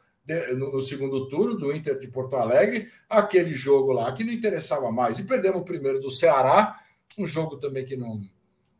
no 0.56 0.80
segundo 0.80 1.28
turno 1.28 1.56
do 1.56 1.74
Inter 1.74 2.00
de 2.00 2.08
Porto 2.08 2.36
Alegre, 2.36 2.90
aquele 3.10 3.54
jogo 3.54 3.92
lá 3.92 4.12
que 4.14 4.24
não 4.24 4.32
interessava 4.32 4.92
mais. 4.92 5.20
E 5.20 5.26
perdemos 5.26 5.62
o 5.62 5.66
primeiro 5.66 6.00
do 6.00 6.10
Ceará, 6.10 6.80
um 7.18 7.26
jogo 7.26 7.58
também 7.58 7.84
que 7.84 7.98
não, 7.98 8.22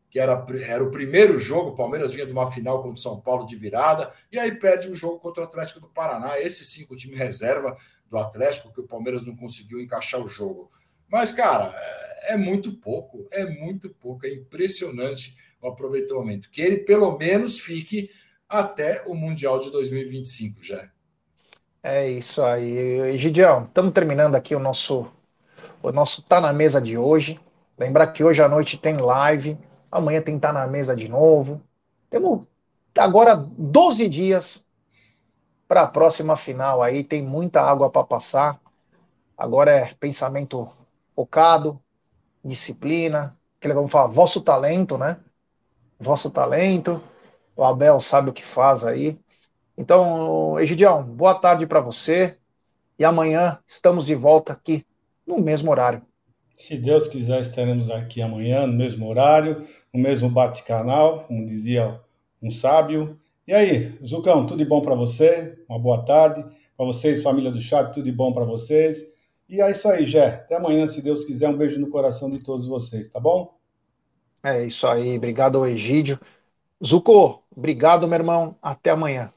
que 0.08 0.18
era, 0.18 0.44
era 0.66 0.82
o 0.82 0.90
primeiro 0.90 1.38
jogo, 1.38 1.70
o 1.70 1.74
Palmeiras 1.74 2.12
vinha 2.12 2.24
de 2.24 2.32
uma 2.32 2.50
final 2.50 2.78
contra 2.82 2.94
o 2.94 3.02
São 3.02 3.20
Paulo 3.20 3.44
de 3.44 3.56
virada, 3.56 4.12
e 4.32 4.38
aí 4.38 4.58
perde 4.58 4.90
um 4.90 4.94
jogo 4.94 5.18
contra 5.20 5.42
o 5.42 5.46
Atlético 5.46 5.80
do 5.80 5.88
Paraná. 5.88 6.38
Esse 6.38 6.64
sim, 6.64 6.86
o 6.88 6.96
time 6.96 7.14
reserva 7.14 7.76
do 8.08 8.16
Atlético, 8.16 8.72
que 8.72 8.80
o 8.80 8.86
Palmeiras 8.86 9.26
não 9.26 9.36
conseguiu 9.36 9.80
encaixar 9.80 10.22
o 10.22 10.28
jogo. 10.28 10.70
Mas, 11.08 11.32
cara, 11.32 11.74
é, 11.74 12.34
é 12.34 12.36
muito 12.36 12.72
pouco, 12.72 13.26
é 13.30 13.44
muito 13.44 13.90
pouco, 13.90 14.24
é 14.24 14.30
impressionante 14.30 15.36
o 15.60 15.68
aproveitamento. 15.68 16.48
Que 16.50 16.62
ele 16.62 16.78
pelo 16.78 17.18
menos 17.18 17.58
fique 17.58 18.10
até 18.48 19.02
o 19.06 19.14
Mundial 19.14 19.58
de 19.58 19.70
2025 19.70 20.62
já. 20.62 20.93
É 21.86 22.08
isso 22.08 22.42
aí. 22.42 23.18
Gidião, 23.18 23.64
estamos 23.64 23.92
terminando 23.92 24.34
aqui 24.34 24.54
o 24.54 24.58
nosso 24.58 25.06
o 25.82 25.92
nosso 25.92 26.22
Tá 26.22 26.40
na 26.40 26.50
Mesa 26.50 26.80
de 26.80 26.96
hoje. 26.96 27.38
Lembrar 27.78 28.06
que 28.08 28.24
hoje 28.24 28.42
à 28.42 28.48
noite 28.48 28.78
tem 28.78 28.96
live, 28.96 29.58
amanhã 29.92 30.22
tem 30.22 30.38
Tá 30.40 30.50
na 30.50 30.66
Mesa 30.66 30.96
de 30.96 31.10
novo. 31.10 31.60
Temos 32.08 32.46
agora 32.96 33.36
12 33.36 34.08
dias 34.08 34.64
para 35.68 35.82
a 35.82 35.86
próxima 35.86 36.36
final 36.36 36.82
aí, 36.82 37.04
tem 37.04 37.22
muita 37.22 37.60
água 37.60 37.90
para 37.90 38.02
passar. 38.06 38.58
Agora 39.36 39.70
é 39.70 39.92
pensamento 39.94 40.70
focado, 41.14 41.78
disciplina, 42.42 43.36
que 43.60 43.68
vamos 43.74 43.92
falar, 43.92 44.06
vosso 44.06 44.40
talento, 44.40 44.96
né? 44.96 45.18
Vosso 46.00 46.30
talento. 46.30 46.98
O 47.54 47.62
Abel 47.62 48.00
sabe 48.00 48.30
o 48.30 48.32
que 48.32 48.44
faz 48.44 48.86
aí. 48.86 49.20
Então, 49.76 50.58
Egidião, 50.60 51.02
boa 51.02 51.34
tarde 51.34 51.66
para 51.66 51.80
você. 51.80 52.38
E 52.98 53.04
amanhã 53.04 53.58
estamos 53.66 54.06
de 54.06 54.14
volta 54.14 54.52
aqui 54.52 54.86
no 55.26 55.40
mesmo 55.40 55.70
horário. 55.70 56.02
Se 56.56 56.76
Deus 56.78 57.08
quiser, 57.08 57.40
estaremos 57.42 57.90
aqui 57.90 58.22
amanhã 58.22 58.66
no 58.66 58.72
mesmo 58.72 59.08
horário, 59.08 59.66
no 59.92 60.00
mesmo 60.00 60.28
bate-canal, 60.30 61.24
como 61.24 61.46
dizia 61.46 62.00
um 62.40 62.50
sábio. 62.50 63.18
E 63.46 63.52
aí, 63.52 63.98
Zucão, 64.06 64.46
tudo 64.46 64.58
de 64.58 64.64
bom 64.64 64.80
para 64.80 64.94
você? 64.94 65.58
Uma 65.68 65.78
boa 65.78 66.04
tarde. 66.04 66.44
Para 66.76 66.86
vocês, 66.86 67.22
família 67.22 67.50
do 67.50 67.60
chat, 67.60 67.92
tudo 67.92 68.04
de 68.04 68.12
bom 68.12 68.32
para 68.32 68.44
vocês. 68.44 68.98
E 69.48 69.60
é 69.60 69.70
isso 69.70 69.88
aí, 69.88 70.06
Jé. 70.06 70.26
Até 70.26 70.56
amanhã, 70.56 70.86
se 70.86 71.02
Deus 71.02 71.24
quiser. 71.24 71.48
Um 71.48 71.56
beijo 71.56 71.80
no 71.80 71.90
coração 71.90 72.30
de 72.30 72.38
todos 72.38 72.66
vocês, 72.66 73.08
tá 73.08 73.18
bom? 73.20 73.52
É 74.42 74.64
isso 74.64 74.86
aí. 74.86 75.16
Obrigado 75.16 75.66
Egídio. 75.66 76.20
Zuco, 76.84 77.44
obrigado, 77.56 78.06
meu 78.08 78.18
irmão. 78.18 78.58
Até 78.62 78.90
amanhã. 78.90 79.32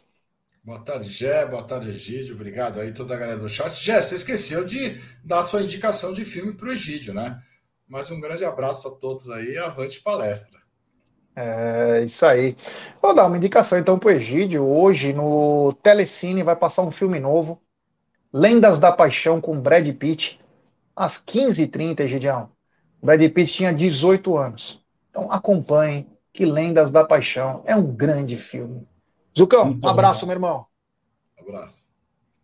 Boa 0.68 0.80
tarde, 0.80 1.08
Gé. 1.08 1.46
Boa 1.46 1.64
tarde, 1.64 1.92
Egídio. 1.92 2.36
Obrigado 2.36 2.82
aí 2.82 2.92
toda 2.92 3.16
a 3.16 3.18
galera 3.18 3.40
do 3.40 3.48
chat. 3.48 3.74
Gé, 3.74 4.02
você 4.02 4.16
esqueceu 4.16 4.66
de 4.66 5.02
dar 5.24 5.42
sua 5.42 5.62
indicação 5.62 6.12
de 6.12 6.26
filme 6.26 6.52
para 6.52 6.68
o 6.68 6.72
Egídio, 6.74 7.14
né? 7.14 7.42
Mas 7.88 8.12
um 8.12 8.20
grande 8.20 8.44
abraço 8.44 8.86
a 8.86 8.92
todos 8.92 9.30
aí. 9.30 9.58
Avante 9.58 10.02
palestra. 10.02 10.60
É 11.34 12.04
isso 12.04 12.26
aí. 12.26 12.58
Vou 13.02 13.16
dar 13.16 13.28
uma 13.28 13.38
indicação 13.38 13.80
então 13.80 13.98
para 13.98 14.10
o 14.10 14.12
Egídio. 14.12 14.68
Hoje 14.68 15.14
no 15.14 15.72
Telecine 15.82 16.44
vai 16.44 16.58
passar 16.58 16.82
um 16.82 16.92
filme 16.92 17.18
novo, 17.18 17.62
Lendas 18.34 18.78
da 18.78 18.92
Paixão 18.92 19.40
com 19.40 19.58
Brad 19.58 19.88
Pitt, 19.96 20.38
às 20.94 21.14
15h30, 21.14 22.02
Egidião. 22.02 22.50
Brad 23.02 23.22
Pitt 23.32 23.54
tinha 23.54 23.74
18 23.74 24.38
anos. 24.38 24.84
Então 25.12 25.32
acompanhe 25.32 26.06
que 26.34 26.44
Lendas 26.44 26.92
da 26.92 27.06
Paixão 27.06 27.64
é 27.66 27.74
um 27.74 27.90
grande 27.90 28.36
filme. 28.36 28.86
Zucão, 29.38 29.78
um 29.84 29.88
abraço, 29.88 30.26
meu 30.26 30.36
irmão. 30.36 30.66
abraço. 31.40 31.88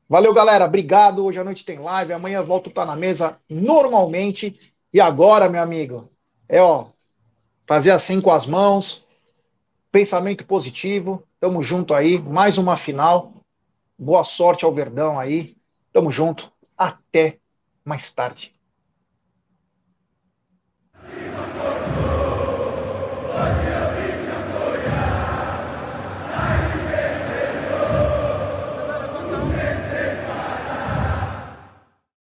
Valeu, 0.08 0.32
galera. 0.32 0.66
Obrigado. 0.66 1.26
Hoje 1.26 1.40
à 1.40 1.44
noite 1.44 1.66
tem 1.66 1.80
live. 1.80 2.14
Amanhã 2.14 2.44
volto 2.44 2.70
tá 2.70 2.86
na 2.86 2.96
mesa 2.96 3.40
normalmente. 3.50 4.60
E 4.94 5.02
agora, 5.02 5.50
meu 5.50 5.60
amigo, 5.60 6.08
é 6.48 6.62
ó, 6.62 6.90
fazer 7.66 7.90
assim 7.90 8.22
com 8.22 8.32
as 8.32 8.46
mãos. 8.46 9.04
Pensamento 9.92 10.46
positivo. 10.46 11.24
Tamo 11.40 11.64
junto 11.64 11.96
aí. 11.96 12.20
Mais 12.20 12.60
uma 12.60 12.78
final. 12.78 13.34
Boa 13.98 14.24
sorte 14.24 14.64
ao 14.64 14.72
Verdão 14.72 15.18
aí. 15.18 15.58
Tamo 15.92 16.12
junto. 16.12 16.52
Até 16.78 17.40
mais 17.84 18.14
tarde. 18.14 18.53